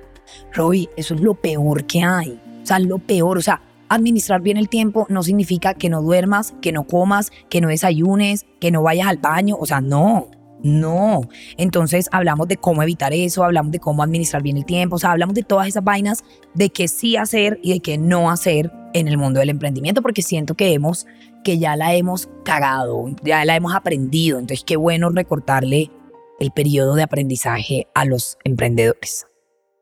Roy, 0.53 0.89
eso 0.95 1.15
es 1.15 1.21
lo 1.21 1.35
peor 1.35 1.85
que 1.85 2.03
hay. 2.03 2.39
O 2.61 2.65
sea, 2.65 2.79
lo 2.79 2.99
peor. 2.99 3.37
O 3.37 3.41
sea, 3.41 3.61
Administrar 3.89 4.41
bien 4.41 4.57
el 4.57 4.69
tiempo 4.69 5.05
no 5.09 5.23
significa 5.23 5.73
que 5.73 5.89
no 5.89 6.01
duermas, 6.01 6.53
que 6.61 6.71
no 6.71 6.85
comas, 6.85 7.31
que 7.49 7.61
no 7.61 7.67
desayunes, 7.67 8.45
que 8.59 8.71
no 8.71 8.83
vayas 8.83 9.07
al 9.07 9.17
baño. 9.17 9.57
O 9.59 9.65
sea, 9.65 9.81
no, 9.81 10.29
no. 10.63 11.21
Entonces 11.57 12.07
hablamos 12.11 12.47
de 12.47 12.57
cómo 12.57 12.83
evitar 12.83 13.13
eso, 13.13 13.43
hablamos 13.43 13.71
de 13.71 13.79
cómo 13.79 14.03
administrar 14.03 14.43
bien 14.43 14.57
el 14.57 14.65
tiempo, 14.65 14.95
o 14.95 14.99
sea, 14.99 15.11
hablamos 15.11 15.35
de 15.35 15.43
todas 15.43 15.67
esas 15.67 15.83
vainas 15.83 16.23
de 16.53 16.69
qué 16.69 16.87
sí 16.87 17.15
hacer 17.15 17.59
y 17.63 17.73
de 17.73 17.79
qué 17.79 17.97
no 17.97 18.29
hacer 18.29 18.71
en 18.93 19.07
el 19.07 19.17
mundo 19.17 19.39
del 19.39 19.49
emprendimiento, 19.49 20.01
porque 20.01 20.21
siento 20.21 20.55
que 20.55 20.73
hemos, 20.73 21.05
que 21.43 21.59
ya 21.59 21.75
la 21.75 21.93
hemos 21.93 22.29
cagado, 22.43 23.05
ya 23.23 23.45
la 23.45 23.55
hemos 23.55 23.73
aprendido. 23.73 24.39
Entonces, 24.39 24.63
qué 24.65 24.77
bueno 24.77 25.09
recortarle 25.09 25.91
el 26.39 26.51
periodo 26.51 26.95
de 26.95 27.03
aprendizaje 27.03 27.87
a 27.93 28.05
los 28.05 28.37
emprendedores. 28.43 29.27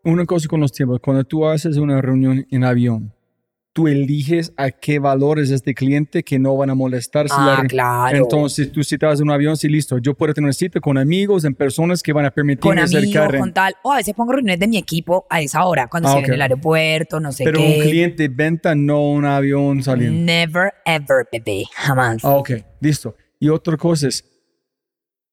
Una 0.04 0.26
cosa 0.26 0.48
con 0.48 0.60
los 0.60 0.72
tiempos, 0.72 1.00
cuando 1.02 1.24
tú 1.24 1.46
haces 1.46 1.78
una 1.78 2.02
reunión 2.02 2.46
en 2.50 2.64
avión, 2.64 3.14
tú 3.78 3.88
eliges 3.88 4.52
a 4.58 4.72
qué 4.72 4.98
valores 4.98 5.52
este 5.52 5.76
cliente 5.76 6.24
que 6.24 6.40
no 6.40 6.58
van 6.58 6.72
a 6.72 6.74
molestarse. 6.74 7.36
Ah, 7.38 7.64
claro. 7.68 8.18
Entonces, 8.18 8.72
tú 8.72 8.84
si 8.84 8.98
te 8.98 9.06
vas 9.06 9.20
en 9.20 9.28
un 9.28 9.32
avión, 9.32 9.56
sí, 9.56 9.70
listo. 9.70 10.00
Yo 10.00 10.16
puedo 10.16 10.34
tener 10.34 10.52
cita 10.56 10.80
con 10.80 10.98
amigos, 10.98 11.46
en 11.46 11.54
personas 11.54 12.02
que 12.02 12.12
van 12.12 12.26
a 12.26 12.32
permitir 12.32 12.62
Con 12.62 12.80
amigos, 12.80 13.28
con 13.38 13.54
tal. 13.54 13.76
O 13.84 13.94
a 13.94 13.98
veces 13.98 14.16
pongo 14.16 14.32
reuniones 14.32 14.60
de 14.60 14.68
mi 14.68 14.78
equipo 14.78 15.28
a 15.30 15.42
esa 15.42 15.64
hora, 15.66 15.86
cuando 15.86 16.10
ah, 16.10 16.14
estoy 16.14 16.26
en 16.26 16.34
el 16.34 16.42
aeropuerto, 16.42 17.20
no 17.20 17.32
sé 17.32 17.44
qué. 17.44 17.52
Pero 17.52 17.64
un 17.64 17.80
cliente 17.82 18.28
venta, 18.30 18.74
no 18.74 19.12
un 19.12 19.26
avión 19.26 19.84
saliendo. 19.84 20.26
Never, 20.26 20.74
ever, 20.84 21.28
bebé. 21.32 21.66
Jamás. 21.76 22.26
Ah, 22.26 22.32
ok, 22.32 22.54
listo. 22.82 23.16
Y 23.40 23.50
otra 23.50 23.78
cosa 23.78 24.08
es 24.08 24.26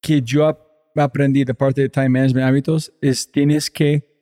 que 0.03 0.21
yo 0.21 0.55
aprendí 0.95 1.45
de 1.45 1.55
parte 1.55 1.81
de 1.81 1.89
Time 1.89 2.11
Management 2.11 2.47
Hábitos 2.47 2.93
es 3.01 3.33
tienes 3.33 3.71
que 3.71 4.14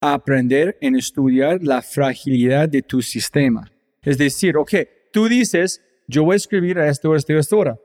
aprender 0.00 0.78
en 0.80 0.96
estudiar 0.96 1.62
la 1.62 1.82
fragilidad 1.82 2.68
de 2.68 2.82
tu 2.82 3.02
sistema. 3.02 3.70
Es 4.02 4.16
decir, 4.16 4.56
ok, 4.56 4.74
tú 5.12 5.28
dices, 5.28 5.82
yo 6.08 6.24
voy 6.24 6.34
a 6.34 6.36
escribir 6.36 6.78
a 6.78 6.88
esta 6.88 7.08
hora, 7.08 7.18
esta 7.18 7.32
hora, 7.32 7.40
esta 7.40 7.56
hora. 7.56 7.78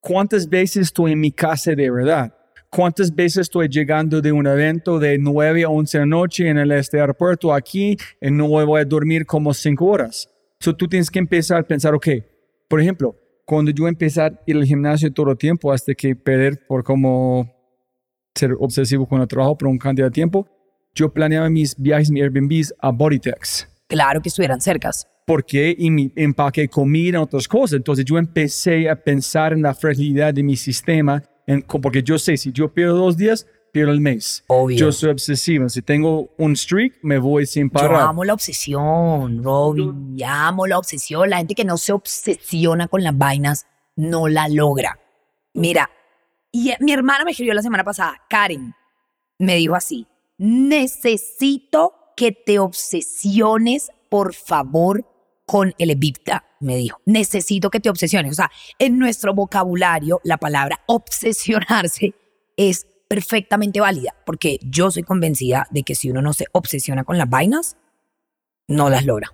¿Cuántas 0.00 0.48
veces 0.48 0.82
estoy 0.82 1.12
en 1.12 1.20
mi 1.20 1.32
casa 1.32 1.74
de 1.74 1.90
verdad? 1.90 2.32
¿Cuántas 2.70 3.14
veces 3.14 3.42
estoy 3.42 3.68
llegando 3.68 4.20
de 4.20 4.32
un 4.32 4.46
evento 4.46 4.98
de 4.98 5.18
9 5.18 5.64
a 5.64 5.68
11 5.68 5.98
de 5.98 6.02
la 6.02 6.06
noche 6.06 6.48
en 6.48 6.58
el 6.58 6.72
este 6.72 7.00
aeropuerto 7.00 7.52
aquí 7.52 7.96
y 8.20 8.30
no 8.30 8.48
voy 8.48 8.80
a 8.80 8.84
dormir 8.84 9.26
como 9.26 9.52
5 9.52 9.84
horas? 9.84 10.28
So, 10.60 10.74
tú 10.74 10.88
tienes 10.88 11.10
que 11.10 11.18
empezar 11.18 11.60
a 11.60 11.62
pensar, 11.62 11.94
ok, 11.94 12.08
por 12.68 12.80
ejemplo, 12.80 13.14
cuando 13.44 13.70
yo 13.70 13.86
empecé 13.86 14.22
a 14.22 14.40
ir 14.46 14.56
al 14.56 14.64
gimnasio 14.64 15.12
todo 15.12 15.30
el 15.30 15.38
tiempo 15.38 15.72
hasta 15.72 15.94
que 15.94 16.16
perder 16.16 16.66
por 16.66 16.82
como 16.82 17.52
ser 18.34 18.52
obsesivo 18.58 19.06
con 19.06 19.20
el 19.20 19.28
trabajo 19.28 19.56
por 19.56 19.68
un 19.68 19.78
cantidad 19.78 20.08
de 20.08 20.12
tiempo, 20.12 20.48
yo 20.96 21.12
planeaba 21.12 21.48
mis 21.48 21.76
viajes, 21.76 22.10
mis 22.10 22.22
Airbnbs 22.22 22.74
a 22.80 22.90
Bodytex. 22.90 23.68
Claro 23.86 24.20
que 24.20 24.28
estuvieran 24.30 24.60
cercas. 24.60 25.06
porque 25.26 25.74
y 25.76 25.90
mi 25.90 26.12
empaque 26.16 26.68
comida, 26.68 27.20
otras 27.20 27.46
cosas. 27.48 27.76
Entonces 27.76 28.04
yo 28.04 28.16
empecé 28.18 28.88
a 28.88 28.96
pensar 28.96 29.52
en 29.52 29.62
la 29.62 29.74
fragilidad 29.74 30.32
de 30.34 30.42
mi 30.42 30.56
sistema, 30.56 31.22
en, 31.46 31.62
porque 31.62 32.02
yo 32.02 32.18
sé, 32.18 32.36
si 32.36 32.50
yo 32.52 32.72
pierdo 32.72 32.96
dos 32.96 33.16
días, 33.16 33.46
pierdo 33.72 33.92
el 33.92 34.00
mes. 34.00 34.44
Obvio. 34.46 34.76
Yo 34.78 34.92
soy 34.92 35.10
obsesivo. 35.10 35.68
Si 35.68 35.82
tengo 35.82 36.30
un 36.38 36.56
streak, 36.56 36.98
me 37.02 37.18
voy 37.18 37.44
sin 37.46 37.64
Yo 37.68 37.72
parar. 37.72 38.00
amo 38.02 38.24
la 38.24 38.34
obsesión, 38.34 39.42
Robin. 39.42 40.16
Amo 40.24 40.66
la 40.66 40.78
obsesión. 40.78 41.28
La 41.28 41.38
gente 41.38 41.54
que 41.54 41.64
no 41.64 41.76
se 41.76 41.92
obsesiona 41.92 42.88
con 42.88 43.02
las 43.02 43.16
vainas 43.18 43.66
no 43.96 44.28
la 44.28 44.48
logra. 44.48 44.98
Mira, 45.54 45.90
y 46.52 46.70
eh, 46.70 46.76
mi 46.80 46.92
hermana 46.92 47.24
me 47.24 47.32
escribió 47.32 47.52
la 47.54 47.62
semana 47.62 47.82
pasada, 47.84 48.14
Karen, 48.30 48.74
me 49.38 49.56
dijo 49.56 49.74
así, 49.74 50.06
necesito 50.38 51.94
que 52.16 52.32
te 52.32 52.58
obsesiones, 52.58 53.90
por 54.08 54.34
favor, 54.34 55.04
con 55.46 55.74
el 55.78 55.90
Evipta, 55.90 56.44
me 56.60 56.76
dijo. 56.76 57.00
Necesito 57.04 57.70
que 57.70 57.80
te 57.80 57.88
obsesiones. 57.88 58.32
O 58.32 58.34
sea, 58.34 58.50
en 58.78 58.98
nuestro 58.98 59.34
vocabulario, 59.34 60.20
la 60.24 60.38
palabra 60.38 60.80
obsesionarse 60.86 62.14
es 62.56 62.86
perfectamente 63.08 63.80
válida, 63.80 64.16
porque 64.26 64.58
yo 64.62 64.90
soy 64.90 65.04
convencida 65.04 65.68
de 65.70 65.84
que 65.84 65.94
si 65.94 66.10
uno 66.10 66.22
no 66.22 66.32
se 66.32 66.46
obsesiona 66.52 67.04
con 67.04 67.18
las 67.18 67.30
vainas, 67.30 67.76
no 68.66 68.90
las 68.90 69.06
logra. 69.06 69.32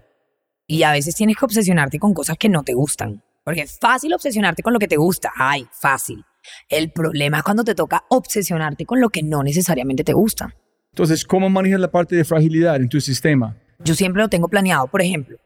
Y 0.66 0.82
a 0.82 0.92
veces 0.92 1.14
tienes 1.14 1.36
que 1.36 1.44
obsesionarte 1.44 1.98
con 1.98 2.12
cosas 2.12 2.36
que 2.36 2.50
no 2.50 2.62
te 2.62 2.74
gustan, 2.74 3.24
porque 3.44 3.62
es 3.62 3.78
fácil 3.78 4.12
obsesionarte 4.12 4.62
con 4.62 4.74
lo 4.74 4.78
que 4.78 4.88
te 4.88 4.96
gusta. 4.96 5.32
Ay, 5.34 5.66
fácil. 5.72 6.24
El 6.68 6.92
problema 6.92 7.38
es 7.38 7.44
cuando 7.44 7.64
te 7.64 7.74
toca 7.74 8.04
obsesionarte 8.10 8.84
con 8.84 9.00
lo 9.00 9.08
que 9.08 9.22
no 9.22 9.42
necesariamente 9.42 10.04
te 10.04 10.12
gusta. 10.12 10.54
Entonces, 10.92 11.24
¿cómo 11.24 11.48
manejas 11.48 11.80
la 11.80 11.90
parte 11.90 12.14
de 12.16 12.24
fragilidad 12.24 12.76
en 12.76 12.88
tu 12.88 13.00
sistema? 13.00 13.56
Yo 13.78 13.94
siempre 13.94 14.22
lo 14.22 14.28
tengo 14.28 14.48
planeado. 14.48 14.86
Por 14.88 15.00
ejemplo, 15.00 15.38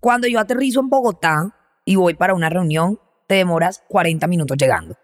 cuando 0.00 0.28
yo 0.28 0.38
aterrizo 0.38 0.80
en 0.80 0.90
Bogotá 0.90 1.56
y 1.86 1.96
voy 1.96 2.12
para 2.12 2.34
una 2.34 2.50
reunión, 2.50 3.00
te 3.26 3.36
demoras 3.36 3.82
40 3.88 4.26
minutos 4.26 4.58
llegando. 4.58 4.94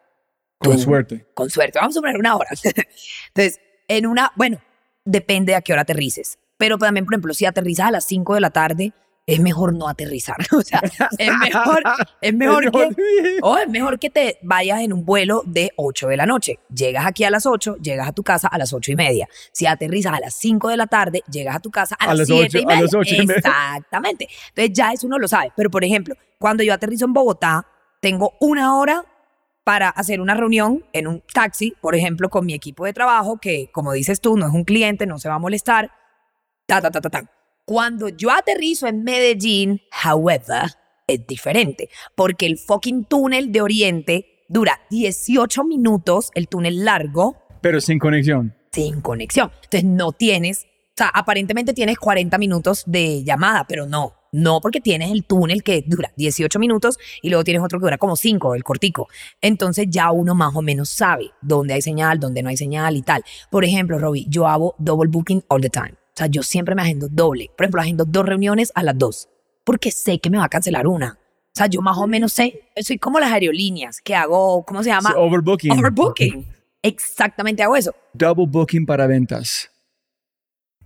Con 0.59 0.72
Tú, 0.72 0.78
suerte. 0.78 1.26
Con 1.32 1.49
suerte. 1.49 1.78
Vamos 1.78 1.97
a 1.97 2.01
poner 2.01 2.18
una 2.18 2.36
hora. 2.36 2.51
Entonces, 3.28 3.61
en 3.89 4.07
una, 4.07 4.30
bueno, 4.36 4.61
depende 5.07 5.55
a 5.55 5.62
qué 5.62 5.72
hora 5.72 5.82
aterrices. 5.82 6.39
Pero 6.59 6.76
también, 6.76 7.07
por 7.07 7.14
ejemplo, 7.14 7.32
si 7.32 7.47
aterrizas 7.47 7.86
a 7.86 7.91
las 7.93 8.05
5 8.05 8.34
de 8.34 8.41
la 8.43 8.51
tarde, 8.51 8.93
es 9.28 9.38
mejor 9.40 9.74
no 9.74 9.88
aterrizar. 9.88 10.36
O 10.56 10.62
sea, 10.62 10.80
es 11.18 11.30
mejor, 11.38 11.82
es 12.20 12.34
mejor 12.34 12.70
que, 12.72 12.88
o 13.42 13.56
es 13.58 13.68
mejor 13.68 13.98
que 14.00 14.10
te 14.10 14.38
vayas 14.42 14.80
en 14.80 14.92
un 14.92 15.04
vuelo 15.04 15.42
de 15.46 15.70
8 15.76 16.08
de 16.08 16.16
la 16.16 16.26
noche. 16.26 16.58
Llegas 16.74 17.06
aquí 17.06 17.22
a 17.24 17.30
las 17.30 17.46
8, 17.46 17.76
llegas 17.80 18.08
a 18.08 18.12
tu 18.12 18.22
casa 18.24 18.48
a 18.48 18.58
las 18.58 18.72
8 18.72 18.90
y 18.92 18.96
media. 18.96 19.28
Si 19.52 19.66
aterrizas 19.66 20.14
a 20.14 20.20
las 20.20 20.34
5 20.34 20.68
de 20.70 20.76
la 20.76 20.86
tarde, 20.88 21.22
llegas 21.30 21.54
a 21.56 21.60
tu 21.60 21.70
casa 21.70 21.96
a, 22.00 22.04
A 22.04 22.08
las 22.08 22.18
las 22.20 22.26
7 22.28 22.44
ocho- 22.46 22.58
y 22.58 22.62
a 22.62 22.66
media. 22.66 22.82
las 22.82 22.94
ocho 22.94 23.14
y 23.14 23.18
media. 23.26 23.36
Exactamente. 23.36 24.28
Entonces 24.48 24.72
ya 24.72 24.92
eso 24.92 25.06
uno 25.06 25.18
lo 25.18 25.28
sabe. 25.28 25.52
Pero, 25.56 25.70
por 25.70 25.84
ejemplo, 25.84 26.14
cuando 26.38 26.62
yo 26.64 26.72
aterrizo 26.74 27.04
en 27.04 27.12
Bogotá, 27.12 27.66
tengo 28.00 28.32
una 28.40 28.76
hora 28.78 29.04
para 29.64 29.90
hacer 29.90 30.20
una 30.22 30.34
reunión 30.34 30.84
en 30.94 31.06
un 31.06 31.22
taxi, 31.34 31.74
por 31.82 31.94
ejemplo, 31.94 32.30
con 32.30 32.46
mi 32.46 32.54
equipo 32.54 32.86
de 32.86 32.94
trabajo, 32.94 33.36
que 33.38 33.70
como 33.72 33.92
dices 33.92 34.20
tú, 34.22 34.36
no 34.38 34.46
es 34.46 34.54
un 34.54 34.64
cliente, 34.64 35.04
no 35.06 35.18
se 35.18 35.28
va 35.28 35.34
a 35.34 35.38
molestar. 35.38 35.90
Ta, 36.66 36.80
ta, 36.80 36.90
ta, 36.90 37.00
ta, 37.02 37.10
ta. 37.10 37.30
Cuando 37.68 38.08
yo 38.08 38.30
aterrizo 38.30 38.86
en 38.86 39.04
Medellín, 39.04 39.82
however, 40.02 40.70
es 41.06 41.26
diferente, 41.26 41.90
porque 42.14 42.46
el 42.46 42.56
fucking 42.56 43.04
túnel 43.04 43.52
de 43.52 43.60
Oriente 43.60 44.46
dura 44.48 44.80
18 44.88 45.64
minutos, 45.64 46.30
el 46.34 46.48
túnel 46.48 46.86
largo, 46.86 47.36
Pero 47.60 47.82
sin 47.82 47.98
conexión. 47.98 48.54
sin 48.72 49.02
conexión. 49.02 49.52
Entonces 49.64 49.84
no 49.84 50.12
tienes, 50.12 50.64
o 50.64 50.96
sea, 50.96 51.08
aparentemente 51.08 51.74
tienes 51.74 51.98
40 51.98 52.38
minutos 52.38 52.84
de 52.86 53.22
llamada, 53.22 53.66
pero 53.68 53.84
no, 53.84 54.14
no 54.32 54.62
porque 54.62 54.80
tienes 54.80 55.10
el 55.10 55.26
túnel 55.26 55.62
que 55.62 55.84
dura 55.86 56.10
18 56.16 56.58
minutos 56.58 56.98
y 57.20 57.28
luego 57.28 57.44
tienes 57.44 57.62
otro 57.62 57.78
que 57.78 57.84
dura 57.84 57.98
como 57.98 58.16
5, 58.16 58.54
el 58.54 58.64
cortico. 58.64 59.08
Entonces 59.42 59.88
ya 59.90 60.10
uno 60.10 60.34
más 60.34 60.56
o 60.56 60.62
menos 60.62 60.88
sabe 60.88 61.32
dónde 61.42 61.74
hay 61.74 61.82
señal, 61.82 62.18
dónde 62.18 62.42
no 62.42 62.48
hay 62.48 62.56
señal 62.56 62.96
y 62.96 63.02
tal. 63.02 63.22
Por 63.50 63.66
ejemplo, 63.66 63.98
Robbie, 63.98 64.24
yo 64.26 64.48
hago 64.48 64.74
double 64.78 65.10
booking 65.10 65.44
all 65.48 65.60
the 65.60 65.68
time. 65.68 65.97
O 66.18 66.22
sea, 66.22 66.26
yo 66.26 66.42
siempre 66.42 66.74
me 66.74 66.82
agendo 66.82 67.06
doble. 67.08 67.48
Por 67.56 67.64
ejemplo, 67.64 67.80
agendo 67.80 68.04
dos 68.04 68.26
reuniones 68.26 68.72
a 68.74 68.82
las 68.82 68.98
dos, 68.98 69.28
porque 69.62 69.92
sé 69.92 70.18
que 70.18 70.30
me 70.30 70.38
va 70.38 70.46
a 70.46 70.48
cancelar 70.48 70.88
una. 70.88 71.16
O 71.20 71.50
sea, 71.54 71.68
yo 71.68 71.80
más 71.80 71.96
o 71.96 72.08
menos 72.08 72.32
sé, 72.32 72.64
soy 72.82 72.98
como 72.98 73.20
las 73.20 73.30
aerolíneas 73.30 74.00
que 74.00 74.16
hago, 74.16 74.64
¿cómo 74.64 74.82
se 74.82 74.88
llama? 74.90 75.10
Sí, 75.10 75.14
overbooking. 75.16 75.70
Overbooking. 75.78 76.44
Exactamente 76.82 77.62
hago 77.62 77.76
eso. 77.76 77.94
Double 78.14 78.46
booking 78.48 78.84
para 78.84 79.06
ventas. 79.06 79.70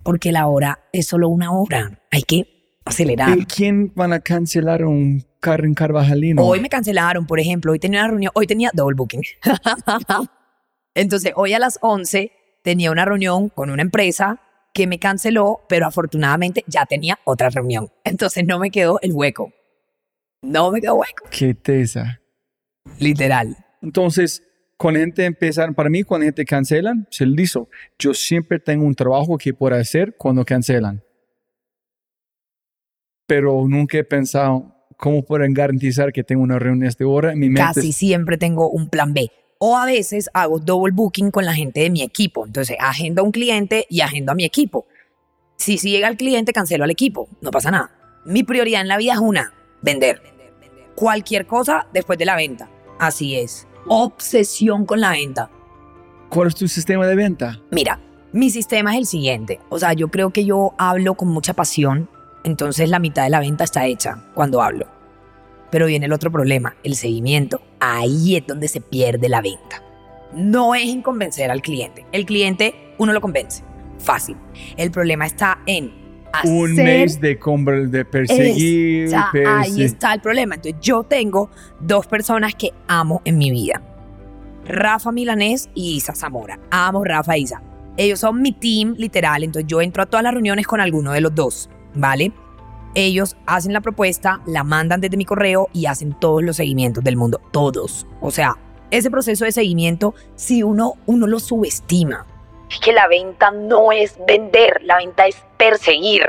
porque 0.03 0.31
la 0.31 0.45
hora 0.45 0.83
es 0.91 1.07
solo 1.07 1.29
una 1.29 1.51
hora. 1.51 1.99
Hay 2.11 2.21
que 2.21 2.77
acelerar. 2.85 3.35
¿Y 3.35 3.45
quién 3.45 3.91
van 3.95 4.13
a 4.13 4.19
cancelar 4.19 4.85
un 4.85 5.25
Karen 5.39 5.73
Carvajalino? 5.73 6.43
Hoy 6.43 6.59
me 6.59 6.69
cancelaron, 6.69 7.25
por 7.25 7.39
ejemplo, 7.39 7.71
hoy 7.71 7.79
tenía 7.79 8.01
una 8.01 8.09
reunión, 8.09 8.31
hoy 8.35 8.45
tenía 8.45 8.69
double 8.71 8.95
booking. 8.95 9.23
Entonces, 10.93 11.33
hoy 11.35 11.53
a 11.53 11.59
las 11.59 11.79
11 11.81 12.31
tenía 12.61 12.91
una 12.91 13.03
reunión 13.03 13.49
con 13.49 13.71
una 13.71 13.81
empresa 13.81 14.39
que 14.73 14.87
me 14.87 14.99
canceló, 14.99 15.61
pero 15.69 15.85
afortunadamente 15.85 16.63
ya 16.67 16.85
tenía 16.85 17.19
otra 17.23 17.49
reunión. 17.49 17.89
Entonces 18.03 18.45
no 18.45 18.59
me 18.59 18.71
quedó 18.71 18.99
el 19.01 19.13
hueco. 19.13 19.53
No 20.41 20.71
me 20.71 20.81
quedó 20.81 20.95
hueco. 20.95 21.25
Qué 21.29 21.53
tesa. 21.53 22.19
Literal. 22.99 23.55
Entonces, 23.81 24.43
cuando 24.77 24.99
gente 24.99 25.25
empiezan, 25.25 25.73
para 25.73 25.89
mí, 25.89 26.03
cuando 26.03 26.25
gente 26.25 26.43
cancelan, 26.43 27.07
se 27.09 27.25
listo. 27.25 27.69
Yo 27.99 28.13
siempre 28.13 28.59
tengo 28.59 28.85
un 28.85 28.95
trabajo 28.95 29.37
que 29.37 29.53
puedo 29.53 29.75
hacer 29.75 30.15
cuando 30.17 30.43
cancelan. 30.43 31.03
Pero 33.27 33.65
nunca 33.67 33.97
he 33.97 34.03
pensado 34.03 34.75
cómo 34.97 35.23
pueden 35.23 35.53
garantizar 35.53 36.11
que 36.11 36.23
tengo 36.23 36.43
una 36.43 36.59
reunión 36.59 36.85
a 36.85 36.89
esta 36.89 37.05
hora. 37.05 37.31
En 37.31 37.39
mi 37.39 37.47
mente 37.47 37.61
Casi 37.61 37.93
siempre 37.93 38.37
tengo 38.37 38.69
un 38.69 38.89
plan 38.89 39.13
B. 39.13 39.31
O 39.65 39.77
a 39.77 39.85
veces 39.85 40.29
hago 40.33 40.59
double 40.59 40.91
booking 40.91 41.31
con 41.31 41.45
la 41.45 41.53
gente 41.53 41.79
de 41.79 41.89
mi 41.89 42.01
equipo. 42.01 42.45
Entonces, 42.45 42.75
agendo 42.81 43.21
a 43.21 43.23
un 43.23 43.31
cliente 43.31 43.87
y 43.89 44.01
agendo 44.01 44.33
a 44.33 44.35
mi 44.35 44.43
equipo. 44.43 44.87
Si, 45.55 45.77
si 45.77 45.89
llega 45.89 46.09
el 46.09 46.17
cliente, 46.17 46.51
cancelo 46.51 46.83
al 46.83 46.91
equipo. 46.91 47.29
No 47.39 47.49
pasa 47.49 47.71
nada. 47.71 47.91
Mi 48.25 48.43
prioridad 48.43 48.81
en 48.81 48.89
la 48.89 48.97
vida 48.97 49.13
es 49.13 49.19
una, 49.19 49.53
vender. 49.81 50.21
Cualquier 50.95 51.47
cosa 51.47 51.87
después 51.93 52.19
de 52.19 52.25
la 52.25 52.35
venta. 52.35 52.69
Así 52.99 53.37
es. 53.37 53.65
Obsesión 53.87 54.85
con 54.85 54.99
la 54.99 55.11
venta. 55.11 55.49
¿Cuál 56.27 56.49
es 56.49 56.55
tu 56.55 56.67
sistema 56.67 57.07
de 57.07 57.15
venta? 57.15 57.61
Mira, 57.71 58.01
mi 58.33 58.49
sistema 58.49 58.91
es 58.91 58.97
el 58.97 59.05
siguiente. 59.05 59.61
O 59.69 59.79
sea, 59.79 59.93
yo 59.93 60.09
creo 60.09 60.31
que 60.31 60.43
yo 60.43 60.73
hablo 60.77 61.13
con 61.13 61.29
mucha 61.29 61.53
pasión, 61.53 62.09
entonces 62.43 62.89
la 62.89 62.99
mitad 62.99 63.23
de 63.23 63.29
la 63.29 63.39
venta 63.39 63.63
está 63.63 63.85
hecha 63.85 64.25
cuando 64.33 64.61
hablo. 64.61 64.92
Pero 65.73 65.87
viene 65.87 66.05
el 66.05 66.13
otro 66.13 66.31
problema, 66.31 66.75
el 66.83 66.93
seguimiento. 66.93 67.59
Ahí 67.79 68.35
es 68.35 68.45
donde 68.45 68.67
se 68.67 68.79
pierde 68.79 69.27
la 69.27 69.41
venta. 69.41 69.81
No 70.31 70.75
es 70.75 70.87
en 70.87 71.01
convencer 71.01 71.49
al 71.49 71.63
cliente. 71.63 72.05
El 72.11 72.27
cliente, 72.27 72.93
uno 72.99 73.11
lo 73.11 73.19
convence. 73.19 73.63
Fácil. 73.97 74.37
El 74.77 74.91
problema 74.91 75.25
está 75.25 75.63
en. 75.65 75.91
Un 76.43 76.75
mes 76.75 77.19
de, 77.19 77.39
de 77.87 78.05
perseguir. 78.05 79.05
Está- 79.05 79.31
ahí 79.61 79.81
está 79.83 80.13
el 80.13 80.21
problema. 80.21 80.53
Entonces, 80.53 80.79
yo 80.79 81.01
tengo 81.05 81.49
dos 81.79 82.05
personas 82.05 82.53
que 82.53 82.69
amo 82.87 83.23
en 83.25 83.39
mi 83.39 83.49
vida: 83.49 83.81
Rafa 84.67 85.11
Milanés 85.11 85.71
y 85.73 85.95
Isa 85.95 86.13
Zamora. 86.13 86.59
Amo 86.69 87.03
Rafa 87.03 87.33
e 87.33 87.39
Isa. 87.39 87.63
Ellos 87.97 88.19
son 88.19 88.43
mi 88.43 88.51
team, 88.51 88.93
literal. 88.95 89.43
Entonces, 89.43 89.65
yo 89.67 89.81
entro 89.81 90.03
a 90.03 90.05
todas 90.05 90.23
las 90.23 90.33
reuniones 90.35 90.67
con 90.67 90.81
alguno 90.81 91.13
de 91.13 91.21
los 91.21 91.33
dos, 91.33 91.67
¿vale? 91.95 92.31
Ellos 92.95 93.35
hacen 93.45 93.73
la 93.73 93.81
propuesta, 93.81 94.41
la 94.45 94.63
mandan 94.63 95.01
desde 95.01 95.17
mi 95.17 95.25
correo 95.25 95.67
y 95.73 95.87
hacen 95.87 96.13
todos 96.19 96.43
los 96.43 96.57
seguimientos 96.57 97.03
del 97.03 97.17
mundo. 97.17 97.41
Todos. 97.51 98.05
O 98.21 98.29
sea, 98.29 98.57
ese 98.91 99.09
proceso 99.09 99.45
de 99.45 99.51
seguimiento, 99.51 100.13
si 100.35 100.61
uno, 100.61 100.93
uno 101.05 101.25
lo 101.27 101.39
subestima, 101.39 102.25
Es 102.69 102.79
que 102.79 102.93
la 102.93 103.07
venta 103.07 103.51
no 103.51 103.91
es 103.91 104.15
vender, 104.27 104.81
la 104.83 104.97
venta 104.97 105.27
es 105.27 105.35
perseguir. 105.57 106.23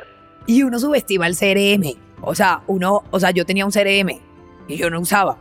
Y 0.46 0.62
uno 0.62 0.78
subestima 0.78 1.26
el 1.26 1.36
CRM. 1.36 1.98
O 2.20 2.34
sea, 2.34 2.62
uno, 2.66 3.02
o 3.10 3.20
sea, 3.20 3.30
yo 3.30 3.44
tenía 3.46 3.64
un 3.64 3.72
CRM 3.72 4.20
y 4.68 4.76
yo 4.76 4.90
no 4.90 5.00
usaba. 5.00 5.38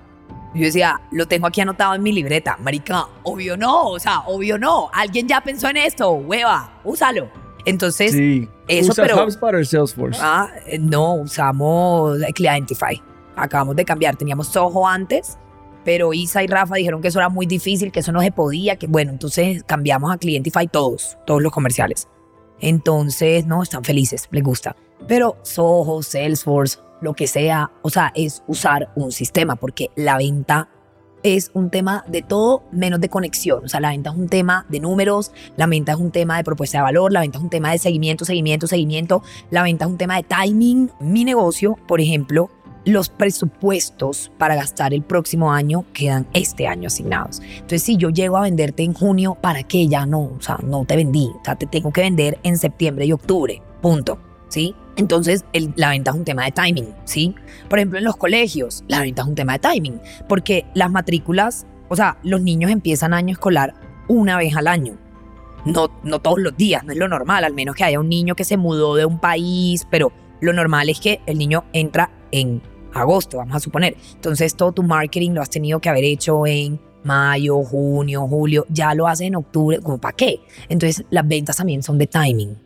Yo 0.54 0.62
decía, 0.66 1.02
lo 1.12 1.26
tengo 1.28 1.48
aquí 1.48 1.62
anotado 1.62 1.96
en 1.96 2.04
mi 2.04 2.12
libreta. 2.12 2.58
Marica, 2.62 3.08
obvio 3.24 3.58
no, 3.58 3.88
o 3.88 4.00
sea, 4.00 4.20
obvio 4.28 4.58
no. 4.58 4.90
Alguien 4.94 5.28
ya 5.28 5.42
pensó 5.42 5.68
en 5.70 5.78
esto, 5.78 6.12
hueva, 6.12 6.80
úsalo. 6.84 7.30
Entonces, 7.66 8.12
Sí. 8.12 8.48
Eso, 8.68 8.92
¿Usas 8.92 9.08
pero- 9.08 9.24
HubSpot 9.24 9.54
o 9.56 9.64
Salesforce? 9.64 10.20
ah, 10.22 10.50
eh, 10.68 10.80
no, 10.80 11.16
usamos 11.16 12.18
Clientify. 12.34 13.02
Acabamos 13.36 13.76
de 13.76 13.86
cambiar. 13.86 14.16
Teníamos 14.16 14.48
Soho 14.48 14.88
antes, 14.88 15.38
pero 15.84 16.14
Isa 16.14 16.44
y 16.44 16.48
Rafa 16.48 16.76
dijeron 16.76 17.02
que 17.02 17.08
eso 17.10 17.20
era 17.20 17.30
muy 17.30 17.46
difícil, 17.46 17.92
que 17.92 18.00
eso 18.02 18.12
no 18.12 18.22
se 18.22 18.32
podía, 18.32 18.76
que 18.78 18.88
bueno, 18.88 19.12
entonces 19.12 19.64
cambiamos 19.64 20.14
a 20.14 20.18
Clientify 20.18 20.68
todos, 20.68 21.18
todos 21.26 21.42
los 21.42 21.52
comerciales. 21.52 22.08
Entonces, 22.60 23.46
no, 23.46 23.62
están 23.64 23.84
felices, 23.84 24.28
les 24.32 24.44
gusta. 24.44 24.76
Pero 25.08 25.38
Soho, 25.42 26.02
Salesforce, 26.02 26.80
lo 27.02 27.14
que 27.14 27.28
sea, 27.28 27.72
o 27.82 27.90
sea, 27.90 28.14
es 28.16 28.42
usar 28.48 28.90
un 28.96 29.12
sistema, 29.12 29.56
porque 29.58 29.90
la 29.96 30.18
venta 30.18 30.70
es 31.24 31.52
un 31.54 31.70
tema 31.70 32.04
de 32.08 32.22
todo 32.22 32.64
menos 32.72 33.02
de 33.02 33.10
conexión. 33.10 33.66
O 33.66 33.68
sea, 33.68 33.80
la 33.80 33.90
venta 33.90 34.12
es 34.12 34.16
un 34.16 34.30
tema 34.30 34.66
de 34.70 34.80
números, 34.80 35.32
la 35.58 35.66
venta 35.66 35.94
es 35.94 35.98
un 35.98 36.12
tema 36.12 36.38
de 36.38 36.44
propuesta 36.44 36.80
de 36.80 36.84
valor, 36.84 37.12
la 37.12 37.22
venta 37.22 37.38
es 37.38 37.44
un 37.44 37.50
tema 37.50 37.72
de 37.72 37.78
seguimiento, 37.78 38.26
seguimiento, 38.26 38.68
seguimiento, 38.68 39.24
la 39.50 39.64
venta 39.64 39.86
es 39.86 39.92
un 39.92 39.98
tema 39.98 40.18
de 40.18 40.24
timing. 40.24 40.92
Mi 41.00 41.24
negocio, 41.24 41.78
por 41.88 42.02
ejemplo, 42.02 42.50
los 42.86 43.10
presupuestos 43.10 44.32
para 44.38 44.56
gastar 44.56 44.94
el 44.94 45.04
próximo 45.04 45.54
año 45.54 45.86
quedan 45.94 46.28
este 46.34 46.68
año 46.68 46.88
asignados. 46.88 47.40
Entonces, 47.40 47.84
si 47.84 47.96
yo 47.98 48.10
llego 48.10 48.38
a 48.38 48.42
venderte 48.42 48.84
en 48.84 48.94
junio, 48.94 49.38
¿para 49.40 49.64
qué? 49.64 49.88
Ya 49.88 50.06
no, 50.06 50.24
o 50.24 50.42
sea, 50.42 50.60
no 50.64 50.84
te 50.86 50.98
vendí. 50.98 51.28
O 51.28 51.42
sea, 51.46 51.56
te 51.56 51.66
tengo 51.66 51.92
que 51.92 52.02
vender 52.02 52.40
en 52.44 52.58
septiembre 52.58 53.06
y 53.06 53.14
octubre. 53.14 53.62
Punto. 53.82 54.20
¿Sí? 54.50 54.76
Entonces, 54.96 55.44
la 55.76 55.90
venta 55.90 56.12
es 56.12 56.18
un 56.18 56.24
tema 56.24 56.46
de 56.46 56.52
timing, 56.52 56.94
¿sí? 57.06 57.34
Por 57.70 57.80
ejemplo, 57.80 57.98
en 57.98 58.06
los 58.06 58.16
colegios, 58.16 58.84
la 58.88 59.02
venta 59.02 59.24
es 59.24 59.28
un 59.28 59.36
tema 59.36 59.54
de 59.54 59.60
timing, 59.60 60.00
porque 60.30 60.66
las 60.76 60.92
matrículas, 60.92 61.66
o 61.90 61.96
sea, 61.96 62.18
los 62.24 62.42
niños 62.42 62.70
empiezan 62.70 63.14
año 63.14 63.34
escolar 63.34 63.74
una 64.08 64.38
vez 64.38 64.56
al 64.56 64.68
año. 64.68 64.98
No, 65.66 65.90
no 66.04 66.20
todos 66.20 66.40
los 66.40 66.56
días, 66.58 66.84
no 66.84 66.92
es 66.92 66.98
lo 66.98 67.08
normal, 67.08 67.44
al 67.44 67.54
menos 67.54 67.76
que 67.76 67.86
haya 67.86 68.00
un 68.00 68.10
niño 68.10 68.36
que 68.36 68.44
se 68.44 68.58
mudó 68.58 68.96
de 68.96 69.06
un 69.06 69.20
país, 69.20 69.88
pero 69.90 70.12
lo 70.42 70.54
normal 70.54 70.90
es 70.90 71.00
que 71.00 71.22
el 71.26 71.38
niño 71.38 71.64
entra 71.74 72.12
en 72.32 72.62
agosto, 72.94 73.38
vamos 73.38 73.56
a 73.56 73.60
suponer. 73.60 73.96
Entonces, 74.14 74.56
todo 74.56 74.74
tu 74.74 74.84
marketing 74.84 75.32
lo 75.32 75.42
has 75.42 75.50
tenido 75.50 75.80
que 75.80 75.90
haber 75.90 76.04
hecho 76.04 76.46
en 76.46 76.80
mayo, 77.04 77.64
junio, 77.64 78.28
julio, 78.28 78.66
ya 78.70 78.94
lo 78.94 79.08
haces 79.08 79.28
en 79.28 79.36
octubre, 79.36 79.80
¿como 79.80 79.98
para 79.98 80.16
qué? 80.16 80.42
Entonces, 80.70 81.06
las 81.10 81.28
ventas 81.28 81.58
también 81.58 81.82
son 81.82 81.98
de 81.98 82.08
timing. 82.08 82.58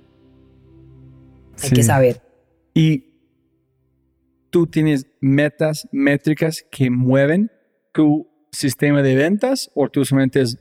Hay 1.63 1.69
que 1.71 1.83
saber. 1.83 2.21
Y 2.73 3.05
tú 4.49 4.67
tienes 4.67 5.07
metas, 5.19 5.87
métricas 5.91 6.65
que 6.71 6.89
mueven 6.89 7.51
tu 7.91 8.27
sistema 8.51 9.01
de 9.01 9.15
ventas 9.15 9.71
o 9.75 9.89
tú 9.89 10.05
solamente 10.05 10.41
es... 10.41 10.57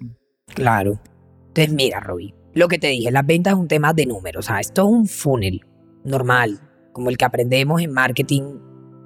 Claro. 0.55 1.01
Entonces, 1.49 1.75
mira, 1.75 2.01
Robbie, 2.01 2.35
lo 2.55 2.69
que 2.69 2.79
te 2.79 2.89
dije, 2.89 3.11
las 3.11 3.27
ventas 3.27 3.55
es 3.55 3.59
un 3.59 3.69
tema 3.69 3.93
de 3.93 4.07
números. 4.07 4.47
O 4.47 4.49
sea, 4.49 4.61
esto 4.61 4.83
es 4.83 4.89
un 4.89 5.07
funnel 5.07 5.61
normal, 6.05 6.61
como 6.93 7.11
el 7.11 7.17
que 7.17 7.25
aprendemos 7.25 7.83
en 7.83 7.93
marketing 7.93 8.59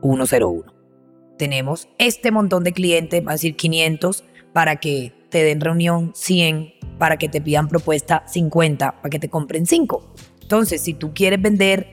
101. 0.03 0.65
Tenemos 1.39 1.89
este 1.99 2.31
montón 2.31 2.65
de 2.65 2.73
clientes, 2.73 3.25
va 3.27 3.31
a 3.31 3.35
decir 3.35 3.57
500, 3.57 4.25
para 4.53 4.77
que 4.77 5.13
te 5.31 5.43
den 5.43 5.61
reunión 5.61 6.13
100, 6.15 6.75
para 6.99 7.17
que 7.17 7.29
te 7.29 7.41
pidan 7.41 7.69
propuesta 7.69 8.25
50, 8.27 9.01
para 9.01 9.11
que 9.11 9.19
te 9.19 9.29
compren 9.29 9.67
5. 9.67 10.15
Entonces, 10.51 10.83
si 10.83 10.95
tú 10.95 11.15
quieres 11.15 11.41
vender 11.41 11.87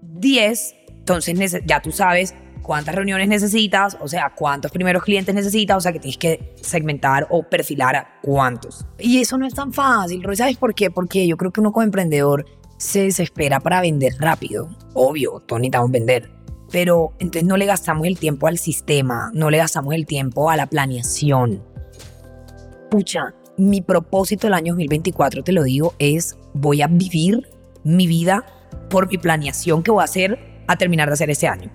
10, 0.00 0.74
entonces 0.88 1.60
ya 1.66 1.82
tú 1.82 1.92
sabes 1.92 2.34
cuántas 2.62 2.94
reuniones 2.94 3.28
necesitas, 3.28 3.98
o 4.00 4.08
sea, 4.08 4.32
cuántos 4.34 4.70
primeros 4.72 5.02
clientes 5.02 5.34
necesitas, 5.34 5.76
o 5.76 5.80
sea, 5.82 5.92
que 5.92 6.00
tienes 6.00 6.16
que 6.16 6.54
segmentar 6.62 7.26
o 7.28 7.42
perfilar 7.42 7.94
a 7.94 8.20
cuántos. 8.22 8.86
Y 8.98 9.20
eso 9.20 9.36
no 9.36 9.46
es 9.46 9.52
tan 9.52 9.70
fácil, 9.70 10.24
¿sabes 10.34 10.56
por 10.56 10.74
qué? 10.74 10.90
Porque 10.90 11.26
yo 11.26 11.36
creo 11.36 11.52
que 11.52 11.60
uno 11.60 11.72
como 11.72 11.82
emprendedor 11.82 12.46
se 12.78 13.02
desespera 13.02 13.60
para 13.60 13.82
vender 13.82 14.14
rápido. 14.18 14.70
Obvio, 14.94 15.40
todos 15.40 15.60
necesitamos 15.60 15.90
vender. 15.90 16.30
Pero 16.72 17.12
entonces 17.18 17.44
no 17.44 17.58
le 17.58 17.66
gastamos 17.66 18.06
el 18.06 18.18
tiempo 18.18 18.46
al 18.46 18.56
sistema, 18.56 19.30
no 19.34 19.50
le 19.50 19.58
gastamos 19.58 19.92
el 19.92 20.06
tiempo 20.06 20.48
a 20.48 20.56
la 20.56 20.64
planeación. 20.64 21.62
Pucha, 22.90 23.34
mi 23.58 23.82
propósito 23.82 24.46
del 24.46 24.54
año 24.54 24.72
2024, 24.72 25.44
te 25.44 25.52
lo 25.52 25.62
digo, 25.64 25.92
es 25.98 26.38
voy 26.54 26.80
a 26.80 26.86
vivir 26.86 27.46
mi 27.84 28.06
vida 28.06 28.44
por 28.90 29.08
mi 29.08 29.18
planeación 29.18 29.82
que 29.82 29.90
voy 29.90 30.00
a 30.02 30.04
hacer 30.04 30.38
a 30.66 30.76
terminar 30.76 31.08
de 31.08 31.14
hacer 31.14 31.30
ese 31.30 31.46
año. 31.46 31.70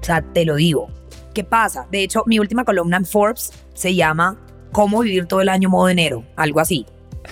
O 0.00 0.04
sea, 0.04 0.22
te 0.22 0.44
lo 0.44 0.56
digo. 0.56 0.88
¿Qué 1.32 1.44
pasa? 1.44 1.86
De 1.90 2.02
hecho, 2.02 2.22
mi 2.26 2.38
última 2.38 2.64
columna 2.64 2.96
en 2.96 3.04
Forbes 3.04 3.52
se 3.74 3.94
llama 3.94 4.38
¿Cómo 4.72 5.00
vivir 5.00 5.26
todo 5.26 5.40
el 5.40 5.48
año 5.48 5.68
modo 5.68 5.88
enero? 5.88 6.24
Algo 6.36 6.60
así. 6.60 6.86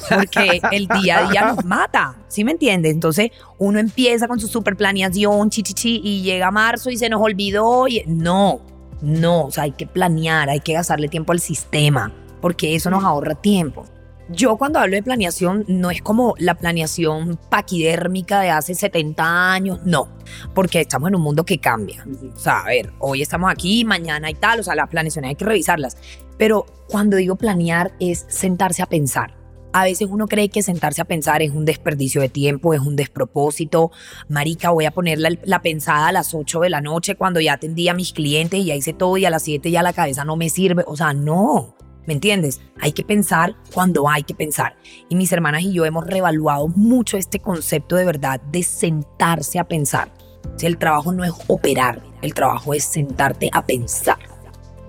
Porque 0.09 0.61
el 0.73 0.89
día 0.89 1.19
a 1.19 1.31
día 1.31 1.53
nos 1.53 1.65
mata, 1.67 2.17
¿sí 2.29 2.45
me 2.45 2.53
entiendes? 2.53 2.93
Entonces 2.93 3.31
uno 3.59 3.79
empieza 3.79 4.27
con 4.29 4.41
su 4.41 4.49
super 4.49 4.77
planeación, 4.77 5.51
chichichi, 5.51 6.01
y 6.03 6.23
llega 6.23 6.51
marzo 6.51 6.91
y 6.91 6.97
se 6.97 7.09
nos 7.09 7.21
olvidó. 7.21 7.89
Y... 7.89 8.03
No, 8.07 8.61
no, 9.01 9.47
o 9.47 9.51
sea, 9.51 9.65
hay 9.65 9.73
que 9.73 9.87
planear, 9.87 10.49
hay 10.49 10.61
que 10.61 10.73
gastarle 10.73 11.09
tiempo 11.09 11.33
al 11.33 11.41
sistema, 11.41 12.13
porque 12.41 12.75
eso 12.75 12.91
nos 12.91 13.05
ahorra 13.05 13.35
tiempo. 13.35 13.85
Yo 14.33 14.57
cuando 14.57 14.78
hablo 14.78 14.97
de 14.97 15.03
planeación 15.03 15.64
no 15.68 15.91
es 15.91 16.01
como 16.01 16.35
la 16.39 16.55
planeación 16.55 17.39
paquidérmica 17.51 18.41
de 18.41 18.51
hace 18.51 18.74
70 18.74 19.53
años, 19.53 19.80
no, 19.85 20.09
porque 20.55 20.80
estamos 20.80 21.09
en 21.09 21.16
un 21.16 21.22
mundo 21.22 21.45
que 21.45 21.59
cambia. 21.59 22.07
O 22.35 22.39
sea, 22.39 22.61
a 22.61 22.66
ver, 22.66 22.93
hoy 22.99 23.20
estamos 23.20 23.51
aquí, 23.51 23.85
mañana 23.85 24.30
y 24.30 24.35
tal, 24.35 24.61
o 24.61 24.62
sea, 24.62 24.74
las 24.74 24.89
planeaciones 24.89 25.28
hay 25.30 25.35
que 25.37 25.45
revisarlas. 25.45 25.99
Pero 26.39 26.64
cuando 26.89 27.18
digo 27.18 27.37
planear 27.37 27.93
es 28.01 28.24
sentarse 28.28 28.83
a 28.83 28.87
pensar. 28.87 29.35
A 29.74 29.85
veces 29.85 30.09
uno 30.11 30.28
cree 30.28 30.49
que 30.49 30.62
sentarse 30.62 31.01
a 31.01 31.07
pensar 31.07 31.43
es 31.43 31.51
un 31.51 31.64
desperdicio 31.64 32.20
de 32.20 32.28
tiempo, 32.28 32.74
es 32.74 32.80
un 32.80 32.97
despropósito. 32.97 33.91
Marica, 34.28 34.70
voy 34.70 34.85
a 34.85 34.91
poner 34.91 35.18
la, 35.18 35.62
pensada 35.62 36.09
a 36.09 36.12
las 36.12 36.35
8 36.35 36.61
de 36.61 36.70
la 36.70 36.80
noche 36.80 37.16
cuando 37.16 37.41
ya 37.41 37.55
atendí 37.55 37.89
a 37.89 37.95
mis 37.95 38.12
clientes 38.12 38.61
y 38.61 38.66
ya 38.66 38.74
hice 38.74 38.93
todo 38.93 39.16
y 39.16 39.24
a 39.24 39.30
las 39.30 39.43
7 39.43 39.70
ya 39.70 39.83
la 39.83 39.93
cabeza 39.93 40.24
no 40.24 40.37
me 40.37 40.51
sirve. 40.51 40.85
O 40.87 40.97
sea, 40.97 41.14
no. 41.14 41.74
¿Me 42.07 42.14
entiendes? 42.14 42.61
Hay 42.80 42.92
que 42.92 43.05
pensar 43.05 43.55
cuando 43.72 44.09
hay 44.09 44.24
que 44.24 44.34
pensar. 44.34 44.76
Y 45.09 45.14
mis 45.14 45.32
hermanas 45.32 45.62
y 45.62 45.72
yo 45.72 45.84
hemos 45.84 46.07
revaluado 46.07 46.68
mucho 46.68 47.16
este 47.16 47.38
concepto 47.38 47.96
de 47.96 48.05
verdad 48.05 48.40
de 48.40 48.62
sentarse 48.62 49.59
a 49.59 49.64
pensar. 49.64 50.12
Si 50.57 50.66
el 50.66 50.78
trabajo 50.78 51.12
no 51.12 51.24
es 51.24 51.32
operar, 51.46 52.03
el 52.20 52.34
trabajo 52.34 52.74
es 52.74 52.84
sentarte 52.84 53.50
a 53.53 53.64
pensar. 53.64 54.18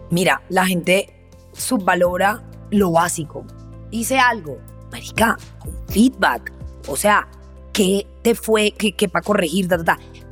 Mira, 0.10 0.42
la 0.50 0.66
gente 0.66 1.30
subvalora 1.54 2.44
lo 2.72 2.92
básico. 2.92 3.46
Hice 3.92 4.18
algo, 4.18 4.58
marica, 4.92 5.38
un 5.66 5.88
feedback. 5.88 6.52
O 6.88 6.96
sea, 6.96 7.28
¿qué 7.72 8.08
te 8.24 8.36
fue? 8.36 8.72
¿Qué, 8.72 8.96
qué 8.96 9.08
para 9.08 9.24
corregir? 9.24 9.68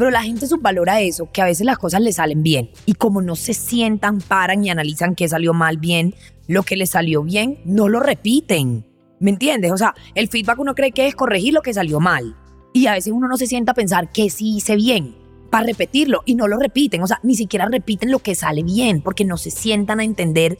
Pero 0.02 0.10
la 0.10 0.24
gente 0.24 0.48
subvalora 0.48 1.00
eso, 1.00 1.30
que 1.32 1.44
a 1.44 1.46
veces 1.46 1.64
las 1.64 1.78
cosas 1.78 2.02
le 2.02 2.12
salen 2.12 2.42
bien. 2.42 2.72
Y 2.88 2.96
como 2.96 3.22
no 3.22 3.36
se 3.36 3.54
sientan, 3.54 4.20
paran 4.20 4.66
y 4.66 4.72
analizan 4.72 5.14
qué 5.14 5.30
salió 5.30 5.54
mal, 5.54 5.78
bien, 5.78 6.16
lo 6.48 6.64
que 6.64 6.76
le 6.76 6.88
salió 6.88 7.22
bien, 7.22 7.60
no 7.66 7.88
lo 7.88 8.00
repiten. 8.00 8.84
¿Me 9.20 9.30
entiendes? 9.30 9.72
O 9.72 9.78
sea, 9.78 9.94
el 10.16 10.28
feedback 10.28 10.58
uno 10.58 10.74
cree 10.74 10.92
que 10.92 11.06
es 11.06 11.14
corregir 11.14 11.54
lo 11.54 11.62
que 11.62 11.76
salió 11.76 12.00
mal. 12.00 12.36
Y 12.74 12.88
a 12.88 12.94
veces 12.94 13.14
uno 13.14 13.28
no 13.28 13.38
se 13.38 13.46
sienta 13.46 13.74
a 13.74 13.76
pensar 13.76 14.12
que 14.12 14.32
sí 14.32 14.56
hice 14.58 14.76
bien 14.76 15.16
para 15.52 15.68
repetirlo 15.68 16.24
y 16.26 16.34
no 16.34 16.48
lo 16.48 16.58
repiten. 16.58 17.04
O 17.04 17.06
sea, 17.06 17.20
ni 17.22 17.36
siquiera 17.36 17.68
repiten 17.72 18.10
lo 18.10 18.18
que 18.18 18.34
sale 18.34 18.64
bien 18.64 19.04
porque 19.04 19.24
no 19.24 19.38
se 19.38 19.52
sientan 19.52 20.00
a 20.00 20.04
entender 20.04 20.58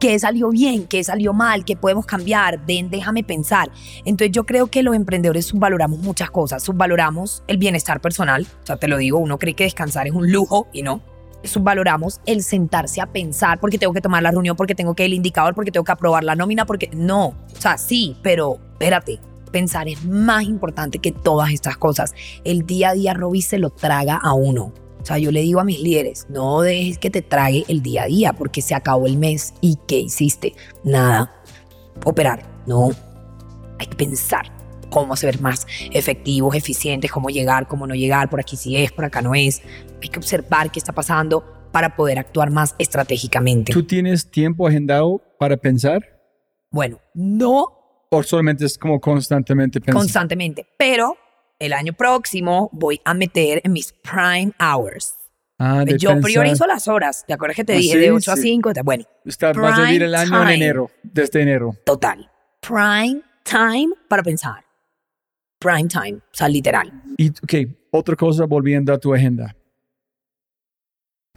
qué 0.00 0.18
salió 0.18 0.50
bien, 0.50 0.86
qué 0.86 1.04
salió 1.04 1.32
mal, 1.32 1.64
qué 1.64 1.76
podemos 1.76 2.06
cambiar. 2.06 2.66
Den, 2.66 2.90
déjame 2.90 3.22
pensar. 3.22 3.70
Entonces 4.04 4.32
yo 4.32 4.44
creo 4.44 4.66
que 4.66 4.82
los 4.82 4.96
emprendedores 4.96 5.46
subvaloramos 5.46 6.00
muchas 6.00 6.30
cosas. 6.30 6.62
Subvaloramos 6.64 7.44
el 7.46 7.58
bienestar 7.58 8.00
personal. 8.00 8.46
O 8.62 8.66
sea, 8.66 8.76
te 8.76 8.88
lo 8.88 8.96
digo, 8.96 9.18
uno 9.18 9.38
cree 9.38 9.54
que 9.54 9.64
descansar 9.64 10.08
es 10.08 10.14
un 10.14 10.32
lujo 10.32 10.66
y 10.72 10.82
no 10.82 11.02
subvaloramos 11.42 12.20
el 12.26 12.42
sentarse 12.42 13.00
a 13.00 13.06
pensar 13.06 13.60
porque 13.60 13.78
tengo 13.78 13.94
que 13.94 14.02
tomar 14.02 14.22
la 14.22 14.30
reunión, 14.30 14.56
porque 14.56 14.74
tengo 14.74 14.94
que 14.94 15.06
el 15.06 15.14
indicador, 15.14 15.54
porque 15.54 15.70
tengo 15.70 15.84
que 15.84 15.92
aprobar 15.92 16.22
la 16.22 16.34
nómina, 16.34 16.66
porque 16.66 16.90
no. 16.92 17.28
O 17.28 17.60
sea, 17.60 17.78
sí, 17.78 18.16
pero 18.22 18.58
espérate, 18.72 19.20
pensar 19.50 19.88
es 19.88 20.04
más 20.04 20.44
importante 20.44 20.98
que 20.98 21.12
todas 21.12 21.50
estas 21.50 21.76
cosas. 21.76 22.14
El 22.44 22.66
día 22.66 22.90
a 22.90 22.92
día, 22.92 23.14
Robbie, 23.14 23.42
se 23.42 23.58
lo 23.58 23.70
traga 23.70 24.16
a 24.16 24.34
uno. 24.34 24.72
O 25.00 25.04
sea, 25.04 25.18
yo 25.18 25.30
le 25.30 25.40
digo 25.40 25.60
a 25.60 25.64
mis 25.64 25.80
líderes, 25.80 26.26
no 26.28 26.60
dejes 26.60 26.98
que 26.98 27.10
te 27.10 27.22
trague 27.22 27.64
el 27.68 27.82
día 27.82 28.02
a 28.02 28.06
día 28.06 28.32
porque 28.32 28.60
se 28.60 28.74
acabó 28.74 29.06
el 29.06 29.16
mes 29.16 29.54
y 29.60 29.78
¿qué 29.88 29.98
hiciste? 29.98 30.54
Nada. 30.84 31.34
Operar, 32.04 32.42
no. 32.66 32.90
Hay 33.78 33.86
que 33.86 33.96
pensar 33.96 34.52
cómo 34.90 35.16
ser 35.16 35.40
más 35.40 35.66
efectivos, 35.92 36.54
eficientes, 36.54 37.10
cómo 37.10 37.30
llegar, 37.30 37.66
cómo 37.66 37.86
no 37.86 37.94
llegar, 37.94 38.28
por 38.28 38.40
aquí 38.40 38.56
sí 38.56 38.76
es, 38.76 38.92
por 38.92 39.04
acá 39.04 39.22
no 39.22 39.34
es. 39.34 39.62
Hay 40.02 40.08
que 40.08 40.18
observar 40.18 40.70
qué 40.70 40.78
está 40.78 40.92
pasando 40.92 41.44
para 41.72 41.96
poder 41.96 42.18
actuar 42.18 42.50
más 42.50 42.74
estratégicamente. 42.78 43.72
¿Tú 43.72 43.84
tienes 43.84 44.30
tiempo 44.30 44.66
agendado 44.66 45.22
para 45.38 45.56
pensar? 45.56 46.02
Bueno, 46.70 46.98
no. 47.14 48.06
¿O 48.10 48.22
solamente 48.22 48.66
es 48.66 48.76
como 48.76 49.00
constantemente 49.00 49.80
pensar? 49.80 49.94
Constantemente, 49.94 50.66
pero 50.76 51.16
el 51.60 51.72
año 51.72 51.92
próximo 51.92 52.68
voy 52.72 53.00
a 53.04 53.14
meter 53.14 53.60
en 53.62 53.72
mis 53.72 53.92
prime 53.92 54.52
hours. 54.58 55.14
Ah, 55.58 55.84
de 55.84 55.96
Yo 55.98 56.18
priorizo 56.20 56.66
las 56.66 56.88
horas. 56.88 57.24
¿Te 57.26 57.34
acuerdas 57.34 57.54
que 57.54 57.64
te 57.64 57.74
ah, 57.74 57.76
dije 57.76 57.98
de 57.98 58.10
8 58.10 58.32
a 58.32 58.36
5? 58.36 58.72
Bueno. 58.82 59.04
Está, 59.24 59.52
vas 59.52 59.78
a 59.78 59.84
vivir 59.84 60.02
el 60.02 60.14
año 60.14 60.42
en 60.42 60.48
enero, 60.48 60.90
desde 61.04 61.42
enero. 61.42 61.76
Total. 61.84 62.28
Prime 62.60 63.22
time 63.44 63.94
para 64.08 64.22
pensar 64.22 64.64
prime 65.60 65.88
time, 65.88 66.16
o 66.16 66.32
sea, 66.32 66.48
literal. 66.48 66.90
Y, 67.16 67.28
ok, 67.28 67.70
otra 67.92 68.16
cosa 68.16 68.46
volviendo 68.46 68.92
a 68.92 68.98
tu 68.98 69.14
agenda. 69.14 69.54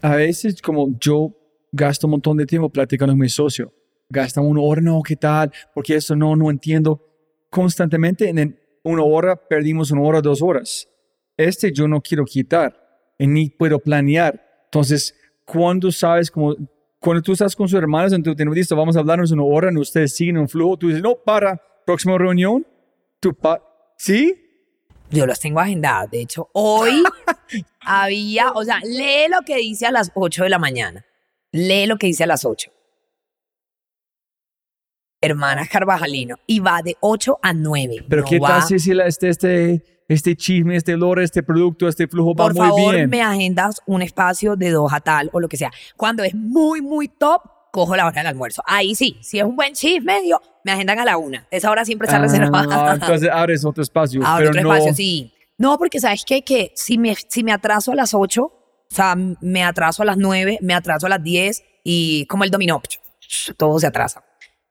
A 0.01 0.15
veces, 0.15 0.61
como 0.61 0.97
yo 0.99 1.32
gasto 1.71 2.07
un 2.07 2.11
montón 2.11 2.38
de 2.38 2.45
tiempo 2.45 2.69
platicando 2.69 3.11
con 3.11 3.19
mi 3.19 3.30
socio, 3.30 3.74
gasta 4.09 4.41
una 4.41 4.61
hora, 4.61 4.82
no, 4.82 5.01
¿qué 5.03 5.15
tal? 5.15 5.51
Porque 5.74 5.95
eso 5.95 6.15
no, 6.15 6.36
no 6.36 6.49
entiendo. 6.49 7.01
Constantemente 7.49 8.30
en 8.30 8.59
una 8.84 9.04
hora 9.04 9.36
perdimos 9.36 9.92
una 9.92 10.02
hora, 10.02 10.22
dos 10.22 10.42
horas. 10.42 10.88
Este 11.38 11.72
yo 11.72 11.88
no 11.88 12.02
quiero 12.02 12.26
quitar, 12.26 12.78
y 13.18 13.28
ni 13.28 13.50
puedo 13.50 13.80
planear. 13.80 14.42
Entonces, 14.66 15.16
¿cuándo 15.46 15.92
sabes 15.92 16.30
cómo 16.30 16.56
cuando 17.04 17.22
tú 17.22 17.34
estás 17.34 17.54
con 17.54 17.68
sus 17.68 17.78
hermanos 17.78 18.14
en 18.14 18.24
tu 18.24 18.34
listo, 18.54 18.78
vamos 18.78 18.96
a 18.96 19.00
hablarnos 19.00 19.30
una 19.32 19.44
hora, 19.44 19.70
y 19.74 19.78
ustedes 19.78 20.16
siguen 20.16 20.38
un 20.38 20.48
flujo, 20.48 20.78
tú 20.78 20.88
dices, 20.88 21.04
no, 21.04 21.16
para, 21.16 21.62
próxima 21.86 22.18
reunión, 22.18 22.66
tú 23.20 23.34
pa 23.34 23.62
¿sí? 23.98 24.34
Yo 25.12 25.26
los 25.26 25.38
tengo 25.38 25.60
agendados. 25.60 26.10
De 26.12 26.22
hecho, 26.22 26.50
hoy 26.54 27.04
había, 27.82 28.54
o 28.54 28.64
sea, 28.64 28.80
lee 28.80 29.30
lo 29.30 29.42
que 29.46 29.58
dice 29.58 29.86
a 29.86 29.92
las 29.92 30.12
8 30.16 30.44
de 30.44 30.50
la 30.50 30.60
mañana. 30.60 31.06
Lee 31.52 31.88
lo 31.88 31.98
que 31.98 32.08
dice 32.08 32.24
a 32.24 32.28
las 32.28 32.46
8. 32.46 32.72
Hermana 35.24 35.65
Carvajalino. 35.67 36.36
Y 36.47 36.59
va 36.59 36.82
de 36.84 36.97
8 36.99 37.39
a 37.41 37.53
9. 37.53 38.05
Pero 38.09 38.21
No 38.24 38.28
¿qué 38.28 38.39
tal 38.39 38.61
si 38.63 38.76
este, 38.76 39.30
este, 39.30 39.84
este 40.07 40.36
chisme, 40.36 40.76
este 40.76 40.95
lore, 40.97 41.24
este 41.24 41.43
producto, 41.43 41.88
este 41.88 42.07
flujo 42.07 42.36
va 42.36 42.45
Por 42.45 42.53
muy 42.55 42.67
favor, 42.67 42.95
bien? 42.95 43.09
me 43.09 43.21
agendas 43.21 43.82
un 43.86 44.01
espacio 44.01 44.55
de 44.55 44.69
dos 44.71 44.91
a 44.93 44.99
tal 44.99 45.30
o 45.34 45.39
lo 45.39 45.47
que 45.47 45.57
sea. 45.57 45.71
Cuando 45.95 46.24
es 46.24 46.36
muy, 46.36 46.82
muy 46.82 47.07
top, 47.07 47.41
cojo 47.71 47.95
la 47.95 48.05
hora 48.05 48.15
del 48.21 48.28
almuerzo. 48.28 48.61
Ahí 48.67 48.93
sí, 48.95 49.17
si 49.21 49.39
es 49.39 49.45
un 49.45 49.55
buen 49.55 49.74
chisme, 49.74 50.21
digo, 50.21 50.39
me 50.63 50.71
agendan 50.74 50.99
a 50.99 51.05
la 51.05 51.17
una. 51.17 51.47
Esa 51.49 51.71
hora 51.71 51.86
siempre 51.86 52.05
está 52.05 52.17
Ah, 52.17 52.21
reservada. 52.21 52.93
entonces 52.93 53.30
abres 53.34 53.65
otro 53.65 53.82
espacio. 53.82 54.21
Pero 54.38 54.49
otro 54.51 54.61
no, 54.61 54.74
espacio, 54.74 54.93
sí. 54.93 55.34
No, 55.57 55.78
porque 55.78 55.99
sabes 55.99 56.24
qué? 56.26 56.43
que 56.43 56.71
si 56.76 56.97
me, 56.97 57.15
si 57.15 57.43
me 57.43 57.51
atraso 57.51 57.91
a 57.91 57.95
las 57.95 58.13
8, 58.13 58.43
o 58.43 58.53
sea, 58.89 59.15
me 59.15 59.63
atraso 59.63 60.03
a 60.03 60.05
las 60.05 60.17
9, 60.17 60.59
me 60.61 60.74
atraso 60.76 61.05
a 61.07 61.09
las 61.09 61.24
10 61.24 61.63
y 61.84 62.26
como 62.28 62.43
el 62.43 62.51
dominó, 62.51 62.82
todo 63.57 63.80
se 63.80 63.88
atrasa. 63.88 64.24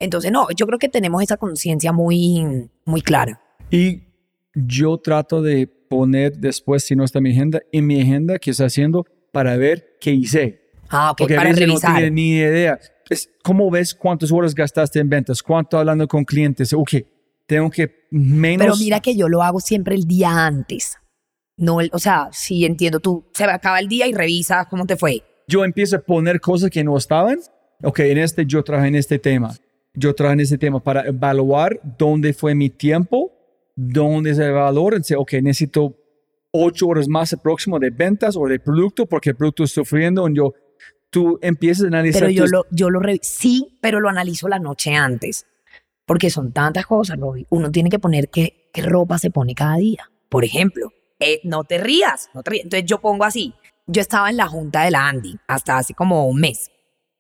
Entonces, 0.03 0.33
no, 0.33 0.49
yo 0.57 0.67
creo 0.67 0.79
que 0.79 0.89
tenemos 0.89 1.23
esa 1.23 1.37
conciencia 1.37 1.93
muy, 1.93 2.69
muy 2.85 3.03
clara. 3.03 3.41
Y 3.71 4.03
yo 4.55 4.99
trato 4.99 5.41
de 5.43 5.67
poner 5.67 6.37
después, 6.39 6.85
si 6.85 6.97
no 6.97 7.05
está 7.05 7.21
mi 7.21 7.31
agenda, 7.31 7.61
en 7.71 7.87
mi 7.87 8.01
agenda 8.01 8.39
que 8.39 8.51
está 8.51 8.65
haciendo 8.67 9.05
para 9.33 9.57
ver 9.57 9.97
qué 10.01 10.11
hice. 10.13 10.61
Ah, 10.91 11.13
ok, 11.13 11.19
Porque 11.19 11.35
a 11.35 11.37
para 11.39 11.51
veces 11.51 11.67
revisar. 11.67 11.91
no 11.91 11.97
tiene 11.97 12.11
ni 12.11 12.31
idea. 12.37 12.79
Es, 13.09 13.31
¿Cómo 13.43 13.71
ves 13.71 13.95
cuántas 13.95 14.33
horas 14.33 14.55
gastaste 14.55 14.99
en 14.99 15.09
ventas? 15.09 15.43
¿Cuánto 15.43 15.79
hablando 15.79 16.07
con 16.09 16.25
clientes? 16.25 16.73
Ok, 16.73 16.95
tengo 17.47 17.71
que 17.71 18.07
menos... 18.11 18.67
Pero 18.67 18.77
mira 18.77 19.01
que 19.01 19.15
yo 19.17 19.29
lo 19.29 19.43
hago 19.43 19.61
siempre 19.61 19.95
el 19.95 20.05
día 20.07 20.31
antes. 20.47 20.97
No, 21.57 21.81
el- 21.81 21.91
o 21.93 21.99
sea, 21.99 22.29
sí 22.33 22.65
entiendo, 22.65 22.99
tú 23.01 23.25
se 23.35 23.45
acaba 23.45 23.79
el 23.79 23.89
día 23.89 24.07
y 24.07 24.13
revisas 24.13 24.67
cómo 24.69 24.85
te 24.87 24.97
fue. 24.97 25.23
yo 25.47 25.65
empiezo 25.65 25.97
a 25.97 26.01
poner 26.01 26.41
cosas 26.41 26.71
que 26.71 26.83
no 26.83 26.97
estaban. 26.97 27.39
Ok, 27.85 27.99
en 28.01 28.19
este 28.19 28.47
yo 28.47 28.63
trabajé 28.63 28.89
en 28.89 28.95
este 28.97 29.19
tema. 29.19 29.55
Yo 29.95 30.15
trabajé 30.15 30.35
en 30.35 30.41
este 30.41 30.59
tema 30.59 30.81
para 30.81 31.07
evaluar 31.07 31.79
dónde 31.99 32.33
fue 32.33 32.55
mi 32.55 32.71
tiempo, 32.71 33.33
dónde 33.77 34.31
es 34.31 34.39
el 34.39 34.53
valor. 34.53 34.95
Entonces, 34.95 35.17
ok, 35.19 35.35
necesito 35.43 35.97
ocho 36.51 36.87
horas 36.89 37.09
más 37.09 37.33
el 37.33 37.41
próximo 37.41 37.79
de 37.79 37.91
ventas 37.91 38.37
o 38.37 38.47
de 38.47 38.59
producto 38.59 39.07
porque 39.07 39.31
el 39.31 39.37
producto 39.37 39.65
está 39.65 39.83
sufriendo. 39.83 40.29
Y 40.29 40.35
yo, 40.37 40.55
tú 41.11 41.39
empiezas 41.43 41.85
a 41.85 41.89
analizar. 41.89 42.23
Pero 42.23 42.33
yo 42.33 42.43
tus- 42.45 42.53
lo, 42.53 42.67
yo 42.71 42.91
lo 42.91 43.01
sí, 43.21 43.79
pero 43.81 44.01
lo 44.01 44.09
analizo 44.09 44.49
la 44.49 44.59
noche 44.59 44.95
antes. 44.95 45.47
Porque 46.07 46.31
son 46.31 46.53
tantas 46.53 46.87
cosas, 46.87 47.19
Robbie. 47.19 47.47
Uno 47.51 47.71
tiene 47.71 47.89
que 47.89 47.99
poner 47.99 48.29
qué, 48.29 48.69
qué 48.73 48.83
ropa 48.83 49.19
se 49.19 49.31
pone 49.31 49.55
cada 49.55 49.77
día. 49.77 50.11
Por 50.29 50.45
ejemplo, 50.45 50.91
eh, 51.21 51.41
no 51.45 51.65
te 51.65 51.79
rías, 51.79 52.29
no 52.35 52.43
te 52.43 52.51
rías. 52.51 52.65
Entonces 52.65 52.87
yo 52.89 53.01
pongo 53.01 53.25
así. 53.25 53.55
Yo 53.87 54.01
estaba 54.01 54.31
en 54.31 54.37
la 54.39 54.49
junta 54.49 54.85
de 54.85 54.91
la 54.91 55.09
Andy 55.09 55.37
hasta 55.47 55.77
hace 55.79 55.95
como 55.95 56.27
un 56.27 56.41
mes. 56.41 56.71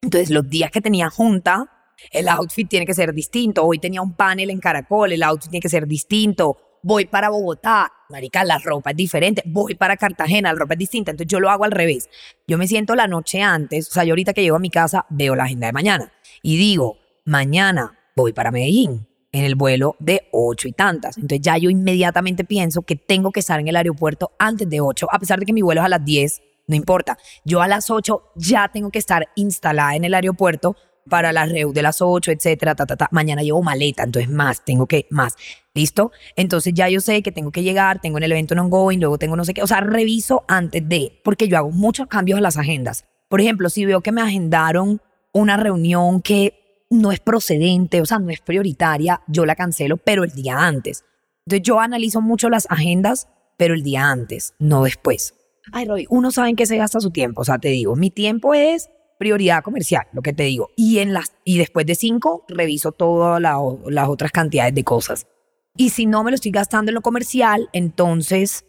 Entonces 0.02 0.30
los 0.30 0.48
días 0.48 0.70
que 0.70 0.80
tenía 0.80 1.10
junta, 1.10 1.70
el 2.10 2.28
outfit 2.28 2.68
tiene 2.68 2.86
que 2.86 2.94
ser 2.94 3.12
distinto. 3.12 3.64
Hoy 3.64 3.78
tenía 3.78 4.02
un 4.02 4.14
panel 4.14 4.50
en 4.50 4.58
Caracol, 4.58 5.12
el 5.12 5.22
outfit 5.22 5.50
tiene 5.50 5.62
que 5.62 5.68
ser 5.68 5.86
distinto. 5.86 6.56
Voy 6.82 7.06
para 7.06 7.28
Bogotá, 7.28 7.92
marica, 8.10 8.42
la 8.44 8.58
ropa 8.58 8.90
es 8.90 8.96
diferente. 8.96 9.42
Voy 9.46 9.76
para 9.76 9.96
Cartagena, 9.96 10.52
la 10.52 10.58
ropa 10.58 10.74
es 10.74 10.78
distinta. 10.78 11.12
Entonces 11.12 11.30
yo 11.30 11.38
lo 11.38 11.48
hago 11.48 11.64
al 11.64 11.70
revés. 11.70 12.08
Yo 12.46 12.58
me 12.58 12.66
siento 12.66 12.94
la 12.94 13.06
noche 13.06 13.40
antes, 13.40 13.88
o 13.88 13.92
sea, 13.92 14.04
yo 14.04 14.12
ahorita 14.12 14.32
que 14.32 14.42
llego 14.42 14.56
a 14.56 14.60
mi 14.60 14.70
casa 14.70 15.06
veo 15.08 15.36
la 15.36 15.44
agenda 15.44 15.68
de 15.68 15.72
mañana 15.72 16.12
y 16.42 16.56
digo, 16.56 16.96
mañana 17.24 17.98
voy 18.16 18.32
para 18.32 18.50
Medellín 18.50 19.06
en 19.32 19.44
el 19.44 19.54
vuelo 19.54 19.96
de 19.98 20.28
ocho 20.32 20.68
y 20.68 20.72
tantas. 20.72 21.16
Entonces 21.16 21.40
ya 21.40 21.56
yo 21.56 21.70
inmediatamente 21.70 22.44
pienso 22.44 22.82
que 22.82 22.96
tengo 22.96 23.32
que 23.32 23.40
estar 23.40 23.58
en 23.58 23.68
el 23.68 23.76
aeropuerto 23.76 24.32
antes 24.38 24.68
de 24.68 24.80
ocho, 24.80 25.06
a 25.10 25.18
pesar 25.18 25.38
de 25.38 25.46
que 25.46 25.52
mi 25.52 25.62
vuelo 25.62 25.80
es 25.80 25.86
a 25.86 25.88
las 25.88 26.04
10, 26.04 26.42
no 26.66 26.76
importa. 26.76 27.18
Yo 27.44 27.62
a 27.62 27.68
las 27.68 27.90
8 27.90 28.32
ya 28.36 28.68
tengo 28.68 28.90
que 28.90 28.98
estar 28.98 29.28
instalada 29.34 29.96
en 29.96 30.04
el 30.04 30.14
aeropuerto 30.14 30.76
para 31.08 31.32
la 31.32 31.46
REU 31.46 31.72
de 31.72 31.82
las 31.82 32.00
8, 32.00 32.32
etcétera, 32.32 32.74
ta, 32.74 32.86
ta, 32.86 32.96
ta. 32.96 33.08
Mañana 33.10 33.42
llevo 33.42 33.62
maleta, 33.62 34.04
entonces 34.04 34.30
más, 34.30 34.64
tengo 34.64 34.86
que, 34.86 35.06
más. 35.10 35.36
¿Listo? 35.74 36.12
Entonces 36.36 36.74
ya 36.74 36.88
yo 36.88 37.00
sé 37.00 37.22
que 37.22 37.32
tengo 37.32 37.50
que 37.50 37.62
llegar, 37.62 38.00
tengo 38.00 38.18
el 38.18 38.30
evento 38.30 38.54
en 38.54 38.60
ongoing, 38.60 39.00
luego 39.00 39.18
tengo 39.18 39.36
no 39.36 39.44
sé 39.44 39.54
qué. 39.54 39.62
O 39.62 39.66
sea, 39.66 39.80
reviso 39.80 40.44
antes 40.48 40.86
de, 40.88 41.20
porque 41.24 41.48
yo 41.48 41.56
hago 41.56 41.70
muchos 41.70 42.06
cambios 42.06 42.38
a 42.38 42.42
las 42.42 42.56
agendas. 42.56 43.04
Por 43.28 43.40
ejemplo, 43.40 43.70
si 43.70 43.84
veo 43.86 44.02
que 44.02 44.12
me 44.12 44.20
agendaron 44.20 45.00
una 45.32 45.56
reunión 45.56 46.20
que 46.20 46.84
no 46.90 47.10
es 47.10 47.20
procedente, 47.20 48.00
o 48.02 48.06
sea, 48.06 48.18
no 48.18 48.30
es 48.30 48.40
prioritaria, 48.40 49.22
yo 49.26 49.46
la 49.46 49.56
cancelo, 49.56 49.96
pero 49.96 50.24
el 50.24 50.32
día 50.32 50.58
antes. 50.58 51.04
Entonces 51.46 51.62
yo 51.62 51.80
analizo 51.80 52.20
mucho 52.20 52.50
las 52.50 52.66
agendas, 52.70 53.28
pero 53.56 53.74
el 53.74 53.82
día 53.82 54.10
antes, 54.10 54.54
no 54.58 54.84
después. 54.84 55.34
Ay, 55.72 55.86
Roy, 55.86 56.06
uno 56.10 56.30
sabe 56.30 56.50
en 56.50 56.56
qué 56.56 56.66
se 56.66 56.76
gasta 56.76 57.00
su 57.00 57.10
tiempo. 57.10 57.42
O 57.42 57.44
sea, 57.44 57.58
te 57.58 57.68
digo, 57.68 57.96
mi 57.96 58.10
tiempo 58.10 58.54
es 58.54 58.90
prioridad 59.22 59.62
comercial, 59.62 60.04
lo 60.12 60.20
que 60.20 60.32
te 60.32 60.42
digo. 60.42 60.70
Y, 60.76 60.98
en 60.98 61.12
las, 61.12 61.32
y 61.44 61.58
después 61.58 61.86
de 61.86 61.94
cinco, 61.94 62.44
reviso 62.48 62.90
todas 62.90 63.40
la- 63.40 63.56
las 63.86 64.08
otras 64.08 64.32
cantidades 64.32 64.74
de 64.74 64.82
cosas. 64.82 65.28
Y 65.76 65.90
si 65.90 66.06
no 66.06 66.24
me 66.24 66.32
lo 66.32 66.34
estoy 66.34 66.50
gastando 66.50 66.90
en 66.90 66.96
lo 66.96 67.02
comercial, 67.02 67.68
entonces 67.72 68.64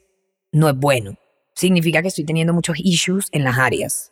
no 0.51 0.69
es 0.69 0.75
bueno. 0.77 1.15
Significa 1.55 2.03
que 2.03 2.09
estoy 2.09 2.23
teniendo 2.23 2.53
muchos 2.53 2.75
issues 2.79 3.29
en 3.31 3.43
las 3.43 3.57
áreas. 3.57 4.11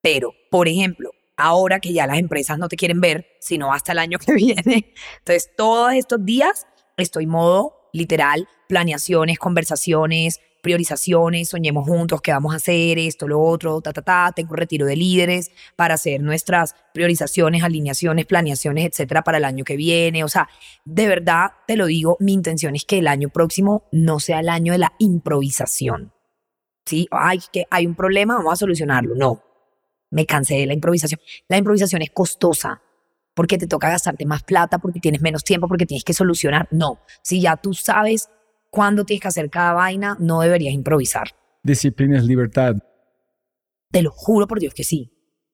Pero, 0.00 0.32
por 0.48 0.68
ejemplo, 0.68 1.10
ahora 1.36 1.80
que 1.80 1.92
ya 1.92 2.06
las 2.06 2.18
empresas 2.18 2.56
no 2.56 2.68
te 2.68 2.76
quieren 2.76 3.00
ver, 3.00 3.26
sino 3.40 3.72
hasta 3.72 3.90
el 3.90 3.98
año 3.98 4.18
que 4.18 4.32
viene, 4.44 4.92
entonces 5.18 5.50
todos 5.56 5.92
estos 5.94 6.24
días 6.24 6.66
estoy 6.96 7.26
modo 7.26 7.74
literal, 7.92 8.46
planeaciones, 8.68 9.38
conversaciones, 9.40 10.40
priorizaciones, 10.64 11.50
soñemos 11.50 11.86
juntos 11.86 12.20
qué 12.20 12.32
vamos 12.32 12.54
a 12.54 12.56
hacer, 12.56 12.98
esto, 12.98 13.28
lo 13.28 13.40
otro, 13.40 13.80
ta, 13.82 13.92
ta, 13.92 14.02
ta, 14.02 14.32
tengo 14.34 14.56
retiro 14.56 14.86
de 14.86 14.96
líderes 14.96 15.52
para 15.76 15.94
hacer 15.94 16.20
nuestras 16.20 16.74
priorizaciones, 16.92 17.62
alineaciones, 17.62 18.26
planeaciones, 18.26 18.86
etcétera, 18.86 19.22
para 19.22 19.38
el 19.38 19.44
año 19.44 19.62
que 19.62 19.76
viene. 19.76 20.24
O 20.24 20.28
sea, 20.28 20.48
de 20.84 21.06
verdad, 21.06 21.52
te 21.68 21.76
lo 21.76 21.86
digo, 21.86 22.16
mi 22.18 22.32
intención 22.32 22.74
es 22.74 22.84
que 22.84 22.98
el 22.98 23.06
año 23.06 23.28
próximo 23.28 23.84
no 23.92 24.18
sea 24.18 24.40
el 24.40 24.48
año 24.48 24.72
de 24.72 24.78
la 24.78 24.94
improvisación. 24.98 26.12
¿Sí? 26.86 27.06
Ay, 27.10 27.40
que 27.52 27.66
hay 27.70 27.86
un 27.86 27.94
problema, 27.94 28.36
vamos 28.36 28.54
a 28.54 28.56
solucionarlo. 28.56 29.14
No, 29.14 29.42
me 30.10 30.26
cansé 30.26 30.54
de 30.56 30.66
la 30.66 30.74
improvisación. 30.74 31.20
La 31.48 31.58
improvisación 31.58 32.02
es 32.02 32.10
costosa 32.10 32.82
porque 33.34 33.58
te 33.58 33.66
toca 33.66 33.90
gastarte 33.90 34.24
más 34.24 34.42
plata, 34.42 34.78
porque 34.78 35.00
tienes 35.00 35.20
menos 35.20 35.44
tiempo, 35.44 35.68
porque 35.68 35.86
tienes 35.86 36.04
que 36.04 36.14
solucionar. 36.14 36.68
No, 36.70 37.00
si 37.22 37.40
ya 37.40 37.56
tú 37.56 37.74
sabes 37.74 38.30
cuándo 38.74 39.04
tienes 39.04 39.22
que 39.22 39.28
hacer 39.28 39.50
cada 39.50 39.72
vaina, 39.72 40.16
no 40.18 40.40
deberías 40.40 40.74
improvisar. 40.74 41.28
Disciplina 41.62 42.18
es 42.18 42.24
libertad. 42.24 42.74
Te 43.92 44.02
lo 44.02 44.10
juro 44.10 44.48
por 44.48 44.58
Dios 44.58 44.74
que 44.74 44.82
sí. 44.82 45.12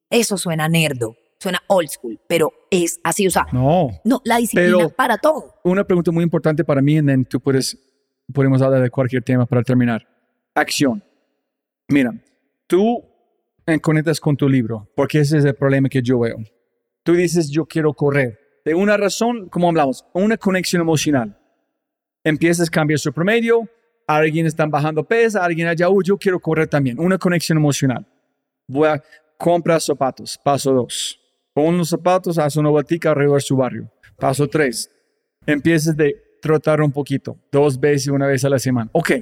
Eso 0.09 0.39
suena 0.39 0.69
nerdo, 0.69 1.17
suena 1.39 1.61
old 1.69 1.89
school, 1.91 2.19
pero 2.27 2.51
es 2.71 2.99
así. 3.05 3.27
O 3.27 3.31
sea, 3.31 3.47
No. 3.53 3.91
no, 4.05 4.23
la 4.25 4.39
disciplina 4.39 4.77
Pero- 4.79 4.89
para 4.91 5.19
todo. 5.19 5.55
Una 5.65 5.85
pregunta 5.85 6.11
muy 6.11 6.25
importante 6.25 6.65
para 6.65 6.81
mí, 6.81 6.97
y 6.97 7.25
tú 7.27 7.41
puedes, 7.41 7.77
podemos 8.33 8.63
hablar 8.63 8.81
de 8.81 8.91
cualquier 8.91 9.23
tema 9.23 9.45
para 9.45 9.63
terminar. 9.63 10.07
Acción. 10.55 11.05
Mira, 11.89 12.13
tú 12.67 13.05
conectas 13.83 14.19
con 14.19 14.37
tu 14.37 14.49
libro, 14.49 14.91
porque 14.97 15.21
ese 15.21 15.37
es 15.39 15.45
el 15.45 15.55
problema 15.55 15.89
que 15.91 16.01
yo 16.03 16.19
veo. 16.21 16.39
Tú 17.05 17.13
dices, 17.13 17.51
yo 17.51 17.67
quiero 17.67 17.93
correr. 17.93 18.39
De 18.65 18.75
una 18.75 18.97
razón, 18.97 19.49
como 19.49 19.69
hablamos, 19.69 20.05
una 20.15 20.37
conexión 20.39 20.83
emocional. 20.83 21.37
Empiezas 22.25 22.69
a 22.69 22.71
cambiar 22.71 22.99
su 22.99 23.13
promedio, 23.13 23.69
alguien 24.07 24.47
está 24.47 24.67
bajando 24.67 25.05
peso, 25.05 25.41
alguien 25.41 25.69
allá, 25.69 25.89
"Uh, 25.89 26.03
yo 26.03 26.19
quiero 26.19 26.39
correr 26.41 26.69
también. 26.69 26.99
Una 26.99 27.17
conexión 27.19 27.59
emocional. 27.59 28.07
Voy 28.69 28.89
a 28.89 29.03
comprar 29.39 29.81
zapatos. 29.81 30.39
Paso 30.43 30.73
dos. 30.73 31.19
Pon 31.55 31.79
los 31.79 31.89
zapatos, 31.89 32.39
haz 32.39 32.57
una 32.57 32.69
vueltica 32.71 33.11
alrededor 33.11 33.37
de 33.37 33.41
su 33.41 33.57
barrio. 33.57 33.91
Paso 34.17 34.49
tres. 34.49 34.91
Empiezas 35.47 35.97
de 35.97 36.15
trotar 36.43 36.81
un 36.81 36.93
poquito, 36.93 37.39
dos 37.51 37.79
veces, 37.81 38.09
una 38.09 38.27
vez 38.27 38.45
a 38.45 38.49
la 38.51 38.59
semana. 38.59 38.91
Ok. 38.93 39.13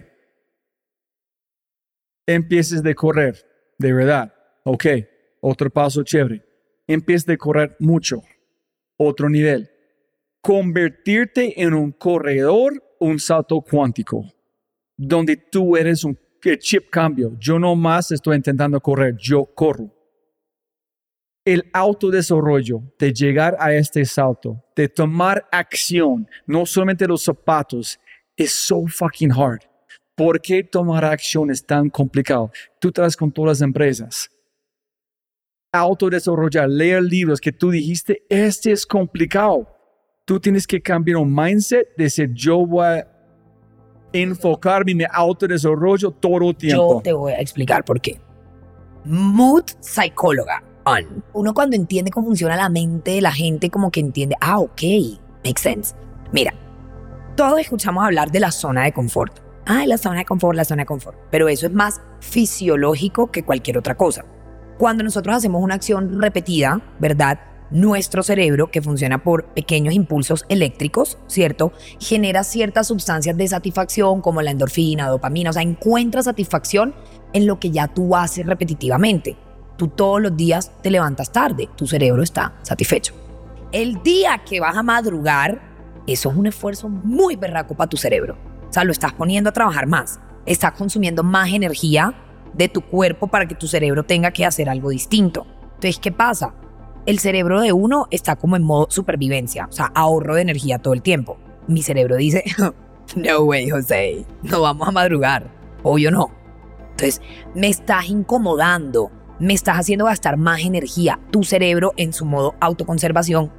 Empieces 2.26 2.82
de 2.82 2.94
correr, 2.94 3.36
de 3.78 3.92
verdad. 3.92 4.34
Ok. 4.64 4.86
Otro 5.40 5.70
paso 5.70 6.02
chévere. 6.02 6.44
Empieces 6.86 7.26
de 7.26 7.38
correr 7.38 7.76
mucho. 7.78 8.22
Otro 8.96 9.28
nivel. 9.30 9.70
Convertirte 10.42 11.62
en 11.62 11.74
un 11.74 11.92
corredor, 11.92 12.82
un 13.00 13.18
salto 13.18 13.60
cuántico, 13.60 14.24
donde 14.96 15.36
tú 15.36 15.76
eres 15.76 16.04
un 16.04 16.18
chip 16.58 16.88
cambio. 16.90 17.36
Yo 17.38 17.58
no 17.58 17.74
más 17.74 18.10
estoy 18.10 18.36
intentando 18.36 18.80
correr, 18.80 19.16
yo 19.18 19.44
corro. 19.44 19.94
El 21.44 21.68
autodesarrollo 21.72 22.82
de 22.98 23.12
llegar 23.12 23.56
a 23.58 23.72
este 23.72 24.04
salto, 24.04 24.62
de 24.76 24.88
tomar 24.88 25.48
acción, 25.50 26.28
no 26.46 26.66
solamente 26.66 27.06
los 27.06 27.22
zapatos, 27.22 27.98
es 28.36 28.54
so 28.54 28.86
fucking 28.86 29.32
hard. 29.32 29.60
¿Por 30.14 30.40
qué 30.40 30.62
tomar 30.64 31.04
acción 31.04 31.50
es 31.50 31.64
tan 31.64 31.88
complicado? 31.88 32.50
Tú 32.80 32.92
traes 32.92 33.16
con 33.16 33.32
todas 33.32 33.60
las 33.60 33.62
empresas. 33.62 34.30
autodesarrollar, 35.72 36.68
leer 36.68 37.02
libros 37.02 37.40
que 37.40 37.52
tú 37.52 37.70
dijiste, 37.70 38.24
este 38.28 38.72
es 38.72 38.86
complicado. 38.86 39.77
Tú 40.28 40.38
tienes 40.38 40.66
que 40.66 40.78
cambiar 40.78 41.16
un 41.16 41.34
mindset 41.34 41.88
de 41.96 42.04
decir, 42.04 42.30
yo 42.34 42.58
voy 42.66 42.84
a 42.84 43.08
enfocarme 44.12 44.92
en 44.92 44.98
mi 44.98 45.04
autodesarrollo 45.10 46.10
todo 46.10 46.50
el 46.50 46.54
tiempo. 46.54 46.96
Yo 46.96 47.00
te 47.00 47.14
voy 47.14 47.32
a 47.32 47.40
explicar 47.40 47.82
por 47.82 47.98
qué. 47.98 48.20
Mood 49.06 49.64
psicóloga. 49.80 50.62
On. 50.84 51.24
Uno 51.32 51.54
cuando 51.54 51.76
entiende 51.76 52.10
cómo 52.10 52.26
funciona 52.26 52.56
la 52.56 52.68
mente 52.68 53.12
de 53.12 53.20
la 53.22 53.32
gente, 53.32 53.70
como 53.70 53.90
que 53.90 54.00
entiende, 54.00 54.36
ah, 54.42 54.58
ok, 54.58 54.82
makes 55.46 55.62
sense. 55.62 55.94
Mira, 56.30 56.52
todos 57.34 57.58
escuchamos 57.60 58.04
hablar 58.04 58.30
de 58.30 58.40
la 58.40 58.50
zona 58.50 58.84
de 58.84 58.92
confort. 58.92 59.40
Ah, 59.64 59.86
la 59.86 59.96
zona 59.96 60.18
de 60.18 60.24
confort, 60.26 60.54
la 60.54 60.66
zona 60.66 60.82
de 60.82 60.86
confort. 60.86 61.16
Pero 61.30 61.48
eso 61.48 61.64
es 61.64 61.72
más 61.72 62.02
fisiológico 62.20 63.30
que 63.30 63.44
cualquier 63.44 63.78
otra 63.78 63.96
cosa. 63.96 64.26
Cuando 64.76 65.02
nosotros 65.02 65.36
hacemos 65.36 65.62
una 65.62 65.76
acción 65.76 66.20
repetida, 66.20 66.82
¿verdad? 66.98 67.40
Nuestro 67.70 68.22
cerebro, 68.22 68.70
que 68.70 68.80
funciona 68.80 69.22
por 69.22 69.44
pequeños 69.46 69.94
impulsos 69.94 70.46
eléctricos, 70.48 71.18
¿cierto? 71.26 71.72
Genera 72.00 72.42
ciertas 72.44 72.86
sustancias 72.86 73.36
de 73.36 73.46
satisfacción 73.46 74.22
como 74.22 74.40
la 74.40 74.50
endorfina, 74.50 75.08
dopamina, 75.08 75.50
o 75.50 75.52
sea, 75.52 75.62
encuentra 75.62 76.22
satisfacción 76.22 76.94
en 77.34 77.46
lo 77.46 77.60
que 77.60 77.70
ya 77.70 77.88
tú 77.88 78.16
haces 78.16 78.46
repetitivamente. 78.46 79.36
Tú 79.76 79.88
todos 79.88 80.20
los 80.20 80.36
días 80.36 80.72
te 80.82 80.90
levantas 80.90 81.30
tarde, 81.30 81.68
tu 81.76 81.86
cerebro 81.86 82.22
está 82.22 82.54
satisfecho. 82.62 83.14
El 83.70 84.02
día 84.02 84.42
que 84.48 84.60
vas 84.60 84.76
a 84.76 84.82
madrugar, 84.82 85.60
eso 86.06 86.30
es 86.30 86.36
un 86.36 86.46
esfuerzo 86.46 86.88
muy 86.88 87.36
berraco 87.36 87.76
para 87.76 87.90
tu 87.90 87.98
cerebro. 87.98 88.38
O 88.68 88.72
sea, 88.72 88.84
lo 88.84 88.92
estás 88.92 89.12
poniendo 89.12 89.50
a 89.50 89.52
trabajar 89.52 89.86
más. 89.86 90.20
Estás 90.46 90.72
consumiendo 90.72 91.22
más 91.22 91.50
energía 91.50 92.14
de 92.54 92.68
tu 92.68 92.80
cuerpo 92.80 93.26
para 93.26 93.46
que 93.46 93.54
tu 93.54 93.66
cerebro 93.66 94.04
tenga 94.04 94.30
que 94.30 94.46
hacer 94.46 94.70
algo 94.70 94.88
distinto. 94.88 95.46
Entonces, 95.74 95.98
¿qué 95.98 96.10
pasa? 96.10 96.54
El 97.08 97.20
cerebro 97.20 97.62
de 97.62 97.72
uno 97.72 98.06
está 98.10 98.36
como 98.36 98.54
en 98.54 98.62
modo 98.62 98.86
supervivencia, 98.90 99.66
o 99.70 99.72
sea, 99.72 99.86
ahorro 99.94 100.34
de 100.34 100.42
energía 100.42 100.78
todo 100.78 100.92
el 100.92 101.00
tiempo. 101.00 101.38
Mi 101.66 101.80
cerebro 101.80 102.16
dice, 102.16 102.44
no 103.16 103.38
way, 103.44 103.70
José, 103.70 104.26
no 104.42 104.60
vamos 104.60 104.86
a 104.86 104.90
madrugar. 104.90 105.50
Obvio 105.82 106.10
no. 106.10 106.30
Entonces, 106.90 107.22
me 107.54 107.68
estás 107.68 108.10
incomodando, 108.10 109.10
me 109.38 109.54
estás 109.54 109.78
haciendo 109.78 110.04
gastar 110.04 110.36
más 110.36 110.60
energía. 110.60 111.18
Tu 111.30 111.44
cerebro, 111.44 111.94
en 111.96 112.12
su 112.12 112.26
modo 112.26 112.56
autoconservación, 112.60 113.50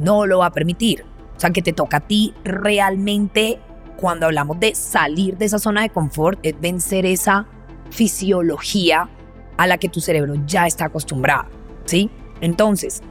no 0.00 0.26
lo 0.26 0.40
va 0.40 0.46
a 0.46 0.52
permitir. 0.52 1.04
O 1.36 1.38
sea, 1.38 1.50
que 1.50 1.62
te 1.62 1.72
toca 1.72 1.98
a 1.98 2.08
ti 2.08 2.34
realmente, 2.42 3.60
cuando 3.96 4.26
hablamos 4.26 4.58
de 4.58 4.74
salir 4.74 5.38
de 5.38 5.44
esa 5.44 5.60
zona 5.60 5.82
de 5.82 5.90
confort, 5.90 6.40
es 6.42 6.60
vencer 6.60 7.06
esa 7.06 7.46
fisiología 7.90 9.08
a 9.56 9.68
la 9.68 9.78
que 9.78 9.88
tu 9.88 10.00
cerebro 10.00 10.34
ya 10.46 10.66
está 10.66 10.86
acostumbrado, 10.86 11.44
¿sí? 11.84 12.10
Entonces, 12.40 13.02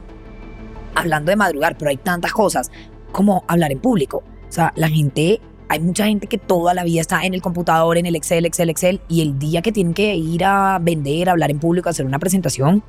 hablando 0.94 1.30
de 1.30 1.36
madrugar, 1.36 1.76
pero 1.78 1.90
hay 1.90 1.96
tantas 1.96 2.32
cosas 2.32 2.70
como 3.12 3.44
hablar 3.46 3.72
en 3.72 3.80
público. 3.80 4.22
O 4.48 4.52
sea, 4.52 4.72
la 4.76 4.88
gente, 4.88 5.40
hay 5.68 5.80
mucha 5.80 6.06
gente 6.06 6.26
que 6.26 6.38
toda 6.38 6.74
la 6.74 6.84
vida 6.84 7.00
está 7.00 7.24
en 7.24 7.34
el 7.34 7.42
computador, 7.42 7.98
en 7.98 8.06
el 8.06 8.16
Excel, 8.16 8.46
Excel, 8.46 8.70
Excel, 8.70 9.00
y 9.08 9.22
el 9.22 9.38
día 9.38 9.62
que 9.62 9.72
tienen 9.72 9.94
que 9.94 10.14
ir 10.14 10.44
a 10.44 10.78
vender, 10.80 11.28
a 11.28 11.32
hablar 11.32 11.50
en 11.50 11.58
público, 11.58 11.88
a 11.88 11.90
hacer 11.90 12.06
una 12.06 12.18
presentación, 12.18 12.82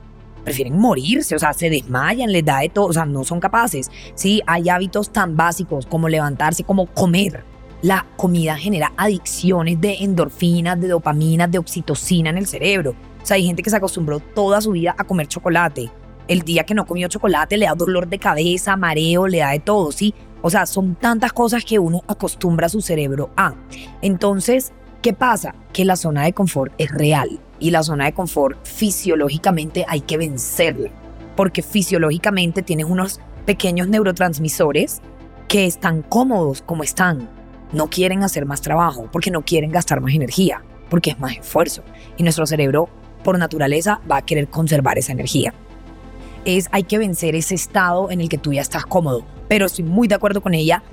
prefieren 0.43 0.77
morirse, 0.77 1.35
o 1.35 1.39
sea, 1.39 1.53
se 1.53 1.69
desmayan, 1.69 2.31
les 2.31 2.45
da 2.45 2.59
de 2.59 2.69
todo, 2.69 2.87
o 2.87 2.93
sea, 2.93 3.05
no 3.05 3.23
son 3.23 3.39
capaces. 3.39 3.91
Sí, 4.15 4.41
hay 4.47 4.69
hábitos 4.69 5.11
tan 5.11 5.35
básicos 5.35 5.85
como 5.85 6.09
levantarse, 6.09 6.63
como 6.63 6.87
comer. 6.87 7.43
La 7.81 8.05
comida 8.17 8.57
genera 8.57 8.91
adicciones 8.97 9.79
de 9.79 9.95
endorfinas, 10.01 10.79
de 10.81 10.89
dopaminas, 10.89 11.49
de 11.49 11.59
oxitocina 11.59 12.29
en 12.29 12.37
el 12.37 12.47
cerebro. 12.47 12.95
O 13.21 13.25
sea, 13.25 13.35
hay 13.35 13.45
gente 13.45 13.63
que 13.63 13.69
se 13.69 13.77
acostumbró 13.77 14.19
toda 14.19 14.59
su 14.59 14.71
vida 14.71 14.95
a 14.97 15.03
comer 15.03 15.27
chocolate. 15.27 15.89
El 16.29 16.43
día 16.43 16.63
que 16.63 16.75
no 16.75 16.85
comió 16.85 17.07
chocolate 17.07 17.57
le 17.57 17.65
da 17.65 17.73
dolor 17.73 18.07
de 18.07 18.19
cabeza, 18.19 18.77
mareo, 18.77 19.27
le 19.27 19.39
da 19.39 19.49
de 19.49 19.59
todo, 19.59 19.91
¿sí? 19.91 20.13
O 20.43 20.51
sea, 20.51 20.67
son 20.67 20.93
tantas 20.93 21.33
cosas 21.33 21.65
que 21.65 21.79
uno 21.79 22.03
acostumbra 22.07 22.67
a 22.67 22.69
su 22.69 22.81
cerebro 22.81 23.31
a. 23.35 23.55
Entonces, 24.03 24.71
¿qué 25.01 25.13
pasa? 25.13 25.55
Que 25.73 25.85
la 25.85 25.95
zona 25.95 26.25
de 26.25 26.33
confort 26.33 26.71
es 26.77 26.91
real 26.91 27.39
y 27.59 27.71
la 27.71 27.81
zona 27.81 28.05
de 28.05 28.13
confort 28.13 28.63
fisiológicamente 28.63 29.85
hay 29.87 30.01
que 30.01 30.19
vencerla, 30.19 30.91
porque 31.35 31.63
fisiológicamente 31.63 32.61
tienes 32.61 32.85
unos 32.85 33.19
pequeños 33.47 33.87
neurotransmisores 33.87 35.01
que 35.47 35.65
están 35.65 36.03
cómodos 36.03 36.61
como 36.61 36.83
están. 36.83 37.27
No 37.73 37.89
quieren 37.89 38.21
hacer 38.21 38.45
más 38.45 38.61
trabajo 38.61 39.09
porque 39.11 39.31
no 39.31 39.41
quieren 39.41 39.71
gastar 39.71 39.99
más 39.99 40.13
energía, 40.13 40.63
porque 40.91 41.09
es 41.09 41.19
más 41.19 41.37
esfuerzo. 41.37 41.81
Y 42.17 42.23
nuestro 42.23 42.45
cerebro, 42.45 42.87
por 43.23 43.39
naturaleza, 43.39 43.99
va 44.09 44.17
a 44.17 44.25
querer 44.25 44.47
conservar 44.47 44.99
esa 44.99 45.11
energía. 45.11 45.55
Es, 46.45 46.67
hay 46.71 46.83
que 46.83 46.97
vencer 46.97 47.35
ese 47.35 47.55
estado 47.55 48.11
en 48.11 48.21
el 48.21 48.29
que 48.29 48.37
tú 48.37 48.53
ya 48.53 48.61
estás 48.61 48.85
cómodo. 48.85 49.25
Pero 49.47 49.65
estoy 49.65 49.85
muy 49.85 50.07
de 50.07 50.15
acuerdo 50.15 50.41
con 50.41 50.53
ella, 50.53 50.83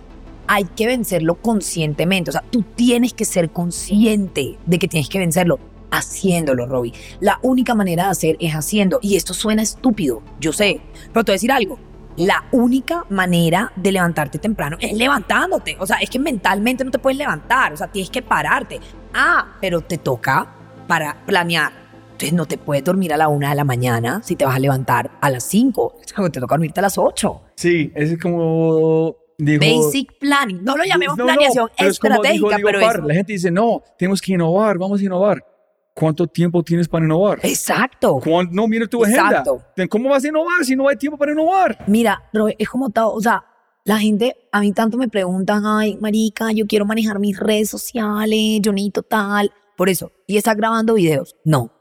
hay 0.47 0.64
que 0.64 0.86
vencerlo 0.86 1.36
conscientemente. 1.36 2.30
O 2.30 2.32
sea, 2.32 2.42
tú 2.42 2.62
tienes 2.62 3.12
que 3.12 3.24
ser 3.24 3.51
consciente 3.51 4.59
de 4.66 4.78
que 4.78 4.88
tienes 4.88 5.09
que 5.09 5.18
vencerlo 5.18 5.59
haciéndolo, 5.90 6.66
Robbie. 6.66 6.92
La 7.20 7.38
única 7.42 7.74
manera 7.74 8.05
de 8.05 8.11
hacer 8.11 8.36
es 8.40 8.53
haciendo. 8.53 8.99
Y 9.03 9.16
esto 9.16 9.34
suena 9.34 9.62
estúpido, 9.62 10.22
yo 10.40 10.53
sé. 10.53 10.80
Pero 11.12 11.24
te 11.24 11.32
voy 11.32 11.34
a 11.34 11.36
decir 11.36 11.53
algo. 11.53 11.78
La 12.16 12.44
única 12.53 13.05
manera 13.11 13.72
de 13.76 13.92
levantarte 13.92 14.38
temprano 14.38 14.78
es 14.80 14.94
levantándote. 14.94 15.76
O 15.78 15.86
sea, 15.86 15.99
es 15.99 16.09
que 16.09 16.18
mentalmente 16.18 16.82
no 16.82 16.90
te 16.90 16.99
puedes 16.99 17.18
levantar. 17.18 17.72
O 17.72 17.76
sea, 17.76 17.88
tienes 17.88 18.11
que 18.11 18.22
pararte. 18.22 18.80
Ah, 19.12 19.57
pero 19.61 19.82
te 19.82 19.99
toca 19.99 20.47
para 20.86 21.24
planear. 21.26 21.86
Entonces 22.17 22.33
no 22.33 22.47
te 22.47 22.57
puedes 22.57 22.83
dormir 22.83 23.12
a 23.12 23.19
la 23.19 23.29
una 23.29 23.51
de 23.51 23.57
la 23.57 23.64
mañana 23.64 24.23
si 24.25 24.37
te 24.37 24.47
vas 24.47 24.57
a 24.57 24.59
levantar 24.59 25.11
a 25.21 25.29
las 25.29 25.45
cinco. 25.45 25.97
Te 26.07 26.41
toca 26.41 26.55
dormirte 26.55 26.81
a 26.81 26.85
las 26.85 26.97
ocho. 26.97 27.43
Sí, 27.57 27.93
es 27.95 28.19
como 28.19 29.14
dijo... 29.37 29.61
Basic 29.61 30.19
planning. 30.19 30.64
No 30.64 30.79
lo 30.79 30.85
llamemos 30.85 31.19
No, 31.19 31.27
no, 31.27 31.33
planeación 31.35 31.69
pero 31.77 31.91
es 31.91 31.99
como 31.99 32.14
dijo 32.23 32.25
estratégica, 32.25 32.57
pero 32.64 32.81
Parr, 32.81 33.01
es... 33.01 33.05
La 33.07 33.14
gente 33.14 33.33
dice, 33.35 33.51
no, 33.51 33.83
tenemos 33.99 34.23
que 34.23 34.33
innovar, 34.33 34.79
vamos 34.79 34.99
a 34.99 35.05
innovar. 35.05 35.45
¿Cuánto 35.93 36.27
tiempo 36.27 36.62
tienes 36.62 36.89
para 36.89 37.05
innovar? 37.05 37.39
Exacto. 37.43 38.19
¿Cuán- 38.25 38.49
No, 38.51 38.67
mira 38.67 38.87
tu 38.87 39.05
Exacto. 39.05 39.61
agenda. 39.75 39.89
¿Cómo 39.91 40.09
vas 40.09 40.25
a 40.25 40.29
innovar 40.29 40.64
si 40.64 40.75
no 40.75 40.89
hay 40.89 40.97
tiempo 40.97 41.19
para 41.19 41.33
innovar? 41.33 41.85
Mira, 41.87 42.23
es 42.59 42.69
como 42.71 42.89
todo, 42.89 43.12
o 43.12 43.21
sea, 43.21 43.45
la 43.85 43.99
gente, 43.99 44.37
a 44.53 44.61
mí 44.61 44.73
tanto 44.73 44.97
me 44.97 45.09
preguntan, 45.09 45.64
ay, 45.67 45.99
marica, 46.01 46.51
yo 46.53 46.67
quiero 46.67 46.87
manejar 46.87 47.19
mis 47.19 47.39
redes 47.39 47.69
sociales, 47.69 48.61
yo 48.62 48.73
necesito 48.73 49.03
tal. 49.03 49.53
Por 49.77 49.91
eso, 49.91 50.12
¿y 50.27 50.39
estás 50.39 50.57
grabando 50.57 50.95
videos? 50.95 51.37
No. 51.45 51.73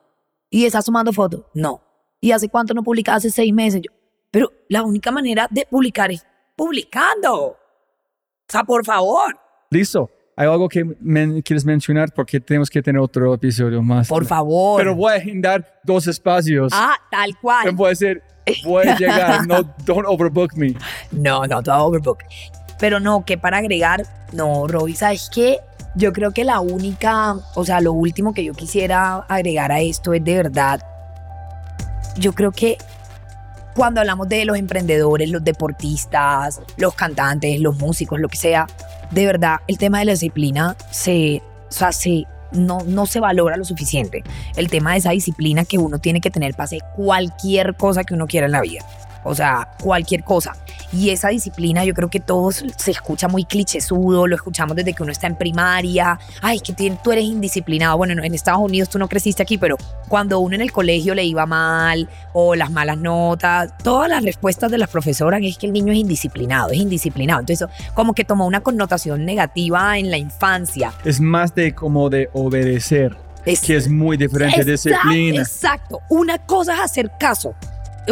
¿Y 0.55 0.65
estás 0.65 0.85
tomando 0.85 1.11
fotos? 1.11 1.41
No. 1.53 1.81
¿Y 2.21 2.31
hace 2.31 2.47
cuánto 2.47 2.73
no 2.73 2.81
publicas? 2.81 3.17
Hace 3.17 3.29
seis 3.29 3.53
meses. 3.53 3.81
Yo, 3.81 3.91
pero 4.31 4.49
la 4.69 4.83
única 4.83 5.11
manera 5.11 5.49
de 5.51 5.67
publicar 5.69 6.11
es 6.11 6.25
publicando. 6.55 7.35
O 7.47 7.57
sea, 8.47 8.63
por 8.63 8.85
favor, 8.85 9.37
Listo. 9.69 10.09
¿Hay 10.37 10.47
algo 10.47 10.69
que 10.69 10.85
men- 11.01 11.41
quieres 11.41 11.65
mencionar? 11.65 12.13
Porque 12.13 12.39
tenemos 12.39 12.69
que 12.69 12.81
tener 12.81 13.01
otro 13.01 13.33
episodio 13.33 13.81
más. 13.81 14.07
por 14.07 14.25
favor. 14.25 14.79
Pero 14.79 14.95
voy 14.95 15.11
a 15.11 15.15
agendar 15.17 15.79
dos 15.83 16.07
espacios. 16.07 16.71
ah, 16.73 16.95
tal 17.11 17.37
cual. 17.41 17.71
Voy 17.73 17.87
a 17.87 17.89
decir, 17.89 18.21
voy 18.63 18.87
a 18.87 18.97
llegar. 18.97 19.45
No, 19.47 19.63
don't 19.85 20.05
overbook 20.07 20.53
me. 20.55 20.73
No, 21.11 21.45
no, 21.45 21.61
todo 21.63 21.83
overbook. 21.85 22.19
Pero 22.79 23.01
no, 23.01 23.25
que 23.25 23.37
para 23.37 23.57
agregar, 23.57 24.05
no, 24.31 24.67
Robbie, 24.67 24.95
¿sabes 24.95 25.29
qué? 25.33 25.59
Yo 25.95 26.11
creo 26.11 26.31
que 26.31 26.43
la 26.43 26.59
única, 26.59 27.35
o 27.53 27.65
sea, 27.65 27.79
lo 27.79 27.93
último 27.93 28.33
que 28.33 28.43
yo 28.43 28.53
quisiera 28.53 29.17
agregar 29.29 29.71
a 29.71 29.79
esto 29.79 30.13
es 30.13 30.23
de 30.23 30.35
verdad, 30.35 30.81
yo 32.17 32.33
creo 32.33 32.51
que 32.51 32.77
cuando 33.75 33.99
hablamos 33.99 34.29
de 34.29 34.45
los 34.45 34.57
emprendedores, 34.57 35.29
los 35.29 35.43
deportistas, 35.43 36.61
los 36.77 36.95
cantantes, 36.95 37.59
los 37.59 37.77
músicos, 37.77 38.19
lo 38.19 38.29
que 38.29 38.37
sea, 38.37 38.67
de 39.11 39.25
verdad, 39.25 39.57
el 39.67 39.77
tema 39.77 39.99
de 39.99 40.05
la 40.05 40.11
disciplina 40.13 40.75
se, 40.91 41.41
o 41.69 41.71
sea, 41.71 41.91
se, 41.91 42.25
no, 42.51 42.79
no 42.85 43.05
se 43.05 43.19
valora 43.19 43.57
lo 43.57 43.65
suficiente. 43.65 44.23
El 44.55 44.69
tema 44.69 44.93
de 44.93 44.99
esa 44.99 45.11
disciplina 45.11 45.65
que 45.65 45.77
uno 45.77 45.99
tiene 45.99 46.21
que 46.21 46.31
tener 46.31 46.53
para 46.53 46.65
hacer 46.65 46.81
cualquier 46.95 47.75
cosa 47.75 48.03
que 48.03 48.13
uno 48.13 48.27
quiera 48.27 48.45
en 48.45 48.53
la 48.53 48.61
vida. 48.61 48.85
O 49.27 49.33
sea, 49.35 49.67
cualquier 49.81 50.23
cosa. 50.23 50.55
Y 50.93 51.09
esa 51.09 51.29
disciplina, 51.29 51.83
yo 51.83 51.93
creo 51.95 52.09
que 52.09 52.19
todos 52.19 52.63
se 52.77 52.91
escucha 52.91 53.27
muy 53.27 53.43
clichésudo, 53.43 54.27
lo 54.27 54.35
escuchamos 54.35 54.75
desde 54.77 54.93
que 54.93 55.01
uno 55.01 55.11
está 55.11 55.25
en 55.27 55.35
primaria. 55.35 56.19
Ay, 56.41 56.59
que 56.59 56.73
tú 56.73 57.11
eres 57.11 57.25
indisciplinado. 57.25 57.97
Bueno, 57.97 58.23
en 58.23 58.33
Estados 58.35 58.61
Unidos 58.61 58.87
tú 58.89 58.99
no 58.99 59.09
creciste 59.09 59.41
aquí, 59.41 59.57
pero 59.57 59.77
cuando 60.07 60.39
uno 60.39 60.53
en 60.55 60.61
el 60.61 60.71
colegio 60.71 61.15
le 61.15 61.25
iba 61.25 61.45
mal 61.47 62.07
o 62.33 62.53
las 62.55 62.69
malas 62.71 62.97
notas, 62.99 63.75
todas 63.83 64.07
las 64.09 64.23
respuestas 64.23 64.69
de 64.69 64.77
las 64.77 64.89
profesoras 64.89 65.41
es 65.43 65.57
que 65.57 65.65
el 65.65 65.73
niño 65.73 65.91
es 65.91 65.97
indisciplinado, 65.99 66.69
es 66.69 66.77
indisciplinado. 66.77 67.39
Entonces, 67.39 67.67
como 67.95 68.13
que 68.13 68.23
tomó 68.25 68.45
una 68.45 68.61
connotación 68.61 69.25
negativa 69.25 69.97
en 69.97 70.11
la 70.11 70.17
infancia. 70.17 70.93
Es 71.03 71.19
más 71.19 71.55
de 71.55 71.73
como 71.73 72.09
de 72.11 72.29
obedecer, 72.33 73.17
Es- 73.43 73.61
que 73.61 73.75
es 73.75 73.89
muy 73.89 74.17
diferente 74.17 74.63
de 74.63 74.73
Exacto, 74.73 74.99
disciplina. 75.09 75.41
Exacto. 75.41 75.99
Una 76.09 76.37
cosa 76.37 76.75
es 76.75 76.79
hacer 76.81 77.11
caso, 77.19 77.55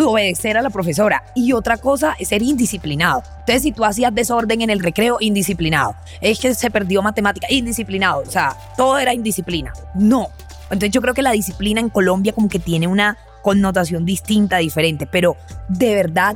obedecer 0.02 0.58
a 0.58 0.62
la 0.62 0.70
profesora, 0.70 1.24
y 1.36 1.54
otra 1.54 1.78
cosa 1.78 2.16
es 2.20 2.30
ser 2.30 2.42
indisciplinado. 2.42 3.24
Entonces, 3.40 3.64
si 3.64 3.72
tú 3.72 3.86
hacías 3.86 4.14
desorden 4.14 4.62
en 4.62 4.70
el 4.70 4.80
recreo, 4.80 5.18
indisciplinado. 5.20 5.96
Es 6.22 6.40
que 6.40 6.54
se 6.56 6.72
perdió 6.72 7.02
matemática, 7.02 7.48
indisciplinado. 7.50 8.22
O 8.22 8.32
sea, 8.32 8.56
todo 8.78 8.98
era 8.98 9.14
indisciplina. 9.14 9.74
No. 9.94 10.28
Entonces, 10.64 10.92
yo 10.92 11.02
creo 11.02 11.14
que 11.14 11.22
la 11.22 11.32
disciplina 11.32 11.80
en 11.80 11.90
Colombia 11.90 12.34
como 12.34 12.50
que 12.50 12.60
tiene 12.60 12.88
una 12.88 13.18
connotación 13.44 14.06
distinta, 14.06 14.58
diferente, 14.58 15.06
pero 15.06 15.36
de 15.68 15.94
verdad 15.94 16.36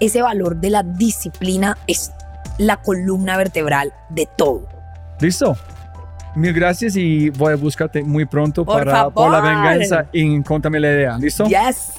ese 0.00 0.22
valor 0.22 0.56
de 0.56 0.70
la 0.70 0.82
disciplina 0.82 1.76
es 1.86 2.12
la 2.56 2.76
columna 2.76 3.36
vertebral 3.36 3.92
de 4.08 4.28
todo. 4.36 4.66
Listo. 5.20 5.56
Mil 6.34 6.52
gracias 6.52 6.94
y 6.94 7.30
voy 7.30 7.54
a 7.54 7.56
buscarte 7.56 8.02
muy 8.02 8.24
pronto 8.24 8.64
Por 8.64 8.84
para 8.84 9.10
por 9.10 9.30
la 9.30 9.40
venganza 9.40 10.06
y 10.12 10.40
contame 10.42 10.78
la 10.78 10.92
idea. 10.92 11.18
¿Listo? 11.18 11.46
Yes. 11.46 11.94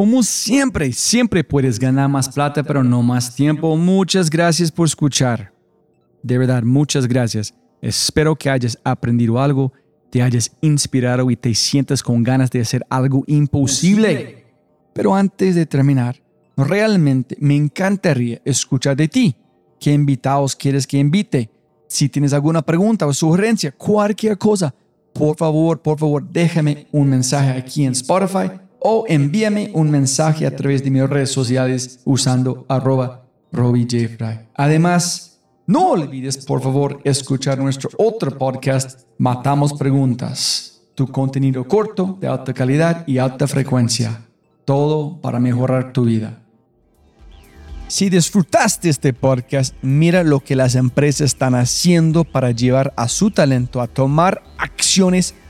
Como 0.00 0.22
siempre, 0.22 0.94
siempre 0.94 1.44
puedes 1.44 1.78
ganar 1.78 2.08
más 2.08 2.26
plata, 2.26 2.62
pero 2.62 2.82
no 2.82 3.02
más 3.02 3.34
tiempo. 3.34 3.76
Muchas 3.76 4.30
gracias 4.30 4.72
por 4.72 4.86
escuchar. 4.86 5.52
De 6.22 6.38
verdad, 6.38 6.62
muchas 6.62 7.06
gracias. 7.06 7.52
Espero 7.82 8.34
que 8.34 8.48
hayas 8.48 8.78
aprendido 8.82 9.38
algo, 9.38 9.74
te 10.08 10.22
hayas 10.22 10.52
inspirado 10.62 11.30
y 11.30 11.36
te 11.36 11.54
sientas 11.54 12.02
con 12.02 12.22
ganas 12.22 12.50
de 12.50 12.62
hacer 12.62 12.82
algo 12.88 13.24
imposible. 13.26 14.46
Pero 14.94 15.14
antes 15.14 15.54
de 15.54 15.66
terminar, 15.66 16.16
realmente 16.56 17.36
me 17.38 17.56
encantaría 17.56 18.40
escuchar 18.42 18.96
de 18.96 19.06
ti. 19.06 19.36
¿Qué 19.78 19.92
invitados 19.92 20.56
quieres 20.56 20.86
que 20.86 20.96
invite? 20.96 21.50
Si 21.88 22.08
tienes 22.08 22.32
alguna 22.32 22.62
pregunta 22.62 23.06
o 23.06 23.12
sugerencia, 23.12 23.70
cualquier 23.72 24.38
cosa, 24.38 24.74
por 25.12 25.36
favor, 25.36 25.82
por 25.82 25.98
favor, 25.98 26.26
déjame 26.26 26.86
un 26.90 27.10
mensaje 27.10 27.50
aquí 27.50 27.84
en 27.84 27.92
Spotify 27.92 28.69
o 28.80 29.04
envíame 29.08 29.70
un 29.74 29.90
mensaje 29.90 30.46
a 30.46 30.56
través 30.56 30.82
de 30.82 30.90
mis 30.90 31.08
redes 31.08 31.30
sociales 31.30 32.00
usando 32.04 32.64
arroba. 32.68 33.26
Además, 34.54 35.40
no 35.66 35.90
olvides, 35.90 36.44
por 36.44 36.62
favor, 36.62 37.00
escuchar 37.04 37.58
nuestro 37.58 37.90
otro 37.96 38.36
podcast, 38.36 39.02
Matamos 39.18 39.74
Preguntas, 39.74 40.82
tu 40.94 41.06
contenido 41.06 41.66
corto, 41.68 42.16
de 42.20 42.26
alta 42.26 42.52
calidad 42.52 43.06
y 43.06 43.18
alta 43.18 43.46
frecuencia. 43.46 44.26
Todo 44.64 45.20
para 45.20 45.40
mejorar 45.40 45.92
tu 45.92 46.04
vida. 46.04 46.42
Si 47.90 48.08
disfrutaste 48.08 48.88
este 48.88 49.12
podcast, 49.12 49.74
mira 49.82 50.22
lo 50.22 50.40
que 50.40 50.54
las 50.54 50.76
empresas 50.76 51.22
están 51.22 51.56
haciendo 51.56 52.22
para 52.22 52.52
llevar 52.52 52.94
a 52.96 53.08
su 53.08 53.32
talento 53.32 53.80
a 53.80 53.88
tomar 53.88 54.44
acciones 54.58 55.34